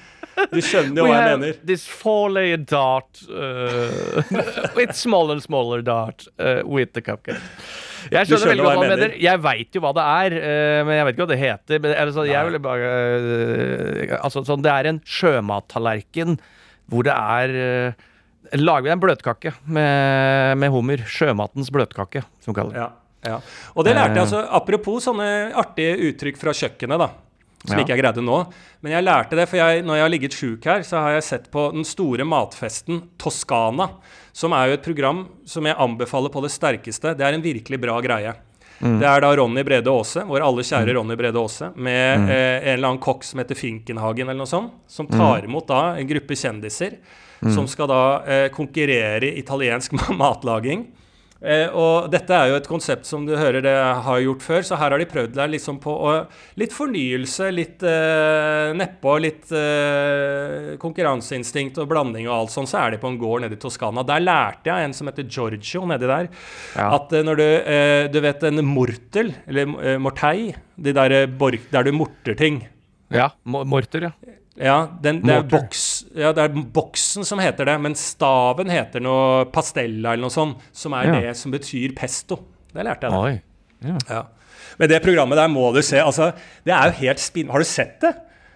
Du 0.51 0.59
skjønner 0.63 1.01
jo 1.01 1.07
hva 1.07 1.17
jeg 1.17 1.37
mener. 1.39 1.59
This 1.67 1.85
four 1.87 2.29
layer 2.31 2.61
dart 2.63 3.23
uh, 3.29 4.79
It's 4.79 4.99
small 4.99 5.31
and 5.31 5.43
smaller 5.43 5.81
dart 5.81 6.27
uh, 6.39 6.61
with 6.65 6.93
the 6.93 7.01
cupcake. 7.01 7.41
Jeg 8.13 8.29
skjønner, 8.29 8.51
veldig 8.51 8.65
godt 8.65 8.77
hva 8.79 8.85
du 8.85 8.93
mener. 8.93 9.15
Jeg 9.21 9.41
veit 9.43 9.77
jo 9.77 9.81
hva 9.83 9.93
det 9.97 10.05
er, 10.05 10.35
uh, 10.39 10.79
men 10.87 10.97
jeg 10.97 11.07
vet 11.07 11.15
ikke 11.15 11.25
hva 11.25 11.31
det 11.31 11.39
heter. 11.41 11.81
Men, 11.83 11.95
altså, 12.05 12.25
jeg 12.29 12.49
vil 12.49 12.61
bare, 12.63 12.91
uh, 12.93 14.15
altså, 14.19 14.43
sånn, 14.47 14.63
det 14.65 14.73
er 14.73 14.91
en 14.93 15.01
sjømattallerken 15.17 16.39
hvor 16.89 17.05
det 17.05 17.15
er 17.15 17.57
uh, 17.59 18.05
Lager 18.55 18.87
vi 18.87 18.89
en 18.89 19.01
bløtkake 19.03 19.51
med, 19.69 20.55
med 20.57 20.71
hummer. 20.73 21.03
Sjømatens 21.05 21.67
bløtkake, 21.75 22.23
som 22.41 22.49
vi 22.49 22.57
kaller 22.57 22.73
det. 22.73 22.81
Ja, 22.81 23.33
ja. 23.35 23.41
Og 23.75 23.85
det 23.85 23.93
lærte 23.93 24.15
jeg 24.15 24.23
altså 24.23 24.39
Apropos 24.57 25.05
sånne 25.05 25.27
artige 25.59 25.99
uttrykk 26.07 26.39
fra 26.39 26.55
kjøkkenet, 26.57 27.03
da 27.03 27.11
som 27.65 27.75
ja. 27.75 27.83
ikke 27.83 27.95
jeg 27.95 28.03
greide 28.03 28.23
nå. 28.23 28.37
Men 28.83 28.95
jeg 28.95 29.05
lærte 29.05 29.35
det, 29.39 29.45
for 29.51 29.59
jeg, 29.59 29.83
når 29.87 29.99
jeg 29.99 30.05
har 30.05 30.13
ligget 30.13 30.37
sjuk 30.37 30.67
her, 30.69 30.83
så 30.87 31.03
har 31.03 31.17
jeg 31.17 31.27
sett 31.27 31.49
på 31.51 31.65
den 31.73 31.87
store 31.87 32.27
matfesten 32.27 33.01
Toskana, 33.19 33.89
som 34.31 34.53
er 34.55 34.69
jo 34.69 34.77
et 34.77 34.85
program 34.85 35.23
som 35.47 35.65
jeg 35.65 35.77
anbefaler 35.79 36.33
på 36.33 36.43
det 36.45 36.53
sterkeste. 36.53 37.15
Det 37.17 37.25
er 37.25 37.37
en 37.37 37.43
virkelig 37.43 37.81
bra 37.81 37.97
greie. 38.03 38.35
Mm. 38.79 38.99
Det 39.01 39.07
er 39.11 39.23
da 39.23 39.31
Ronny 39.35 39.63
Brede 39.67 39.91
Aase, 39.91 40.23
vår 40.27 40.43
alle 40.45 40.63
kjære 40.63 40.87
mm. 40.87 40.95
Ronny 40.95 41.17
Brede 41.19 41.41
Aase, 41.41 41.71
med 41.75 42.21
mm. 42.21 42.29
eh, 42.31 42.59
en 42.61 42.73
eller 42.77 42.91
annen 42.93 43.01
kokk 43.03 43.25
som 43.27 43.41
heter 43.41 43.59
Finkenhagen, 43.59 44.29
eller 44.29 44.39
noe 44.39 44.49
sånt, 44.49 44.77
som 44.87 45.09
tar 45.09 45.43
mm. 45.43 45.49
imot 45.49 45.67
da 45.67 45.81
en 45.99 46.07
gruppe 46.07 46.37
kjendiser 46.39 46.95
mm. 47.41 47.51
som 47.55 47.67
skal 47.67 47.89
da 47.91 48.03
eh, 48.23 48.47
konkurrere 48.55 49.33
i 49.33 49.39
italiensk 49.41 49.97
matlaging. 50.21 50.87
Eh, 51.39 51.71
og 51.71 52.09
dette 52.11 52.35
er 52.35 52.49
jo 52.51 52.57
et 52.59 52.67
konsept 52.67 53.07
som 53.07 53.23
du 53.23 53.31
hører 53.39 53.63
det 53.63 53.71
har 54.03 54.19
gjort 54.19 54.43
før, 54.43 54.65
så 54.67 54.79
her 54.79 54.91
har 54.91 54.99
de 54.99 55.07
prøvd 55.07 55.37
deg 55.37 55.53
liksom 55.53 55.77
på 55.79 55.93
å, 55.93 56.15
litt 56.59 56.75
fornyelse, 56.75 57.47
litt 57.55 57.85
eh, 57.87 58.71
nedpå, 58.75 59.13
litt 59.23 59.53
eh, 59.55 60.73
konkurranseinstinkt 60.81 61.79
og 61.79 61.87
blanding 61.93 62.27
og 62.27 62.35
alt 62.35 62.55
sånn. 62.55 62.67
Så 62.67 62.81
er 62.81 62.95
de 62.95 62.99
på 62.99 63.11
en 63.11 63.19
gård 63.21 63.45
nede 63.45 63.55
i 63.55 63.61
Toskana. 63.61 64.03
Der 64.07 64.25
lærte 64.25 64.73
jeg 64.73 64.89
en 64.89 64.97
som 64.97 65.07
heter 65.07 65.29
Giorgio 65.29 65.85
nedi 65.87 66.09
der, 66.11 66.27
ja. 66.75 66.89
at 66.97 67.15
eh, 67.15 67.23
når 67.23 67.39
du 67.39 67.47
eh, 67.47 67.87
Du 68.09 68.19
vet 68.23 68.43
en 68.47 68.59
mortel, 68.65 69.31
eller 69.47 69.97
mortei, 70.01 70.51
de 70.75 70.93
der, 70.95 71.15
der 71.29 71.87
du 71.87 71.91
morter 71.95 72.35
ting. 72.35 72.61
Ja. 73.13 73.29
Morter, 73.45 74.09
ja. 74.09 74.35
Ja, 74.59 74.89
den, 75.01 75.21
det, 75.23 75.35
er 75.37 75.45
boks, 75.47 75.98
ja, 76.17 76.31
det, 76.33 76.45
er 76.45 76.63
boksen 76.73 77.27
som 77.27 77.41
heter 77.41 77.67
det, 77.69 77.75
men 77.81 77.95
staven 77.97 78.71
heter 78.73 79.03
noe 79.03 79.45
pastella 79.53 80.15
eller 80.15 80.25
noe 80.25 80.33
sånt, 80.33 80.63
som 80.73 80.95
er 80.97 81.09
ja. 81.09 81.19
det 81.21 81.35
som 81.37 81.53
betyr 81.53 81.93
pesto. 81.97 82.39
Det 82.73 82.85
lærte 82.85 83.09
jeg. 83.09 83.13
Da. 83.13 83.89
Ja. 83.89 83.99
ja. 84.09 84.23
Men 84.79 84.91
det 84.91 85.01
programmet 85.03 85.39
der 85.39 85.51
må 85.51 85.69
du 85.75 85.81
se. 85.85 85.99
Altså, 86.01 86.31
det 86.65 86.73
er 86.75 86.89
jo 86.89 86.99
helt 87.03 87.21
spinn... 87.21 87.51
Har 87.51 87.61
du 87.61 87.67
sett 87.67 87.99
det? 88.03 88.13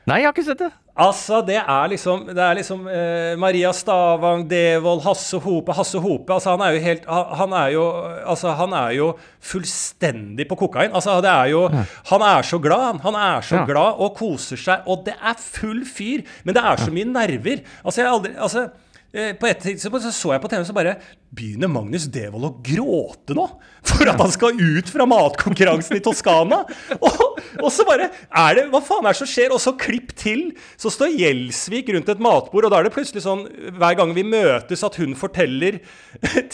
Nei, 0.09 0.19
jeg 0.19 0.27
har 0.27 0.33
ikke 0.35 0.45
sett 0.45 0.59
det. 0.59 0.69
Altså, 1.03 1.39
det 1.47 1.55
er 1.57 1.87
liksom, 1.89 2.25
det 2.27 2.41
er 2.43 2.57
liksom 2.59 2.83
eh, 2.91 3.31
Maria 3.39 3.71
Stavang, 3.73 4.43
Devold, 4.49 5.01
Hasse 5.07 5.39
Hope 5.41 5.73
Hasse 5.73 5.97
Hope, 6.03 6.35
altså, 6.35 6.53
han 6.53 6.61
er 6.61 6.75
jo 6.75 6.83
helt 6.83 7.07
Han 7.39 7.55
er 7.57 7.71
jo, 7.73 7.85
altså, 8.29 8.51
han 8.59 8.75
er 8.77 8.91
jo 8.99 9.07
fullstendig 9.41 10.45
på 10.51 10.59
kokain. 10.59 10.93
Altså, 10.93 11.17
det 11.23 11.31
er 11.31 11.53
jo 11.55 11.65
Han 12.11 12.27
er 12.29 12.45
så 12.45 12.61
glad, 12.61 12.85
han. 12.91 13.03
Han 13.07 13.17
er 13.17 13.41
så 13.41 13.61
ja. 13.61 13.65
glad 13.65 13.99
og 14.05 14.15
koser 14.19 14.59
seg, 14.59 14.85
og 14.85 15.05
det 15.07 15.15
er 15.17 15.39
full 15.39 15.81
fyr. 15.87 16.27
Men 16.43 16.59
det 16.59 16.65
er 16.65 16.85
så 16.85 16.93
mye 16.93 17.09
nerver. 17.09 17.63
Altså, 17.83 18.01
jeg 18.01 18.09
har 18.09 18.17
aldri 18.19 18.35
Altså 18.37 18.67
Eh, 19.13 19.35
på 19.37 19.45
et 19.45 19.59
tidspunkt 19.61 20.03
så, 20.03 20.11
så 20.11 20.31
jeg 20.33 20.41
på 20.41 20.49
TV, 20.49 20.63
så 20.65 20.73
bare 20.73 20.95
Begynner 21.33 21.71
Magnus 21.71 22.05
Devold 22.13 22.45
å 22.45 22.51
gråte 22.65 23.33
nå? 23.37 23.47
For 23.83 24.07
at 24.07 24.21
han 24.21 24.31
skal 24.31 24.59
ut 24.59 24.89
fra 24.91 25.05
matkonkurransen 25.09 25.97
i 25.97 26.01
Toskana? 26.03 26.61
Og, 26.99 27.39
og, 27.59 27.69
så 27.73 27.85
bare 27.87 28.09
er 28.29 28.57
det, 28.57 28.65
Hva 28.71 28.79
faen 28.85 29.07
er 29.07 29.15
det 29.15 29.19
som 29.19 29.29
skjer? 29.29 29.53
Og 29.55 29.61
så 29.61 29.73
klipp 29.79 30.13
til, 30.19 30.51
så 30.79 30.91
står 30.93 31.15
Gjelsvik 31.19 31.89
rundt 31.95 32.11
et 32.13 32.21
matbord, 32.23 32.67
og 32.67 32.73
da 32.73 32.79
er 32.79 32.87
det 32.87 32.93
plutselig 32.95 33.25
sånn 33.25 33.43
hver 33.79 33.97
gang 33.99 34.13
vi 34.15 34.25
møtes, 34.27 34.85
at 34.85 34.97
hun 35.01 35.17
forteller 35.17 35.79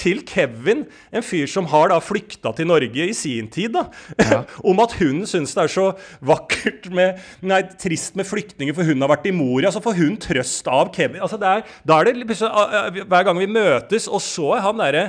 til 0.01 0.23
Kevin, 0.27 0.85
en 1.11 1.25
fyr 1.25 1.49
som 1.51 1.67
har 1.73 1.91
da 1.91 1.99
flykta 2.03 2.53
til 2.57 2.69
Norge 2.71 3.09
i 3.09 3.15
sin 3.17 3.49
tid, 3.51 3.75
da, 3.75 3.85
ja. 4.23 4.41
om 4.69 4.79
at 4.83 4.95
hun 5.01 5.25
syns 5.29 5.55
det 5.57 5.65
er 5.65 5.73
så 5.75 5.87
vakkert 6.25 6.89
med 6.95 7.19
Nei, 7.45 7.61
trist 7.79 8.15
med 8.19 8.27
flyktninger, 8.27 8.75
for 8.75 8.87
hun 8.87 9.03
har 9.03 9.11
vært 9.11 9.27
i 9.29 9.33
Moria. 9.35 9.71
Så 9.73 9.81
får 9.83 9.97
hun 9.97 10.15
trøst 10.21 10.67
av 10.71 10.91
Kevin. 10.95 11.21
Altså, 11.23 11.39
det 11.41 11.49
er, 11.49 11.63
da 11.87 11.99
er 11.99 12.09
det 12.09 13.03
hver 13.09 13.25
gang 13.27 13.39
vi 13.39 13.49
møtes, 13.49 14.07
og 14.11 14.21
så 14.23 14.53
er 14.57 14.65
han 14.71 14.81
derre 14.81 15.05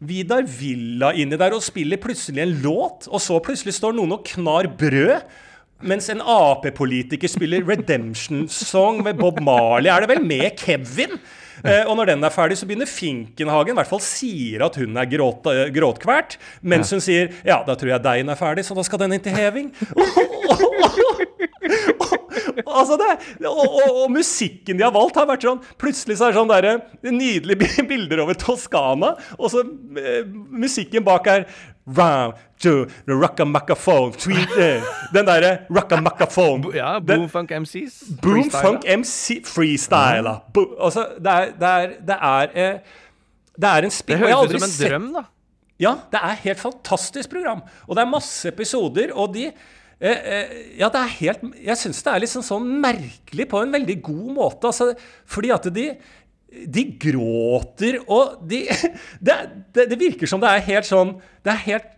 Vidar 0.00 0.46
Villa 0.48 1.10
inni 1.12 1.36
der 1.36 1.52
og 1.52 1.64
spiller 1.64 2.00
plutselig 2.00 2.40
en 2.40 2.56
låt, 2.64 3.08
og 3.10 3.20
så 3.20 3.36
plutselig 3.44 3.76
står 3.76 3.92
noen 3.98 4.16
og 4.16 4.24
knar 4.24 4.70
brød. 4.80 5.26
Mens 5.80 6.10
en 6.12 6.20
Ap-politiker 6.20 7.28
spiller 7.28 7.64
Redemption 7.64 8.46
Song 8.52 9.00
med 9.04 9.20
Bob 9.20 9.40
Marley. 9.44 9.88
Er 9.88 10.04
det 10.04 10.10
vel 10.12 10.24
med 10.24 10.56
Kevin? 10.60 11.16
Eh, 11.64 11.84
og 11.84 11.96
når 11.98 12.14
den 12.14 12.24
er 12.24 12.32
ferdig, 12.32 12.56
så 12.56 12.68
begynner 12.68 12.88
Finkenhagen, 12.88 13.74
i 13.74 13.76
hvert 13.76 13.88
fall 13.90 14.00
sier 14.04 14.64
at 14.64 14.76
hun 14.80 14.96
er 14.96 15.08
gråt, 15.08 15.44
uh, 15.48 15.66
gråtkvært, 15.72 16.38
mens 16.64 16.92
hun 16.94 17.04
sier 17.04 17.34
ja, 17.44 17.60
da 17.66 17.76
tror 17.76 17.94
jeg 17.94 18.04
deigen 18.06 18.32
er 18.32 18.40
ferdig, 18.40 18.64
så 18.64 18.76
da 18.76 18.84
skal 18.86 19.02
den 19.04 19.18
inn 19.18 19.24
til 19.24 19.36
heving. 19.36 19.72
altså 21.60 22.96
det, 22.96 23.10
og, 23.44 23.58
og, 23.60 23.88
og, 24.04 24.06
musikken 24.12 24.78
de 24.78 24.84
har 24.84 24.94
valgt, 24.94 25.18
har 25.20 25.28
vært 25.28 25.44
sånn 25.44 25.58
Plutselig 25.80 26.16
så 26.16 26.28
er 26.28 26.32
det 26.32 26.38
sånn 26.38 26.52
der, 26.52 26.68
nydelige 27.12 27.84
bilder 27.90 28.22
over 28.24 28.38
Toskana, 28.38 29.12
og 29.36 29.52
så 29.52 29.64
eh, 30.00 30.22
musikken 30.26 31.04
bak 31.06 31.28
er 31.30 31.44
Round 31.90 32.36
the 32.60 32.86
rockamaccaphone. 33.08 34.12
Den 35.14 35.26
derre 35.26 35.64
rockamaccaphone. 35.72 36.74
Ja, 36.76 36.98
Boomfunk 37.00 37.50
MCs. 37.50 38.02
Boomfunk 38.22 38.84
MC 38.84 39.40
freestyler. 39.48 40.44
Bo, 40.54 40.66
altså, 40.78 41.06
det 41.18 41.32
er 41.32 41.50
Det 41.56 41.68
er, 41.68 41.96
det 42.06 42.18
er, 42.20 42.54
eh, 42.54 42.78
det 43.56 43.72
er 43.72 43.88
en 43.88 43.90
spill 43.90 44.18
Det 44.18 44.28
høres 44.28 44.54
ut 44.54 44.60
som 44.60 44.68
en 44.68 44.90
drøm, 44.90 45.10
da. 45.16 45.24
Ja, 45.80 45.94
det 46.12 46.20
er 46.22 46.40
helt 46.44 46.60
fantastisk 46.60 47.30
program. 47.32 47.64
Og 47.88 47.96
det 47.96 48.04
er 48.04 48.12
masse 48.12 48.48
episoder, 48.48 49.12
og 49.16 49.34
de 49.34 49.48
Eh, 49.48 49.48
eh, 49.48 49.78
ja, 50.00 50.88
det 50.88 51.00
er 51.00 51.10
helt 51.18 51.42
Jeg 51.60 51.76
syns 51.76 51.98
det 52.06 52.12
er 52.12 52.22
liksom 52.22 52.44
sånn 52.44 52.68
merkelig 52.80 53.44
på 53.50 53.60
en 53.60 53.74
veldig 53.74 53.96
god 54.06 54.30
måte. 54.38 54.70
Altså, 54.70 54.94
fordi 55.28 55.52
at 55.52 55.68
de 55.74 55.90
de 56.50 56.82
gråter, 56.98 58.00
og 58.10 58.40
de 58.50 58.64
det, 59.26 59.36
det, 59.74 59.86
det, 59.92 59.98
virker 60.00 60.30
som 60.30 60.42
det 60.42 60.50
er 60.50 60.64
helt 60.66 60.88
sånn 60.88 61.12
Det 61.44 61.52
er 61.52 61.64
helt 61.68 61.92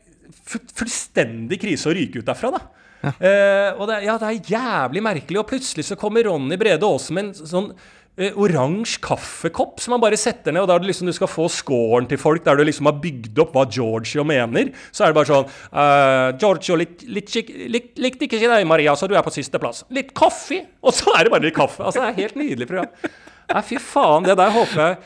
fullstendig 0.76 1.58
krise 1.62 1.88
å 1.88 1.94
ryke 1.96 2.20
ut 2.20 2.28
derfra, 2.28 2.50
da. 2.52 2.60
Ja. 3.02 3.10
Eh, 3.10 3.80
og 3.80 3.88
det, 3.90 3.98
ja, 4.06 4.14
det 4.20 4.28
er 4.28 4.50
jævlig 4.52 5.02
merkelig. 5.04 5.38
Og 5.40 5.48
plutselig 5.48 5.86
så 5.86 5.96
kommer 5.98 6.26
Ronny 6.26 6.58
Brede 6.60 6.86
Aase 6.86 7.14
med 7.14 7.30
en 7.30 7.48
sånn 7.50 7.68
eh, 7.72 8.01
oransje 8.12 9.00
kaffekopp 9.00 9.80
som 9.80 9.94
man 9.94 10.02
bare 10.02 10.18
setter 10.20 10.52
ned, 10.52 10.62
og 10.62 10.68
da 10.68 10.76
er 10.76 10.82
det 10.82 10.90
liksom 10.90 11.08
du 11.08 11.14
skal 11.16 11.30
få 11.32 11.46
scoren 11.52 12.04
til 12.10 12.20
folk 12.20 12.44
der 12.44 12.58
du 12.60 12.64
liksom 12.68 12.90
har 12.90 12.98
bygd 13.00 13.40
opp 13.40 13.56
hva 13.56 13.64
Giorgio 13.64 14.24
mener. 14.28 14.68
Så 14.92 15.06
er 15.06 15.12
det 15.12 15.16
bare 15.16 15.30
sånn 15.30 15.48
uh, 15.48 16.28
Giorgio 16.36 16.76
likte 16.76 18.28
ikke 18.28 18.42
deg, 18.44 18.68
Maria, 18.68 18.94
så 18.98 19.08
du 19.08 19.16
er 19.16 19.24
på 19.24 19.32
sisteplass. 19.32 19.86
Litt 19.96 20.12
kaffe! 20.18 20.60
Og 20.84 20.92
så 20.96 21.14
er 21.16 21.24
det 21.24 21.32
bare 21.32 21.48
litt 21.48 21.56
kaffe. 21.56 21.80
Altså, 21.86 22.02
det 22.02 22.10
er 22.10 22.20
helt 22.26 22.40
nydelig 22.42 22.68
program. 22.68 23.12
Nei, 23.52 23.62
fy 23.66 23.80
faen. 23.82 24.28
Det 24.28 24.36
der 24.38 24.52
håper 24.54 24.82
jeg 24.82 24.98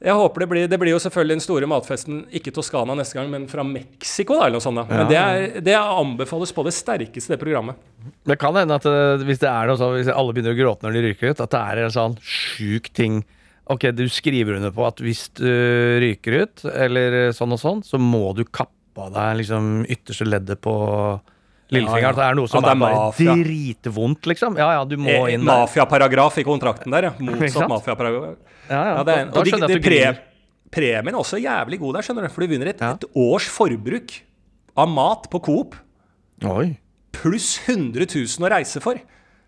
jeg 0.00 0.16
håper 0.16 0.40
det 0.40 0.46
blir, 0.48 0.68
det 0.72 0.78
blir 0.80 0.94
jo 0.94 1.00
selvfølgelig 1.02 1.36
den 1.36 1.42
store 1.44 1.66
matfesten, 1.68 2.22
ikke 2.32 2.54
Toskana 2.56 2.94
neste 2.96 3.18
gang, 3.18 3.26
men 3.32 3.42
fra 3.50 3.64
Mexico, 3.66 4.38
da, 4.38 4.46
eller 4.46 4.56
noe 4.56 4.64
sånt. 4.64 4.80
Da. 4.80 4.86
Men 4.88 5.10
det, 5.10 5.18
er, 5.20 5.58
det 5.66 5.74
anbefales 5.76 6.54
på 6.56 6.64
det 6.64 6.72
sterkeste, 6.72 7.34
det 7.34 7.40
programmet. 7.42 7.76
Det 8.24 8.38
kan 8.40 8.56
hende 8.56 8.78
at 8.80 8.86
uh, 8.88 9.20
hvis 9.28 9.42
det 9.42 9.50
er 9.50 9.68
noe 9.68 9.76
sånn, 9.76 9.98
hvis 9.98 10.08
alle 10.08 10.32
begynner 10.32 10.56
å 10.56 10.60
gråte 10.60 10.86
når 10.86 10.96
de 10.96 11.04
ryker 11.04 11.34
ut, 11.34 11.44
at 11.44 11.52
det 11.52 11.60
er 11.60 11.82
en 11.84 11.94
sånn 11.98 12.16
sjuk 12.24 12.90
ting 12.96 13.22
Ok, 13.70 13.84
du 13.94 14.02
skriver 14.10 14.56
under 14.56 14.72
på 14.74 14.82
at 14.82 14.98
hvis 14.98 15.28
du 15.38 15.46
ryker 16.02 16.40
ut, 16.40 16.62
eller 16.72 17.30
sånn 17.36 17.54
og 17.54 17.60
sånn, 17.62 17.82
så 17.86 18.00
må 18.02 18.32
du 18.34 18.40
kappe 18.42 19.04
av 19.04 19.12
deg 19.14 19.36
liksom 19.44 19.84
ytterste 19.86 20.26
leddet 20.26 20.58
på 20.64 20.72
lillefingeren. 21.70 22.02
Ja, 22.02 22.08
ja. 22.08 22.16
Det 22.16 22.24
er 22.26 22.38
noe 22.40 22.50
som 22.50 22.66
er, 22.66 22.72
er 22.72 22.80
bare 22.82 23.44
dritvondt, 23.44 24.26
liksom. 24.26 24.58
Ja 24.58 24.72
ja, 24.74 24.82
du 24.88 24.96
må 24.98 25.12
eh, 25.12 25.36
inn 25.36 25.44
der. 25.44 25.62
Mafiaparagraf 25.68 26.40
i 26.42 26.46
kontrakten 26.48 26.96
der, 26.96 27.12
ja. 27.12 27.12
Motsatt 27.22 27.70
mafiaparagraf. 27.70 28.40
Ja, 28.70 28.80
ja. 28.86 28.98
det 29.06 29.16
er, 29.16 29.30
og 29.34 29.46
de, 29.48 29.58
de 29.66 29.78
pre, 29.82 30.00
premien 30.70 31.10
er 31.10 31.18
også 31.18 31.40
jævlig 31.42 31.80
god 31.82 31.98
der, 31.98 32.06
skjønner 32.06 32.26
du. 32.26 32.32
For 32.32 32.46
du 32.46 32.52
vinner 32.54 32.70
et, 32.70 32.82
et 32.86 33.06
års 33.18 33.48
forbruk 33.50 34.14
av 34.78 34.90
mat 34.90 35.26
på 35.32 35.42
Coop. 35.42 35.74
Oi. 36.46 36.72
Pluss 37.16 37.56
100 37.66 38.06
000 38.06 38.46
å 38.46 38.52
reise 38.54 38.82
for. 38.84 39.00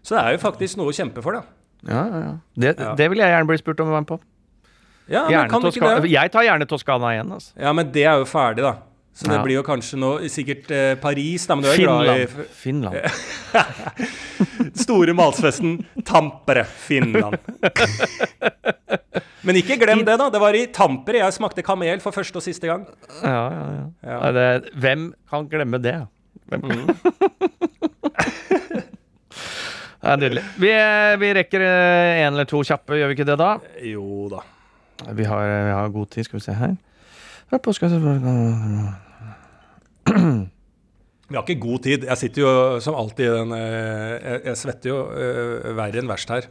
Så 0.02 0.16
det 0.16 0.24
er 0.24 0.36
jo 0.36 0.42
faktisk 0.42 0.80
noe 0.80 0.90
å 0.90 0.96
kjempe 0.96 1.22
for, 1.24 1.38
da. 1.38 1.46
Ja, 1.86 2.02
ja, 2.02 2.20
ja. 2.26 2.34
Det, 2.58 2.74
det 2.98 3.08
vil 3.10 3.22
jeg 3.22 3.30
gjerne 3.32 3.48
bli 3.48 3.58
spurt 3.62 3.80
om 3.82 3.90
å 3.90 3.96
være 3.96 4.04
med 4.04 4.10
på. 4.12 4.18
Ja, 5.10 5.24
men 5.26 5.50
kan 5.50 5.62
du 5.62 5.68
ikke 5.70 5.94
det? 6.02 6.10
Jeg 6.12 6.30
tar 6.34 6.46
gjerne 6.46 6.66
Toskana 6.70 7.14
igjen. 7.16 7.30
Altså. 7.34 7.54
Ja, 7.58 7.72
men 7.74 7.90
det 7.94 8.04
er 8.06 8.20
jo 8.22 8.26
ferdig, 8.28 8.64
da. 8.66 8.76
Så 9.14 9.28
det 9.28 9.34
ja. 9.36 9.42
blir 9.44 9.58
jo 9.58 9.62
kanskje 9.66 9.98
nå 10.00 10.10
sikkert 10.32 10.70
eh, 10.72 10.94
Paris, 11.00 11.44
da, 11.44 11.56
men 11.56 11.66
du 11.66 11.68
er 11.68 11.76
Finland. 11.76 12.04
glad 12.06 12.20
i 12.22 12.26
Finland. 12.56 12.96
Store 14.84 15.12
matfesten 15.16 15.74
Tampere, 16.08 16.64
Finland. 16.64 17.36
men 19.44 19.58
ikke 19.60 19.76
glem 19.82 20.00
det, 20.06 20.16
da. 20.16 20.30
Det 20.32 20.40
var 20.40 20.56
i 20.56 20.64
Tampere 20.72 21.20
jeg 21.20 21.36
smakte 21.36 21.64
kamel 21.66 22.00
for 22.00 22.16
første 22.16 22.40
og 22.40 22.46
siste 22.46 22.70
gang. 22.70 22.86
Ja, 23.20 23.44
ja, 23.52 23.66
ja. 23.76 23.84
ja. 24.14 24.32
Det, 24.38 24.72
hvem 24.80 25.10
kan 25.28 25.50
glemme 25.52 25.82
det? 25.82 25.98
Hvem? 26.48 26.64
Mm. 26.72 26.88
Det 30.02 30.10
er 30.10 30.18
nydelig. 30.18 30.42
Vi, 30.58 30.70
eh, 30.74 31.12
vi 31.20 31.28
rekker 31.36 31.62
én 31.62 32.32
eller 32.32 32.48
to 32.50 32.58
kjappe, 32.66 32.96
gjør 32.98 33.12
vi 33.12 33.14
ikke 33.14 33.26
det 33.28 33.36
da? 33.38 33.52
Jo 33.86 34.24
da. 34.32 34.40
Vi 35.14 35.26
har, 35.30 35.44
vi 35.46 35.76
har 35.76 35.92
god 35.94 36.10
tid, 36.10 36.26
skal 36.26 36.40
vi 36.40 36.42
se 36.42 36.56
her. 36.58 36.72
Vi 41.32 41.38
har 41.38 41.44
ikke 41.46 41.62
god 41.62 41.84
tid. 41.86 42.05
Jeg 42.11 42.20
sitter 42.20 42.44
jo 42.44 42.53
som 42.84 42.96
alltid 42.98 43.24
i 43.24 43.32
den 43.32 43.55
eh, 43.57 44.12
Jeg, 44.18 44.40
jeg 44.50 44.61
svetter 44.61 44.92
jo 44.92 44.98
eh, 45.16 45.72
verre 45.78 46.03
enn 46.03 46.11
verst 46.11 46.32
her. 46.32 46.48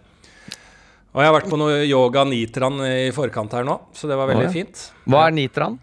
Og 1.11 1.19
jeg 1.19 1.27
har 1.27 1.35
vært 1.35 1.49
på 1.51 1.59
noe 1.59 1.81
yoga 1.83 2.23
nitran 2.25 2.79
i 2.87 3.11
forkant 3.13 3.51
her 3.57 3.65
nå, 3.67 3.75
så 3.91 4.07
det 4.07 4.15
var 4.15 4.29
veldig 4.31 4.47
ja. 4.47 4.53
fint. 4.53 4.85
Hva 5.11 5.25
er 5.27 5.35
nitran? 5.35 5.75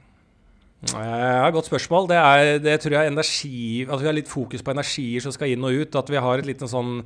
Ja, 0.94 1.50
godt 1.52 1.66
spørsmål. 1.68 2.06
Det, 2.08 2.16
er, 2.16 2.60
det 2.62 2.76
tror 2.78 2.94
jeg 2.94 3.08
er 3.08 3.10
energi 3.10 3.82
At 3.82 3.98
vi 3.98 4.06
har 4.06 4.14
litt 4.14 4.28
fokus 4.30 4.62
på 4.62 4.70
energier 4.70 5.24
som 5.24 5.34
skal 5.34 5.50
inn 5.50 5.66
og 5.66 5.74
ut. 5.74 5.98
At 5.98 6.10
vi 6.12 6.20
har 6.22 6.38
et 6.38 6.46
liten 6.46 6.70
sånn 6.70 7.00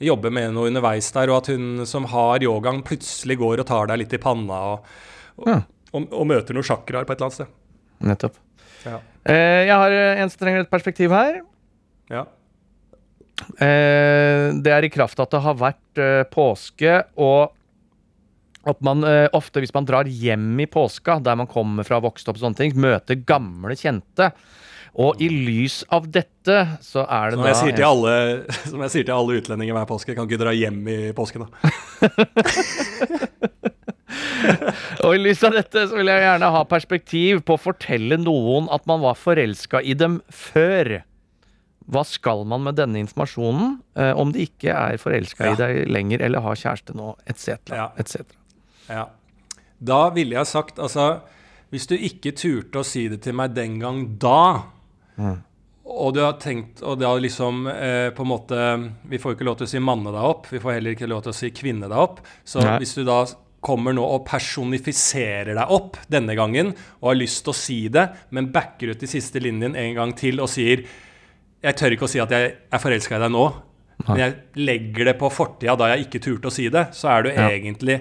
jobber 0.00 0.32
med 0.32 0.54
noe 0.56 0.70
underveis 0.70 1.10
der, 1.12 1.28
og 1.32 1.42
at 1.42 1.50
hun 1.52 1.84
som 1.90 2.06
har 2.12 2.44
yogaen, 2.44 2.84
plutselig 2.86 3.36
går 3.40 3.62
og 3.62 3.68
tar 3.68 3.90
deg 3.90 4.04
litt 4.04 4.14
i 4.14 4.20
panna 4.22 4.58
og, 4.72 4.92
og, 5.40 5.48
Ja. 5.50 5.58
og, 5.92 6.06
og 6.14 6.28
møter 6.30 6.56
noen 6.56 6.66
sjakraer 6.66 7.06
på 7.08 7.14
et 7.14 7.18
eller 7.18 7.28
annet 7.28 7.40
sted. 7.40 7.57
Nettopp. 8.04 8.34
Ja. 8.86 8.98
Eh, 9.28 9.62
jeg 9.68 9.74
har 9.74 9.90
eh, 9.94 10.20
en 10.22 10.30
som 10.32 10.38
trenger 10.42 10.60
et 10.64 10.72
perspektiv 10.72 11.08
her. 11.14 11.32
ja. 12.12 12.22
Eh, 13.38 14.50
det 14.58 14.72
er 14.74 14.82
i 14.82 14.88
kraft 14.90 15.20
at 15.22 15.30
det 15.30 15.38
har 15.44 15.54
vært 15.60 15.98
eh, 16.02 16.24
påske, 16.26 16.96
og 17.22 17.52
at 18.68 18.80
man 18.84 19.04
eh, 19.06 19.28
ofte, 19.36 19.60
hvis 19.62 19.70
man 19.76 19.86
drar 19.86 20.06
hjem 20.10 20.58
i 20.60 20.66
påska, 20.66 21.20
der 21.22 21.36
man 21.38 21.46
kommer 21.50 21.84
fra, 21.86 22.00
vokst 22.02 22.26
opp 22.28 22.36
og 22.40 22.42
sånne 22.42 22.58
ting, 22.58 22.74
møter 22.74 23.14
gamle 23.28 23.76
kjente. 23.78 24.32
Og 24.98 25.22
i 25.22 25.28
lys 25.30 25.84
av 25.94 26.08
dette, 26.10 26.56
så 26.82 27.04
er 27.06 27.30
det 27.30 27.38
Som 27.38 27.44
da 27.44 27.48
jeg, 27.52 27.60
sier 27.60 27.76
til 27.78 27.86
alle, 27.86 28.12
som 28.72 28.82
jeg 28.82 28.90
sier 28.96 29.06
til 29.06 29.14
alle 29.14 29.38
utlendinger 29.38 29.74
hver 29.78 29.86
påske, 29.92 30.16
kan 30.18 30.26
ikke 30.26 30.42
dra 30.42 30.50
hjem 30.56 30.82
i 30.90 30.98
påsken, 31.14 31.46
da. 31.46 31.50
Og 35.04 35.14
i 35.14 35.20
lys 35.20 35.42
av 35.44 35.52
dette 35.56 35.84
så 35.90 35.98
vil 35.98 36.08
jeg 36.10 36.22
gjerne 36.24 36.50
ha 36.54 36.62
perspektiv 36.68 37.42
på 37.46 37.56
å 37.56 37.60
fortelle 37.60 38.18
noen 38.20 38.68
at 38.74 38.86
man 38.88 39.02
var 39.04 39.18
forelska 39.18 39.82
i 39.84 39.96
dem 39.98 40.20
før. 40.32 41.02
Hva 41.88 42.02
skal 42.04 42.44
man 42.48 42.64
med 42.66 42.76
denne 42.76 43.00
informasjonen 43.00 43.78
eh, 43.96 44.12
om 44.12 44.32
de 44.34 44.44
ikke 44.48 44.74
er 44.74 44.98
forelska 45.00 45.46
Ja. 45.46 45.52
i 45.54 45.60
deg 45.60 45.92
lenger 45.92 46.24
eller 46.26 46.44
har 46.44 46.58
kjæreste 46.60 46.96
nå, 46.96 47.14
etc. 47.26 47.56
Ja. 47.72 47.90
Et 47.96 48.16
Ja. 48.88 49.06
Da 49.78 50.08
ville 50.10 50.34
jeg 50.34 50.46
sagt 50.50 50.78
altså 50.78 51.20
Hvis 51.70 51.86
du 51.86 51.94
ikke 51.94 52.32
turte 52.32 52.80
å 52.80 52.84
si 52.86 53.08
det 53.08 53.20
til 53.22 53.34
meg 53.36 53.52
den 53.54 53.78
gang 53.78 54.16
da, 54.18 54.64
og 55.88 56.14
du 56.14 56.20
har 56.20 56.38
tenkt 56.40 56.82
Og 56.82 57.00
har 57.02 57.20
liksom 57.20 57.66
eh, 57.70 58.08
på 58.10 58.24
en 58.24 58.28
måte 58.32 58.62
Vi 59.08 59.20
får 59.22 59.36
ikke 59.36 59.46
lov 59.46 59.58
til 59.60 59.68
å 59.68 59.70
si 59.70 59.78
manne 59.78 60.10
deg 60.12 60.24
opp, 60.24 60.48
vi 60.50 60.58
får 60.58 60.78
heller 60.78 60.96
ikke 60.96 61.08
lov 61.10 61.22
til 61.24 61.32
å 61.34 61.36
si 61.36 61.50
kvinne 61.54 61.88
deg 61.88 61.98
opp. 61.98 62.20
Så 62.44 62.60
Nei. 62.64 62.78
hvis 62.82 62.94
du 62.98 63.04
da 63.04 63.22
kommer 63.60 63.92
nå 63.96 64.04
og 64.06 64.24
personifiserer 64.28 65.54
deg 65.58 65.72
opp 65.74 65.96
denne 66.10 66.34
gangen, 66.38 66.74
og 67.02 67.10
har 67.10 67.18
lyst 67.18 67.42
til 67.44 67.50
å 67.54 67.58
si 67.58 67.78
det, 67.92 68.04
men 68.30 68.52
backer 68.54 68.92
ut 68.94 69.02
i 69.02 69.10
siste 69.10 69.42
linjen 69.42 69.74
en 69.76 69.94
gang 69.96 70.14
til 70.16 70.40
og 70.44 70.48
sier 70.52 70.84
Jeg 71.58 71.74
tør 71.74 71.90
ikke 71.96 72.06
å 72.06 72.10
si 72.12 72.20
at 72.22 72.30
jeg 72.30 72.52
er 72.70 72.78
forelska 72.78 73.16
i 73.16 73.22
deg 73.24 73.32
nå, 73.34 73.46
men 74.06 74.20
jeg 74.20 74.34
legger 74.62 75.08
det 75.10 75.16
på 75.18 75.26
fortida 75.34 75.74
da 75.74 75.88
jeg 75.90 76.06
ikke 76.06 76.20
turte 76.22 76.46
å 76.46 76.54
si 76.54 76.68
det, 76.70 76.84
så 76.94 77.08
er 77.16 77.22
du 77.26 77.30
Ja. 77.34 77.48
egentlig 77.50 77.96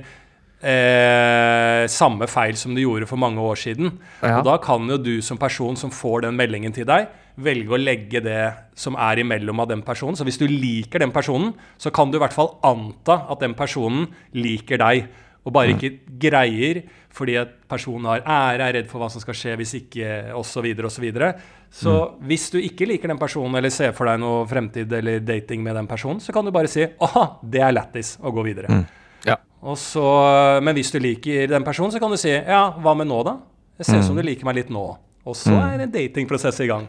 eh, 0.62 1.86
samme 1.90 2.28
feil 2.30 2.56
som 2.58 2.76
du 2.76 2.82
gjorde 2.84 3.08
for 3.10 3.20
mange 3.22 3.42
år 3.42 3.58
siden. 3.60 3.92
Ja. 4.22 4.40
Og 4.40 4.46
da 4.48 4.58
kan 4.62 4.88
jo 4.90 4.98
du 5.02 5.22
som 5.26 5.38
person 5.42 5.78
som 5.80 5.90
får 5.94 6.28
den 6.28 6.38
meldingen 6.38 6.74
til 6.76 6.86
deg, 6.90 7.08
velge 7.38 7.76
å 7.76 7.82
legge 7.82 8.22
det 8.26 8.54
som 8.78 8.96
er 8.98 9.22
imellom 9.22 9.60
av 9.62 9.70
den 9.70 9.84
personen. 9.86 10.18
Så 10.18 10.26
hvis 10.26 10.40
du 10.42 10.48
liker 10.50 11.00
den 11.04 11.14
personen, 11.14 11.54
så 11.78 11.92
kan 11.94 12.10
du 12.12 12.18
i 12.18 12.22
hvert 12.24 12.34
fall 12.36 12.56
anta 12.66 13.24
at 13.30 13.44
den 13.44 13.54
personen 13.58 14.08
liker 14.34 14.82
deg. 14.82 15.08
Og 15.48 15.54
bare 15.56 15.76
ikke 15.76 15.94
greier 16.20 16.84
fordi 17.18 17.38
at 17.40 17.54
personen 17.70 18.06
har 18.12 18.22
ære, 18.22 18.66
er 18.68 18.76
redd 18.76 18.90
for 18.92 19.02
hva 19.02 19.08
som 19.10 19.22
skal 19.24 19.34
skje 19.38 19.56
hvis 19.58 19.74
ikke, 19.80 20.10
osv. 20.38 20.52
Så, 20.54 20.62
videre, 21.02 21.32
og 21.32 21.72
så, 21.72 21.80
så 21.80 21.96
hvis 22.30 22.46
du 22.54 22.60
ikke 22.62 22.86
liker 22.86 23.10
den 23.10 23.18
personen, 23.18 23.58
eller 23.58 23.74
ser 23.74 23.96
for 23.98 24.10
deg 24.10 24.22
noe 24.22 24.44
fremtid 24.50 24.94
eller 25.00 25.24
dating 25.26 25.64
med 25.66 25.80
den 25.80 25.90
personen, 25.90 26.22
så 26.22 26.36
kan 26.36 26.46
du 26.46 26.54
bare 26.54 26.70
si 26.70 26.86
'aha, 26.86 27.26
det 27.42 27.64
er 27.64 27.74
lættis', 27.74 28.18
og 28.22 28.38
gå 28.38 28.46
videre. 28.52 28.84
Ja. 29.26 29.40
Og 29.62 29.78
så, 29.82 30.06
men 30.62 30.76
hvis 30.78 30.92
du 30.94 31.00
liker 31.02 31.48
den 31.50 31.66
personen, 31.66 31.92
så 31.92 32.00
kan 32.00 32.12
du 32.12 32.18
si 32.18 32.30
ja, 32.30 32.70
hva 32.78 32.94
med 32.94 33.10
nå, 33.10 33.24
da? 33.26 33.40
Det 33.78 33.86
ser 33.86 34.00
ut 34.00 34.06
som 34.06 34.18
du 34.18 34.22
liker 34.22 34.46
meg 34.46 34.62
litt 34.62 34.70
nå. 34.70 34.86
Og 35.28 35.36
så 35.36 35.54
er 35.58 35.82
en 35.82 35.92
datingprosess 35.92 36.62
i 36.64 36.70
gang. 36.70 36.88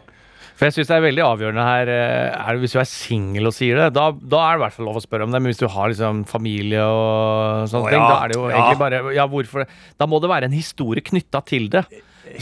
For 0.59 0.67
jeg 0.67 0.75
syns 0.75 0.89
det 0.91 0.97
er 0.97 1.05
veldig 1.05 1.23
avgjørende 1.23 1.65
her 1.69 1.91
eh, 1.95 2.49
det 2.51 2.61
Hvis 2.65 2.73
du 2.75 2.81
er 2.83 2.89
singel 2.91 3.47
og 3.47 3.55
sier 3.55 3.79
det, 3.79 3.85
da, 3.95 4.09
da 4.11 4.41
er 4.43 4.57
det 4.57 4.59
i 4.59 4.63
hvert 4.65 4.75
fall 4.75 4.89
lov 4.91 4.99
å 4.99 5.03
spørre 5.05 5.29
om 5.29 5.31
det. 5.35 5.39
Men 5.45 5.53
hvis 5.53 5.61
du 5.63 5.69
har 5.71 5.93
liksom 5.93 6.25
familie 6.27 6.83
og 6.83 7.69
sånne 7.71 7.87
Å, 7.87 7.93
ting, 7.95 8.03
ja. 8.03 8.09
da 8.11 8.19
er 8.25 8.33
det 8.33 8.39
jo 8.41 8.49
Ja. 8.49 8.57
egentlig 8.59 8.81
bare 8.83 9.15
Ja, 9.15 9.27
hvorfor 9.31 9.63
det? 9.65 9.69
Da 10.03 10.09
må 10.11 10.19
det 10.25 10.31
være 10.33 10.51
en 10.51 10.57
historie 10.59 11.05
knytta 11.07 11.45
til 11.47 11.69
det. 11.71 11.85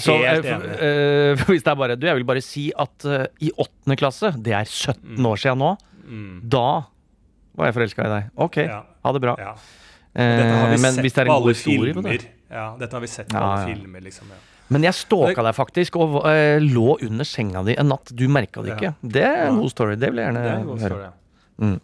Så, 0.01 0.17
Helt 0.19 0.49
eh, 0.49 0.57
enig. 0.57 0.73
eh, 0.81 1.45
hvis 1.53 1.63
det 1.63 1.71
er 1.75 1.79
bare 1.79 1.99
Du, 2.01 2.07
jeg 2.09 2.17
vil 2.19 2.27
bare 2.33 2.43
si 2.43 2.65
at 2.75 3.05
eh, 3.07 3.27
i 3.47 3.53
åttende 3.53 3.99
klasse, 4.01 4.33
det 4.43 4.57
er 4.57 4.65
17 4.67 5.21
år 5.31 5.37
siden 5.45 5.61
nå, 5.63 5.75
da 6.57 6.65
var 7.57 7.69
jeg 7.71 7.77
forelska 7.79 8.05
i 8.09 8.11
deg. 8.17 8.33
OK, 8.49 8.57
Ja. 8.65 8.81
ha 9.05 9.13
det 9.13 9.23
bra. 9.23 9.37
Ja. 9.39 9.53
Dette 10.17 10.53
har 10.57 10.69
vi 10.73 10.81
men 10.81 10.97
sett 10.97 11.05
er 11.21 11.29
på 11.29 11.29
en 11.29 11.37
alle 11.37 11.45
god 11.47 11.55
historie 11.55 11.93
på 11.95 12.03
filmer. 12.03 12.19
det 12.25 12.53
Ja, 12.57 12.67
dette 12.81 12.97
har 12.97 13.03
vi 13.05 13.09
sett 13.13 13.29
på 13.29 13.37
alle 13.41 13.65
filmer, 13.75 14.01
liksom. 14.05 14.29
Ja. 14.33 14.41
Men 14.73 14.87
jeg 14.87 14.99
stalka 14.99 15.45
deg 15.47 15.55
faktisk 15.55 15.99
og 16.03 16.17
uh, 16.25 16.57
lå 16.63 16.97
under 17.07 17.29
senga 17.29 17.63
di 17.67 17.77
en 17.79 17.93
natt. 17.93 18.11
Du 18.11 18.27
merka 18.27 18.65
det 18.67 18.75
ikke. 18.75 18.95
Det 19.03 19.23
er 19.23 19.45
en 19.47 19.61
god 19.63 19.71
story. 19.71 19.99
Det 20.01 20.11
vil 20.11 20.23
jeg 20.23 20.33
gjerne 20.33 20.47
Det 20.67 20.89
høre. 20.89 21.13
Mm. 21.63 21.77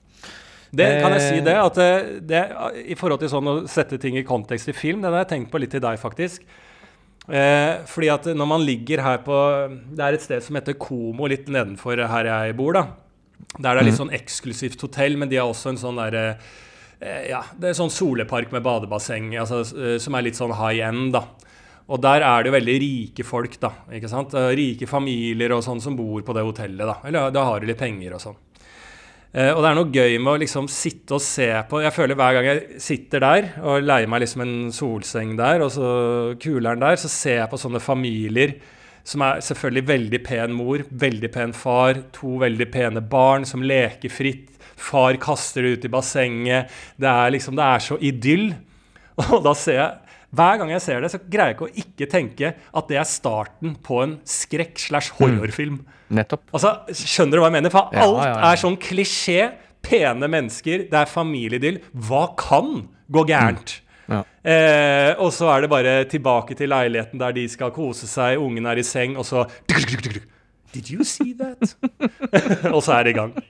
Det 0.73 0.89
kan 1.03 1.13
jeg 1.13 1.21
si 1.21 1.37
Eh. 1.37 1.45
det, 1.45 1.55
at 1.61 1.75
det, 1.77 2.27
det, 2.27 2.43
i 2.89 2.97
forhold 2.97 3.21
til 3.21 3.29
sånn 3.29 3.49
å 3.51 3.55
sette 3.69 3.99
ting 4.01 4.17
i 4.17 4.25
kontekst 4.25 4.71
i 4.73 4.73
film, 4.73 5.03
det 5.03 5.11
har 5.13 5.21
jeg 5.21 5.33
tenkt 5.35 5.53
på 5.53 5.61
litt 5.61 5.71
til 5.71 5.83
deg, 5.85 6.01
faktisk. 6.01 6.47
Eh, 7.29 7.85
fordi 7.87 8.09
at 8.11 8.25
når 8.33 8.49
man 8.51 8.65
ligger 8.67 8.99
her 8.99 9.21
på 9.23 9.37
Det 9.95 10.03
er 10.03 10.17
et 10.17 10.25
sted 10.25 10.43
som 10.43 10.57
heter 10.59 10.75
Komo, 10.75 11.29
litt 11.31 11.47
nedenfor 11.47 12.01
her 12.09 12.27
jeg 12.27 12.57
bor, 12.59 12.73
da. 12.73 12.83
Der 13.61 13.77
det 13.77 13.83
er 13.83 13.87
litt 13.87 14.01
sånn 14.01 14.15
eksklusivt 14.17 14.81
hotell, 14.81 15.17
men 15.21 15.29
de 15.29 15.37
har 15.39 15.47
også 15.47 15.71
en 15.71 15.79
sånn 15.79 16.01
derre 16.01 16.39
eh, 16.99 17.29
Ja, 17.31 17.45
det 17.55 17.71
er 17.71 17.79
sånn 17.79 17.93
solepark 17.93 18.51
med 18.51 18.65
badebasseng, 18.65 19.37
altså, 19.39 19.61
eh, 19.77 19.99
som 20.03 20.17
er 20.17 20.27
litt 20.27 20.41
sånn 20.41 20.57
high 20.57 20.83
end, 20.89 21.13
da. 21.13 21.27
Og 21.91 22.01
der 22.03 22.23
er 22.23 22.43
det 22.43 22.53
jo 22.53 22.57
veldig 22.57 22.79
rike 22.85 23.27
folk, 23.27 23.59
da. 23.61 23.73
ikke 23.99 24.11
sant? 24.11 24.35
Eh, 24.39 24.53
Rike 24.59 24.87
familier 24.91 25.55
og 25.57 25.65
sånn 25.67 25.83
som 25.83 25.97
bor 25.99 26.23
på 26.25 26.37
det 26.37 26.45
hotellet, 26.47 26.87
da. 26.87 26.97
Eller 27.09 27.35
da 27.35 27.45
har 27.49 27.61
de 27.61 27.71
litt 27.71 27.81
penger 27.81 28.15
og 28.17 28.23
sånn. 28.23 28.39
Eh, 29.33 29.51
og 29.51 29.63
det 29.65 29.71
er 29.71 29.79
noe 29.79 29.97
gøy 29.97 30.19
med 30.21 30.35
å 30.35 30.41
liksom 30.43 30.67
sitte 30.69 31.17
og 31.17 31.23
se 31.25 31.47
på 31.71 31.79
Jeg 31.81 31.95
føler 31.97 32.19
hver 32.21 32.35
gang 32.37 32.49
jeg 32.51 32.81
sitter 32.85 33.23
der 33.25 33.47
og 33.65 33.87
leier 33.87 34.11
meg 34.13 34.21
liksom 34.27 34.45
en 34.45 34.57
solseng 34.77 35.33
der, 35.39 35.65
og 35.65 35.73
så 35.73 35.89
kuleren 36.43 36.83
der, 36.85 37.01
så 37.01 37.09
ser 37.09 37.39
jeg 37.41 37.51
på 37.53 37.61
sånne 37.61 37.81
familier 37.81 38.59
som 39.03 39.25
er 39.27 39.41
selvfølgelig 39.43 39.87
veldig 39.89 40.21
pen 40.23 40.53
mor, 40.55 40.85
veldig 40.87 41.31
pen 41.35 41.55
far, 41.57 41.99
to 42.15 42.37
veldig 42.43 42.69
pene 42.71 43.03
barn 43.03 43.47
som 43.49 43.65
leker 43.67 44.13
fritt. 44.13 44.53
Far 44.79 45.17
kaster 45.23 45.65
det 45.65 45.73
ut 45.73 45.87
i 45.89 45.91
bassenget. 45.91 46.71
Det 47.01 47.11
er 47.11 47.35
liksom, 47.35 47.57
det 47.59 47.67
er 47.67 47.83
så 47.83 47.99
idyll. 47.99 48.53
Og 49.33 49.41
da 49.45 49.57
ser 49.59 49.79
jeg 49.81 50.02
hver 50.33 50.59
gang 50.63 50.71
jeg 50.73 50.81
ser 50.85 51.03
det, 51.05 51.11
så 51.13 51.19
greier 51.29 51.53
jeg 51.53 51.59
ikke 51.59 51.67
å 51.69 51.83
ikke 51.83 52.07
tenke 52.13 52.53
at 52.57 52.89
det 52.89 52.97
er 53.01 53.09
starten 53.09 53.75
på 53.85 53.99
en 54.05 54.15
skrekk 54.29 54.81
slash 54.81 55.13
horrorfilm. 55.19 55.83
Nettopp. 56.13 56.47
Altså, 56.57 56.73
Skjønner 56.97 57.37
du 57.37 57.43
hva 57.43 57.51
jeg 57.51 57.57
mener? 57.59 57.73
For 57.75 57.93
Ja, 57.93 58.07
alt 58.07 58.23
ja, 58.23 58.31
ja. 58.33 58.51
er 58.53 58.63
sånn 58.63 58.79
klisjé. 58.81 59.51
Pene 59.83 60.29
mennesker, 60.31 60.85
det 60.93 60.95
er 60.95 61.09
familieidyll. 61.11 61.81
Hva 62.07 62.29
kan 62.39 62.85
gå 63.11 63.25
gærent? 63.27 63.81
Ja. 64.07 64.21
Eh, 64.47 65.11
og 65.19 65.33
så 65.35 65.49
er 65.51 65.65
det 65.65 65.71
bare 65.73 65.95
tilbake 66.11 66.55
til 66.59 66.71
leiligheten 66.71 67.19
der 67.19 67.35
de 67.35 67.49
skal 67.51 67.73
kose 67.75 68.07
seg, 68.07 68.39
ungen 68.39 68.69
er 68.71 68.79
i 68.79 68.85
seng, 68.87 69.17
og 69.19 69.27
så 69.27 69.43
Did 70.73 70.89
you 70.89 71.05
see 71.05 71.35
that? 71.35 71.75
og 72.75 72.79
så 72.87 72.95
er 73.01 73.09
det 73.09 73.13
i 73.13 73.19
gang. 73.19 73.35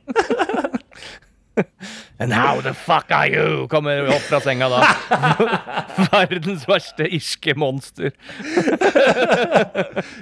And 2.18 2.32
how 2.32 2.60
the 2.60 2.72
fuck 2.74 3.10
are 3.10 3.28
you? 3.28 3.66
Kommer 3.68 4.06
opp 4.08 4.22
fra 4.28 4.40
senga 4.40 4.68
da. 4.72 4.80
Verdens 6.12 6.64
verste 6.68 7.08
irske 7.12 7.54
monster. 7.58 8.12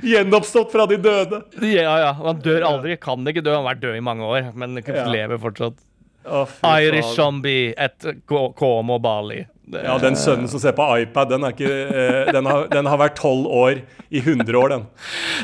Gjenoppstått 0.03 0.73
fra 0.73 0.87
de 0.91 0.97
døde. 0.97 1.43
Ja, 1.63 1.95
ja. 2.07 2.11
Han 2.19 2.43
dør 2.43 2.67
aldri. 2.73 2.97
Kan 3.01 3.27
ikke 3.31 3.45
dø. 3.45 3.55
Han 3.55 3.65
har 3.65 3.75
vært 3.75 3.85
død 3.85 4.01
i 4.01 4.05
mange 4.05 4.27
år, 4.27 4.51
men 4.59 4.81
Ja. 4.83 5.07
lever 5.11 5.39
fortsatt. 5.39 5.79
Oh. 6.27 6.47
Irish 6.77 7.15
zombie 7.17 7.73
et 7.79 8.05
Komo 8.29 8.99
Bali. 9.01 9.47
Ja, 9.71 9.97
den 10.03 10.17
sønnen 10.19 10.49
som 10.51 10.61
ser 10.61 10.75
på 10.75 10.83
iPad, 10.99 11.31
den, 11.31 11.45
ikke, 11.47 11.69
eh, 11.71 12.33
den, 12.35 12.45
har, 12.45 12.67
den 12.73 12.89
har 12.91 12.99
vært 12.99 13.15
tolv 13.21 13.47
år 13.47 13.79
i 14.11 14.19
100 14.19 14.59
år, 14.59 14.73
den. 14.75 14.87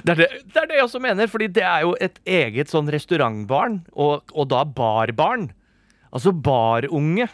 Det 0.02 0.16
er 0.16 0.20
det, 0.24 0.28
det 0.50 0.62
er 0.62 0.66
det 0.66 0.78
jeg 0.80 0.86
også 0.88 1.00
mener, 1.04 1.30
fordi 1.30 1.46
det 1.54 1.62
er 1.62 1.84
jo 1.86 1.92
et 2.02 2.18
eget 2.26 2.72
sånn 2.72 2.90
restaurantbarn, 2.90 3.84
og, 3.94 4.26
og 4.34 4.48
da 4.50 4.64
barbarn. 4.66 5.52
Altså 6.16 6.32
barunge. 6.32 7.28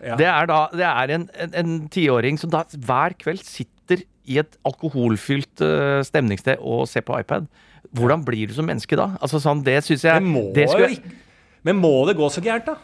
Ja. 0.00 0.16
Det 0.16 0.28
er 0.30 0.46
da 0.48 0.60
det 0.72 0.86
er 0.88 1.14
en, 1.60 1.74
tiåring 1.92 2.38
som 2.40 2.52
da 2.52 2.62
hver 2.72 3.12
kveld 3.20 3.42
sitter 3.44 4.04
i 4.30 4.38
et 4.40 4.54
alkoholfylt 4.64 5.60
uh, 5.64 6.00
stemningssted 6.06 6.62
og 6.62 6.86
ser 6.88 7.04
på 7.04 7.18
iPad. 7.20 7.48
Hvordan 7.96 8.22
blir 8.24 8.48
du 8.48 8.54
som 8.56 8.68
menneske 8.70 8.96
da? 8.96 9.10
Altså 9.20 9.40
sånn, 9.42 9.64
Det 9.66 9.80
syns 9.84 10.04
jeg 10.06 10.22
Men 10.22 10.32
må, 10.32 10.44
det 10.54 10.68
skulle 10.70 11.18
men 11.66 11.76
må 11.76 11.90
det 12.08 12.14
gå 12.16 12.28
så 12.32 12.40
gærent, 12.40 12.70
da? 12.70 12.78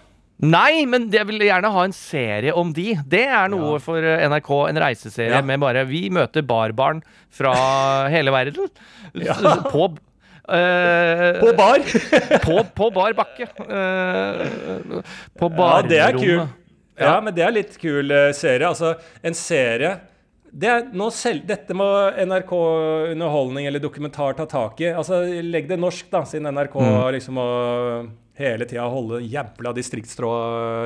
Nei, 0.45 0.85
men 0.85 1.07
jeg 1.09 1.25
vil 1.31 1.41
gjerne 1.47 1.71
ha 1.73 1.85
en 1.87 1.95
serie 1.97 2.53
om 2.53 2.75
de. 2.77 2.91
Det 3.09 3.23
er 3.25 3.49
noe 3.49 3.79
Ja. 3.79 3.81
for 3.81 4.05
eh, 4.05 4.25
NRK. 4.29 4.51
En 4.69 4.81
reiseserie 4.83 5.33
Ja. 5.33 5.41
med 5.41 5.63
bare 5.63 5.87
Vi 5.89 6.11
møter 6.13 6.45
barbarn 6.45 7.01
fra 7.33 7.55
hele 8.13 8.35
verden. 8.35 8.69
Ja. 9.15 9.33
På 9.73 9.95
På 10.47 11.53
bar! 11.59 11.83
på, 12.47 12.59
på 12.75 12.91
bar 12.95 13.17
bakke. 13.19 13.49
Eh, 13.67 15.01
på 15.39 15.51
Ja, 15.59 15.73
det 15.83 15.99
er 16.03 16.19
kul. 16.19 16.45
Ja, 16.97 17.17
men 17.21 17.35
det 17.37 17.45
er 17.45 17.53
litt 17.53 17.75
kul 17.81 18.11
eh, 18.15 18.31
serie. 18.37 18.69
Altså, 18.71 18.95
en 19.27 19.37
serie 19.37 19.97
det 20.57 20.69
er, 20.73 20.85
nå 20.97 21.11
selv, 21.13 21.43
Dette 21.45 21.75
må 21.77 21.85
NRK 22.17 22.53
Underholdning 23.13 23.67
eller 23.69 23.83
dokumentar 23.83 24.37
ta 24.39 24.47
tak 24.49 24.81
i. 24.81 24.89
Altså, 24.95 25.19
Legg 25.45 25.69
det 25.69 25.77
norsk, 25.83 26.07
da, 26.13 26.23
siden 26.25 26.49
NRK 26.55 26.79
Mm. 26.81 27.13
liksom 27.19 27.37
må 27.37 27.49
hele 28.39 28.67
tida 28.69 28.85
holde 28.91 29.23
jævla 29.25 29.73
distriktstrå 29.77 30.31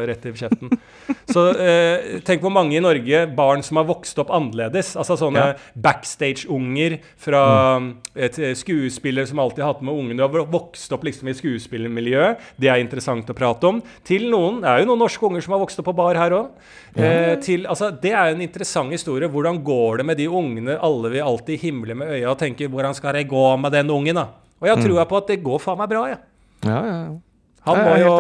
rett 0.09 0.27
i 0.27 0.33
kjeften. 0.39 0.71
Så 1.35 1.47
eh, 1.59 2.21
tenk 2.27 2.45
hvor 2.45 2.53
mange 2.55 2.77
i 2.79 2.83
Norge 2.83 3.25
barn 3.37 3.65
som 3.67 3.81
har 3.81 3.89
vokst 3.89 4.19
opp 4.23 4.33
annerledes. 4.35 4.95
Altså 4.99 5.17
sånne 5.19 5.41
Ja. 5.41 5.55
backstage-unger 5.75 6.99
fra 7.19 7.43
et 8.15 8.39
eh, 8.39 8.55
skuespillere 8.59 9.27
som 9.27 9.41
alltid 9.43 9.65
har 9.65 9.75
hatt 9.75 9.83
med 9.87 9.95
ungene. 9.95 10.19
Du 10.21 10.27
har 10.27 10.51
vokst 10.51 10.93
opp 10.95 11.07
liksom 11.07 11.31
i 11.31 11.37
skuespillermiljøet. 11.37 12.43
Det 12.61 12.71
er 12.71 12.83
interessant 12.83 13.31
å 13.31 13.37
prate 13.37 13.67
om. 13.71 13.81
Til 14.07 14.29
noen 14.31 14.61
Det 14.61 14.69
er 14.69 14.83
jo 14.83 14.91
noen 14.93 15.05
norske 15.07 15.27
unger 15.27 15.45
som 15.45 15.57
har 15.57 15.63
vokst 15.63 15.81
opp 15.81 15.89
på 15.91 15.97
bar 15.97 16.19
her 16.19 16.37
òg. 16.37 16.51
Eh, 16.95 17.37
altså, 17.71 17.91
det 18.03 18.13
er 18.13 18.35
en 18.35 18.43
interessant 18.45 18.91
historie. 18.93 19.31
Hvordan 19.31 19.63
går 19.65 19.99
det 20.03 20.07
med 20.07 20.19
de 20.19 20.29
ungene 20.29 20.79
alle 20.81 21.11
vil 21.15 21.27
alltid 21.27 21.61
himle 21.63 21.95
med 21.95 22.09
øya 22.09 22.31
og 22.31 22.39
tenker 22.39 22.69
'Hvordan 22.69 22.95
skal 22.95 23.13
det 23.15 23.29
gå 23.29 23.57
med 23.59 23.73
den 23.73 23.89
ungen?' 23.91 24.15
da? 24.15 24.29
Og 24.61 24.69
jeg 24.69 24.77
har 24.77 24.85
trua 24.85 25.05
på 25.09 25.17
at 25.17 25.27
det 25.27 25.43
går 25.43 25.59
faen 25.59 25.79
meg 25.79 25.89
bra, 25.89 26.07
jeg. 26.07 26.19
Ja, 26.65 26.81
ja, 26.85 26.97
ja. 27.05 27.19
Han, 27.69 27.81
jo, 28.01 28.13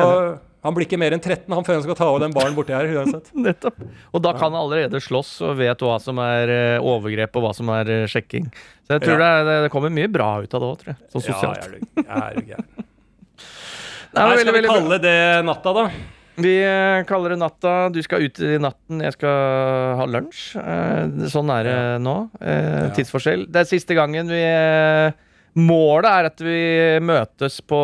han 0.60 0.74
blir 0.76 0.84
ikke 0.84 0.98
mer 1.00 1.14
enn 1.16 1.22
13 1.22 1.48
han 1.56 1.64
før 1.64 1.78
han 1.78 1.84
skal 1.86 1.96
ta 1.96 2.08
over 2.10 2.20
den 2.26 2.34
baren 2.36 2.52
borti 2.56 2.74
her. 2.76 2.90
uansett. 3.00 3.30
Nettopp. 3.46 3.78
Og 4.12 4.20
da 4.24 4.34
kan 4.36 4.50
han 4.52 4.58
allerede 4.60 5.00
slåss 5.00 5.30
og 5.48 5.56
vet 5.62 5.80
hva 5.86 5.96
som 6.02 6.20
er 6.20 6.52
eh, 6.52 6.76
overgrep 6.84 7.38
og 7.40 7.46
hva 7.46 7.52
som 7.56 7.70
er 7.72 7.88
eh, 7.94 8.06
sjekking. 8.10 8.50
Så 8.84 8.98
jeg 8.98 9.06
tror 9.06 9.22
Ja. 9.24 9.32
det, 9.46 9.56
det 9.64 9.72
kommer 9.72 9.92
mye 9.96 10.10
bra 10.12 10.28
ut 10.44 10.52
av 10.54 10.60
det 10.64 10.68
òg, 10.68 10.78
tror 10.82 10.92
jeg. 10.92 11.00
Sånn 11.14 11.24
Ja, 11.24 11.34
sosialt. 11.34 11.62
jeg 11.64 12.04
er 12.04 12.40
jeg 12.44 12.56
er. 12.58 12.64
Nei, 14.10 14.24
Nei, 14.26 14.38
skal 14.42 14.56
vi 14.58 14.62
kalle 14.66 14.98
det 15.06 15.16
natta, 15.46 15.72
da? 15.76 15.86
Vi 16.40 16.52
eh, 16.64 17.00
kaller 17.08 17.34
det 17.34 17.40
natta. 17.40 17.72
Du 17.94 18.00
skal 18.02 18.24
ut 18.26 18.38
i 18.42 18.52
natten, 18.60 19.00
jeg 19.04 19.14
skal 19.16 19.96
ha 20.00 20.06
lunsj. 20.08 20.44
Sånn 21.30 21.52
er 21.56 21.66
det 21.68 21.78
nå. 22.04 22.14
Tidsforskjell. 22.96 23.44
Det 23.48 23.62
er 23.64 23.68
siste 23.70 23.96
gangen 23.98 24.28
vi 24.32 24.44
Målet 25.60 26.06
er 26.10 26.28
at 26.28 26.42
vi 26.44 26.58
møtes 27.02 27.56
på 27.66 27.78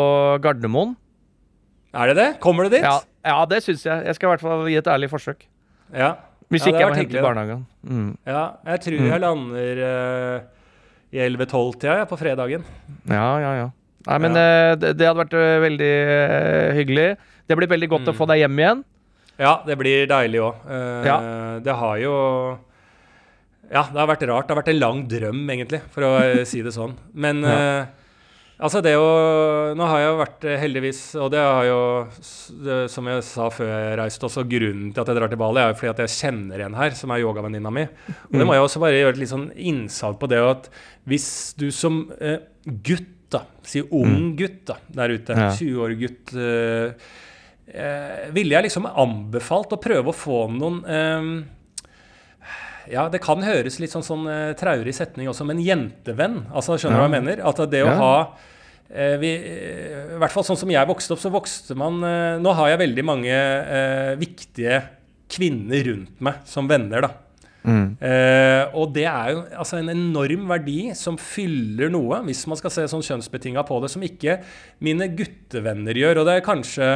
Gardermoen. 0.45 0.95
Er 1.97 2.11
det 2.13 2.17
det? 2.19 2.27
Kommer 2.45 2.67
det 2.69 2.77
dit? 2.79 2.85
Ja, 2.87 2.99
ja 3.25 3.45
det 3.49 3.63
syns 3.65 3.85
jeg. 3.87 4.05
Jeg 4.07 4.15
skal 4.19 4.29
i 4.29 4.31
hvert 4.35 4.45
fall 4.45 4.67
gi 4.69 4.77
et 4.81 4.91
ærlig 4.93 5.09
forsøk. 5.13 5.47
Ja. 5.95 6.15
Hvis 6.51 6.63
Ja, 6.67 6.71
ikke 6.73 6.81
jeg 6.85 6.91
må 6.93 6.99
hente 7.01 7.19
i 7.19 7.23
barnehagen. 7.25 7.63
Mm. 7.87 8.11
ja 8.27 8.43
jeg 8.67 8.81
tror 8.85 8.99
Mm. 9.01 9.09
jeg 9.11 9.21
lander 9.21 9.81
uh, 9.87 10.41
i 11.13 11.19
11-12-tida 11.25 12.05
på 12.11 12.19
fredagen. 12.21 12.65
Ja, 13.09 13.39
ja, 13.43 13.53
ja. 13.63 13.71
Nei, 14.07 14.19
men 14.23 14.35
Ja. 14.37 14.43
eh, 14.71 14.75
det, 14.77 14.93
det 14.99 15.07
hadde 15.09 15.19
vært 15.25 15.35
eh, 15.35 15.59
veldig 15.65 15.91
hyggelig. 16.77 17.17
Det 17.49 17.57
blir 17.59 17.67
veldig 17.73 17.89
godt 17.91 18.07
å 18.07 18.13
Mm. 18.13 18.19
få 18.21 18.27
deg 18.31 18.39
hjem 18.45 18.59
igjen. 18.59 18.85
Ja, 19.39 19.63
det 19.67 19.77
blir 19.79 20.07
deilig 20.07 20.41
òg. 20.41 20.55
Ja. 21.05 21.17
Det 21.61 21.75
har 21.75 21.97
jo 21.99 22.59
Ja, 23.73 23.83
det 23.83 23.99
har 23.99 24.07
vært 24.07 24.23
rart. 24.29 24.47
Det 24.47 24.55
har 24.55 24.63
vært 24.63 24.69
en 24.71 24.79
lang 24.79 25.09
drøm, 25.09 25.41
egentlig, 25.51 25.81
for 25.91 26.03
å 26.07 26.47
si 26.47 26.63
det 26.63 26.71
sånn. 26.73 26.95
Men 27.15 27.43
Ja. 27.43 27.87
Altså, 28.59 28.81
det 28.85 28.95
å 28.97 29.07
Nå 29.77 29.87
har 29.91 30.01
jeg 30.01 30.09
jo 30.11 30.19
vært 30.21 30.45
eh, 30.49 30.59
heldigvis 30.63 31.01
Og 31.21 31.31
det 31.35 31.41
har 31.43 31.67
jo, 31.69 31.79
som 32.93 33.09
jeg 33.11 33.25
sa 33.27 33.49
før 33.53 33.69
jeg 33.73 33.99
reiste, 34.01 34.29
også 34.29 34.45
grunnen 34.49 34.93
til 34.95 35.03
at 35.03 35.11
jeg 35.11 35.19
drar 35.19 35.33
til 35.33 35.41
Bali, 35.41 35.61
er 35.63 35.73
jo 35.75 35.79
fordi 35.81 35.93
at 35.93 36.03
jeg 36.07 36.15
kjenner 36.17 36.63
en 36.67 36.79
her 36.79 36.95
som 36.97 37.13
er 37.13 37.21
yogavenninna 37.25 37.73
mi. 37.75 37.85
Og 38.31 38.39
det 38.39 38.47
må 38.49 38.55
jeg 38.57 38.65
også 38.69 38.83
bare 38.83 39.01
gjøre 39.01 39.17
et 39.17 39.21
litt 39.25 39.33
sånn 39.35 39.49
innsalg 39.57 40.21
på 40.23 40.31
det 40.31 40.41
at 40.45 40.71
hvis 41.11 41.29
du 41.59 41.69
som 41.75 42.05
eh, 42.21 42.39
gutt, 42.67 43.13
da, 43.35 43.43
si 43.67 43.83
ung 43.83 44.37
gutt 44.39 44.63
da, 44.71 44.79
der 45.01 45.17
ute, 45.19 45.35
Ja. 45.35 45.51
20 45.51 45.83
år 45.83 45.97
gutt 45.99 46.35
eh, 46.39 47.09
eh, 47.75 48.29
ville 48.37 48.55
jeg 48.55 48.69
liksom 48.69 48.87
anbefalt 48.87 49.75
å 49.75 49.81
prøve 49.83 50.13
å 50.13 50.17
få 50.17 50.45
noen 50.55 50.79
eh, 50.87 51.31
Ja, 52.93 53.09
det 53.13 53.21
kan 53.25 53.43
høres 53.43 53.79
litt 53.83 53.91
sånn, 53.95 54.05
sånn 54.07 54.27
eh, 54.31 54.53
traurig 54.59 54.95
setning 54.95 55.29
også, 55.29 55.47
men 55.49 55.59
jentevenn. 55.65 56.45
Altså, 56.53 56.77
skjønner 56.79 57.01
du 57.01 57.03
hva 57.05 57.09
jeg 57.11 57.17
mener? 57.21 57.43
At 57.47 57.63
det 57.71 57.83
å 57.85 57.91
Ja. 57.91 57.97
ha 57.99 58.17
eh, 58.91 59.17
vi, 59.19 59.33
eh, 59.35 60.15
I 60.15 60.19
hvert 60.23 60.31
fall 60.33 60.45
sånn 60.47 60.57
som 60.61 60.71
jeg 60.71 60.87
vokste 60.87 61.13
opp, 61.17 61.23
så 61.25 61.33
vokste 61.35 61.77
man 61.77 62.01
Nå 62.43 62.55
har 62.55 62.69
jeg 62.75 62.79
veldig 62.85 63.05
mange 63.05 63.37
viktige 64.21 64.83
kvinner 65.29 65.83
rundt 65.89 66.21
meg 66.23 66.35
som 66.47 66.69
venner, 66.71 67.01
da. 67.09 67.11
Eh, 67.67 68.69
og 68.79 68.93
det 68.95 69.09
er 69.11 69.33
jo 69.33 69.41
altså 69.59 69.81
en 69.81 69.89
enorm 69.91 70.45
verdi 70.47 70.93
som 70.95 71.17
fyller 71.19 71.91
noe, 71.91 72.21
hvis 72.29 72.45
man 72.47 72.57
skal 72.61 72.71
se 72.71 72.85
sånn 72.93 73.03
kjønnsbetinga 73.03 73.65
på 73.67 73.81
det, 73.83 73.91
som 73.91 74.05
ikke 74.07 74.37
mine 74.87 75.09
guttevenner 75.19 75.99
gjør. 75.99 76.21
Og 76.23 76.29
det 76.29 76.37
er 76.37 76.47
kanskje 76.47 76.91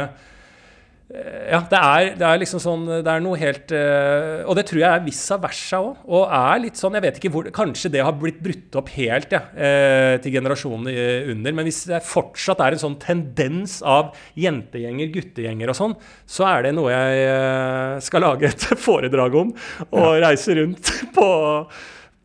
Ja, 1.11 1.59
det 1.67 1.79
er, 1.79 2.09
det 2.15 2.23
er 2.23 2.37
liksom 2.39 2.61
sånn 2.63 2.83
Det 3.03 3.09
er 3.11 3.23
noe 3.23 3.35
helt 3.39 3.71
eh, 3.75 4.45
Og 4.47 4.55
det 4.55 4.63
tror 4.69 4.79
jeg 4.79 4.87
er 4.87 5.03
vissa 5.03 5.35
versa 5.41 5.81
òg. 5.83 6.05
Og 6.07 6.35
er 6.37 6.61
litt 6.63 6.79
sånn 6.79 6.95
Jeg 6.95 7.03
vet 7.03 7.19
ikke 7.19 7.31
hvor 7.33 7.49
Kanskje 7.55 7.91
det 7.91 8.03
har 8.05 8.15
blitt 8.15 8.39
brutt 8.43 8.77
opp 8.79 8.93
helt 8.95 9.33
ja, 9.35 9.41
eh, 9.51 10.15
til 10.23 10.37
generasjonen 10.37 10.87
eh, 10.93 11.27
under. 11.33 11.57
Men 11.57 11.67
hvis 11.67 11.83
det 11.89 11.99
fortsatt 12.07 12.63
er 12.63 12.77
en 12.77 12.83
sånn 12.85 12.97
tendens 13.01 13.79
av 13.83 14.15
jentegjenger, 14.39 15.11
guttegjenger 15.11 15.73
og 15.73 15.77
sånn, 15.77 15.95
så 16.29 16.47
er 16.47 16.67
det 16.67 16.75
noe 16.77 16.93
jeg 16.93 17.25
eh, 17.27 17.97
skal 18.07 18.23
lage 18.23 18.47
et 18.47 18.67
foredrag 18.85 19.35
om. 19.41 19.51
Og 19.91 20.21
reise 20.23 20.55
rundt 20.61 20.93
på 21.17 21.27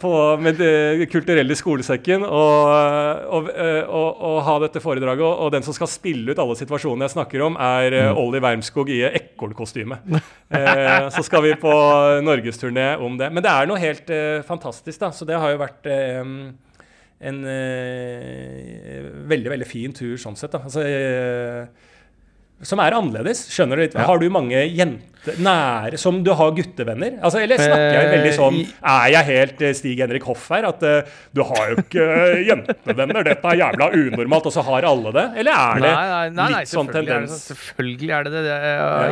på, 0.00 0.12
med 0.44 0.58
det 0.60 1.06
kulturelle 1.08 1.56
skolesekken 1.56 2.24
og, 2.26 2.72
og, 3.32 3.48
og, 3.48 4.20
og 4.28 4.36
ha 4.44 4.56
dette 4.66 4.82
foredraget. 4.84 5.24
Og, 5.24 5.48
den 5.54 5.64
som 5.64 5.76
skal 5.76 5.88
spille 5.88 6.34
ut 6.34 6.42
alle 6.42 6.56
situasjonene 6.58 7.08
jeg 7.08 7.14
snakker 7.14 7.44
om, 7.46 7.56
er 7.56 7.96
mm. 8.10 8.20
Olli 8.20 8.42
Wermskog 8.44 8.92
i 8.92 9.00
ekornkostyme. 9.08 10.02
eh, 10.58 11.08
så 11.14 11.24
skal 11.24 11.46
vi 11.46 11.56
på 11.60 11.72
norgesturné 12.26 12.92
om 13.00 13.16
det. 13.20 13.30
Men 13.32 13.46
det 13.46 13.54
er 13.54 13.70
noe 13.70 13.80
helt 13.80 14.12
eh, 14.12 14.44
fantastisk, 14.46 15.00
da. 15.00 15.12
Så 15.16 15.28
det 15.28 15.40
har 15.40 15.54
jo 15.54 15.64
vært 15.64 15.88
eh, 15.88 16.22
en 17.32 17.42
eh, 17.48 19.04
veldig, 19.32 19.52
veldig 19.54 19.68
fin 19.68 19.96
tur 19.96 20.16
sånn 20.20 20.36
sett. 20.36 20.52
da. 20.52 20.64
Altså, 20.68 20.84
eh, 20.84 21.85
som 22.64 22.80
er 22.80 22.94
annerledes. 22.96 23.46
Skjønner 23.52 23.76
du 23.76 23.82
litt? 23.84 23.94
Ja. 23.98 24.06
Har 24.08 24.18
du 24.22 24.30
mange 24.32 24.62
jenter 24.72 25.02
nære 25.42 25.98
som 25.98 26.20
du 26.24 26.30
har 26.38 26.52
guttevenner? 26.54 27.16
Altså, 27.18 27.40
eller 27.42 27.58
snakker 27.58 27.96
jeg 27.96 28.10
veldig 28.12 28.30
sånn 28.36 28.58
Eh, 28.62 28.86
Er 28.86 29.08
jeg 29.10 29.26
helt 29.26 29.62
eh, 29.66 29.72
Stig-Henrik 29.74 30.22
Hoff 30.28 30.44
her? 30.54 30.68
At 30.68 30.84
uh, 30.86 31.16
du 31.34 31.42
har 31.44 31.72
jo 31.72 31.80
ikke 31.82 32.04
eh, 32.06 32.44
jentevenner, 32.46 33.26
dette 33.26 33.50
er 33.50 33.58
jævla 33.60 33.88
unormalt, 33.98 34.46
og 34.48 34.54
så 34.54 34.62
har 34.68 34.86
alle 34.86 35.12
det? 35.16 35.24
Eller 35.42 35.58
er 35.58 35.82
det 35.82 35.90
Nei, 35.90 36.06
nei, 36.12 36.28
nei, 36.38 36.46
litt 36.62 36.70
sånn 36.72 36.88
tendens? 36.94 37.34
er 37.34 37.34
det. 37.34 37.40
Selvfølgelig 37.42 38.12
er 38.16 38.28
det 38.28 38.44
det. 38.46 38.56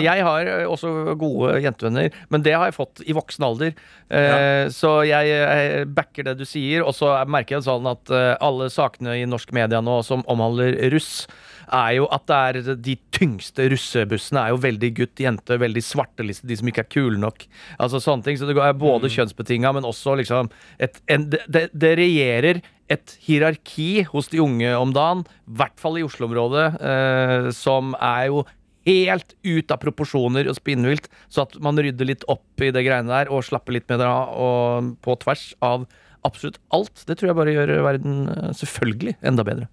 Jeg 0.07 0.27
har 0.31 0.51
eh, 0.55 0.65
også 0.71 0.93
gode 1.21 1.57
jentevenner, 1.67 2.21
men 2.31 2.47
det 2.47 2.55
har 2.55 2.71
jeg 2.71 2.79
fått 2.79 3.03
i 3.05 3.17
voksen 3.19 3.49
alder. 3.51 3.75
Ja. 4.15 4.69
Så 4.71 4.95
jeg 5.09 5.33
eh, 5.35 5.83
backer 5.91 6.31
det 6.31 6.37
du 6.39 6.45
sier, 6.49 6.85
og 6.87 6.95
så 6.97 7.11
merker 7.27 7.59
jeg 7.59 7.67
sånn 7.67 7.91
at 7.91 8.13
eh, 8.15 8.33
alle 8.45 8.71
sakene 8.73 9.19
i 9.19 9.27
norsk 9.29 9.51
media 9.57 9.83
nå 9.83 9.99
som 10.07 10.23
omhandler 10.31 10.79
russ, 10.95 11.27
er 11.67 11.91
jo 11.99 12.09
at 12.15 12.27
det 12.29 12.39
er 12.39 12.79
de 12.85 12.97
tyngste 13.15 13.69
russebussene 13.73 14.43
er 14.43 14.55
jo 14.55 14.63
veldig 14.65 14.91
gutt, 14.99 15.23
jente, 15.23 15.59
veldig 15.61 15.83
svarteliste, 15.85 16.49
de 16.51 16.59
som 16.61 16.71
ikke 16.71 16.85
er 16.85 16.91
kule 16.93 17.21
nok. 17.21 17.47
Altså 17.79 18.01
sånne 18.03 18.27
ting. 18.27 18.39
Så 18.41 18.49
det 18.49 18.57
er 18.59 18.77
både 18.79 19.13
kjønnsbetinga, 19.13 19.75
men 19.77 19.89
også 19.89 20.17
liksom 20.21 20.51
et, 20.83 21.01
en, 21.13 21.29
det, 21.33 21.45
det, 21.49 21.69
det 21.73 21.95
regjerer 22.01 22.63
et 22.93 23.15
hierarki 23.25 24.05
hos 24.11 24.29
de 24.33 24.43
unge 24.45 24.75
om 24.77 24.93
dagen, 24.95 25.25
i 25.49 25.57
hvert 25.61 25.81
fall 25.81 25.97
i 25.99 26.05
Oslo-området, 26.05 26.67
eh, 26.85 27.49
som 27.57 27.95
er 27.97 28.29
jo 28.29 28.45
helt 28.85 29.33
ut 29.47 29.73
av 29.73 29.81
proporsjoner 29.81 30.49
og 30.51 30.59
spinnvilt, 30.59 31.09
så 31.33 31.47
at 31.47 31.57
man 31.65 31.79
rydder 31.81 32.11
litt 32.11 32.27
opp 32.29 32.61
i 32.61 32.73
det 32.75 32.85
greiene 32.85 33.09
der 33.09 33.33
og 33.33 33.47
slapper 33.47 33.79
litt 33.79 33.89
med 33.89 34.03
det 34.03 34.11
av 34.11 34.91
på 35.05 35.17
tvers 35.25 35.47
av 35.65 35.87
absolutt 36.25 36.61
alt. 36.75 37.05
Det 37.09 37.17
tror 37.19 37.31
jeg 37.31 37.39
bare 37.41 37.57
gjør 37.57 37.75
verden 37.87 38.21
eh, 38.29 38.53
selvfølgelig 38.57 39.17
enda 39.25 39.47
bedre. 39.47 39.71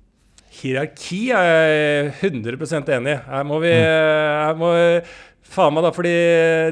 Hierarki 0.52 1.30
er 1.32 1.45
jeg 1.47 2.14
100% 2.28 2.89
enig 2.97 3.14
i. 3.16 3.20
Her 3.32 3.43
må 3.47 3.60
vi 3.64 3.72
her 3.72 4.58
må, 4.60 4.72
Faen 5.52 5.74
meg, 5.76 5.84
da, 5.84 5.89
fordi 5.91 6.14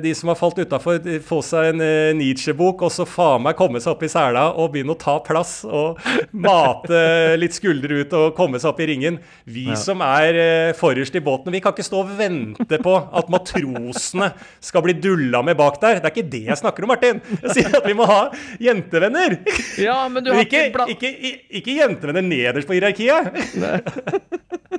de 0.04 0.12
som 0.16 0.30
har 0.32 0.38
falt 0.40 0.60
utafor, 0.62 1.02
få 1.26 1.40
seg 1.44 1.74
en 1.74 1.82
uh, 1.84 2.12
Nietzsche-bok, 2.16 2.86
og 2.88 2.94
så 2.96 3.04
faen 3.10 3.44
meg 3.44 3.58
komme 3.60 3.82
seg 3.84 3.92
opp 3.92 4.06
i 4.08 4.12
sela 4.12 4.46
og 4.56 4.72
begynne 4.72 4.96
å 4.96 5.00
ta 5.00 5.18
plass 5.26 5.66
og 5.68 6.00
mate 6.48 7.02
litt 7.42 7.58
skuldre 7.58 8.06
ut 8.06 8.16
og 8.16 8.32
komme 8.38 8.62
seg 8.62 8.72
opp 8.72 8.80
i 8.80 8.88
ringen. 8.94 9.20
Vi 9.50 9.68
som 9.80 10.00
er 10.06 10.40
uh, 10.40 10.78
forrest 10.80 11.18
i 11.20 11.24
båten, 11.26 11.52
vi 11.52 11.60
kan 11.64 11.76
ikke 11.76 11.90
stå 11.90 12.06
og 12.06 12.16
vente 12.20 12.80
på 12.80 12.96
at 12.96 13.34
matrosene 13.34 14.32
skal 14.64 14.88
bli 14.88 14.96
dulla 14.96 15.44
med 15.44 15.60
bak 15.60 15.82
der. 15.84 16.00
Det 16.00 16.08
er 16.08 16.16
ikke 16.16 16.34
det 16.38 16.44
jeg 16.48 16.64
snakker 16.64 16.88
om, 16.88 16.96
Martin. 16.96 17.20
Jeg 17.44 17.58
sier 17.58 17.80
at 17.82 17.88
vi 17.88 17.98
må 18.00 18.08
ha 18.08 18.22
jentevenner. 18.64 19.42
Ja, 19.82 20.06
men 20.08 20.24
du 20.24 20.32
har 20.32 20.46
ikke, 20.48 20.70
ikke 20.96 21.10
ikke, 21.10 21.38
ikke 21.60 21.80
jentevenner 21.82 22.26
nederst 22.26 22.70
på 22.70 22.78
hierarkiet. 22.78 24.79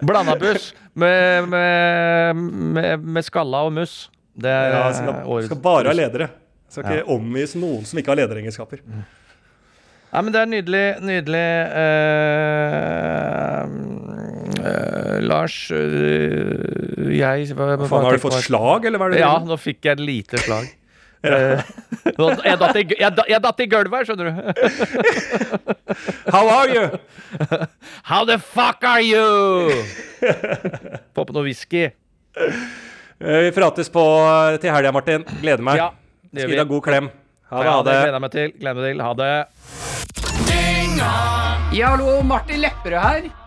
Blanda 0.00 0.36
buss 0.40 0.72
med, 0.94 1.48
med, 1.48 2.36
med, 2.76 3.04
med 3.04 3.24
skalla 3.26 3.64
og 3.68 3.72
mus. 3.76 4.10
Det 4.36 4.50
er 4.52 4.74
Ja, 4.74 4.82
eh, 4.88 4.96
skal, 4.98 5.22
årets 5.24 5.48
skal 5.50 5.62
bare 5.64 5.92
ha 5.92 5.96
ledere. 5.96 6.28
Skal 6.68 6.84
ikke 6.98 7.14
omgis 7.14 7.54
noen 7.56 7.86
som 7.88 8.00
ikke 8.00 8.12
har 8.12 8.20
lederegenskaper. 8.20 8.82
Ja, 10.12 10.22
men 10.22 10.32
det 10.32 10.40
er 10.40 10.48
nydelig, 10.48 10.84
nydelig 11.04 11.46
uh, 11.76 13.64
uh, 14.62 15.16
Lars 15.26 15.56
uh, 15.74 17.10
Jeg 17.12 17.50
hva, 17.52 17.72
hva 17.74 17.88
Faen, 17.90 18.06
har 18.06 18.16
du 18.16 18.22
fått 18.22 18.38
slag, 18.46 18.86
eller 18.88 19.02
hva 19.02 19.10
er 19.10 19.16
det? 19.16 19.22
Ja, 19.24 19.34
nå 19.44 19.58
fikk 19.60 19.88
jeg 19.88 19.98
et 19.98 20.04
lite 20.04 20.40
slag. 20.40 20.70
Eh, 21.24 21.60
nå- 22.18 22.36
jeg, 22.44 22.58
datt 22.60 22.76
i, 22.76 22.82
jeg, 23.00 23.40
datt 23.42 23.60
i 23.60 23.66
gulvet 23.72 23.96
her, 23.98 24.04
skjønner 24.08 24.26
du. 24.28 24.32
How 26.34 26.44
are 26.52 26.68
you? 26.68 26.84
How 28.10 28.24
the 28.28 28.36
fuck 28.38 28.84
are 28.84 29.00
you? 29.02 29.70
Få 31.16 31.24
på 31.24 31.32
noe 31.36 31.46
whisky. 31.48 31.86
Eh, 32.36 33.40
Vi 33.46 33.52
prates 33.56 33.88
på 33.92 34.02
eh, 34.04 34.58
til 34.62 34.70
helga, 34.74 34.92
Martin. 34.92 35.24
Gleder 35.40 35.64
meg. 35.64 35.80
Ja, 35.80 35.88
Skal 36.36 36.50
gi 36.52 36.60
deg 36.60 36.68
god 36.74 36.84
klem. 36.84 37.08
Ha 37.50 37.62
det. 37.62 37.66
Ja, 37.66 37.72
Ha 37.72 37.82
det 37.82 37.90
det. 37.92 37.98
gleder 38.02 38.16
jeg 38.18 38.24
meg 38.26 38.32
til. 38.36 38.48
Gleder 38.60 38.76
meg 38.76 38.84
til. 38.90 38.98
Ha 39.06 39.12
det. 39.22 39.34
Ja, 41.76 41.88
hallo, 41.92 42.20
Martin 42.24 42.60
Lepperød 42.62 43.00
her. 43.02 43.22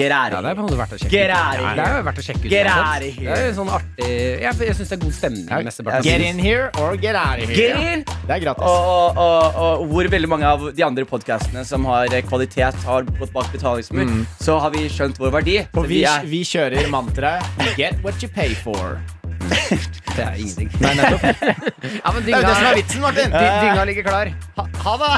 Get 0.00 0.12
out 0.16 0.32
Ja, 0.34 0.40
det 0.40 0.50
er 0.50 0.56
på 0.58 0.62
en 0.62 0.66
måte 0.68 0.78
verdt 0.80 0.94
å 0.96 1.00
sjekke 1.00 1.12
Get 1.12 1.30
ut. 1.30 1.36
out 1.36 1.54
of 1.54 1.60
here. 1.60 1.74
Det 1.76 1.84
er 1.86 1.96
jo 2.00 2.04
verdt 2.08 2.20
å 2.20 2.24
sjekke 2.26 2.44
ut. 2.44 2.50
Get 2.54 2.66
uansett. 2.66 2.88
out 2.90 3.02
of 3.04 3.18
here. 3.20 3.30
Det 3.30 3.38
er 3.40 3.46
jo 3.50 3.54
sånn 3.60 3.72
artig 3.76 4.08
Jeg, 4.40 4.52
jeg 4.70 4.74
syns 4.80 4.88
det 4.90 4.96
er 4.96 5.02
god 5.04 5.14
stemning. 5.20 5.46
mesteparten. 5.70 6.04
Get 6.08 6.20
in 6.30 6.38
here 6.40 6.70
or 6.80 6.96
get 6.96 7.14
out 7.20 7.38
of 7.42 7.48
here. 7.48 7.56
Get 7.60 7.76
in! 7.92 8.04
Det 8.26 8.34
er 8.36 8.40
gratis. 8.46 8.64
Og, 8.64 9.16
og, 9.18 9.18
og, 9.20 9.60
og 9.82 9.86
hvor 9.92 10.08
veldig 10.16 10.30
mange 10.32 10.46
av 10.48 10.66
de 10.76 10.82
andre 10.86 11.04
podkastene 11.10 11.64
som 11.68 11.84
har 11.90 12.06
kvalitet, 12.30 12.74
har 12.86 13.02
gått 13.20 13.32
bak 13.34 13.50
betalingsmur, 13.52 14.06
så 14.40 14.58
har 14.64 14.70
vi 14.74 14.86
skjønt 14.92 15.18
vår 15.20 15.30
verdi. 15.40 15.58
Og 15.76 15.86
vi, 15.90 16.02
er 16.08 16.24
vi 16.30 16.42
kjører 16.46 16.88
mantraet 16.92 17.42
Get 17.76 18.00
what 18.04 18.22
you 18.22 18.28
pay 18.32 18.54
for. 18.54 19.00
Det 20.16 20.24
er 20.26 20.34
ingenting. 20.36 20.68
Nei, 20.82 20.94
nettopp. 20.98 21.22
Ja, 22.04 22.12
men 22.12 22.22
Det 22.26 22.34
er 22.34 22.40
jo 22.40 22.46
det 22.46 22.54
som 22.54 22.60
dynga, 22.60 22.70
er 22.70 22.76
vitsen, 22.80 23.00
Martin. 23.04 23.30
dy- 23.30 23.60
dynga 23.64 23.84
ligger 23.88 24.04
klar. 24.10 24.26
Ha, 24.56 24.66
ha 24.84 24.94
det. 25.04 25.14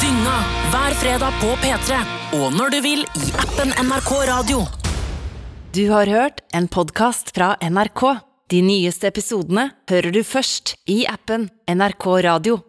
Dynga 0.00 0.36
hver 0.72 0.94
fredag 0.96 1.34
på 1.40 1.50
P3 1.60 1.98
og 2.38 2.54
når 2.56 2.72
du 2.72 2.78
vil 2.84 3.02
i 3.04 3.26
appen 3.42 3.74
NRK 3.76 4.10
Radio. 4.30 4.62
Du 5.76 5.82
har 5.90 6.08
hørt 6.08 6.40
en 6.56 6.68
podkast 6.72 7.34
fra 7.36 7.54
NRK. 7.60 8.02
De 8.48 8.62
nyeste 8.64 9.10
episodene 9.10 9.68
hører 9.90 10.14
du 10.14 10.22
først 10.24 10.76
i 10.88 11.02
appen 11.10 11.50
NRK 11.68 12.06
Radio. 12.24 12.60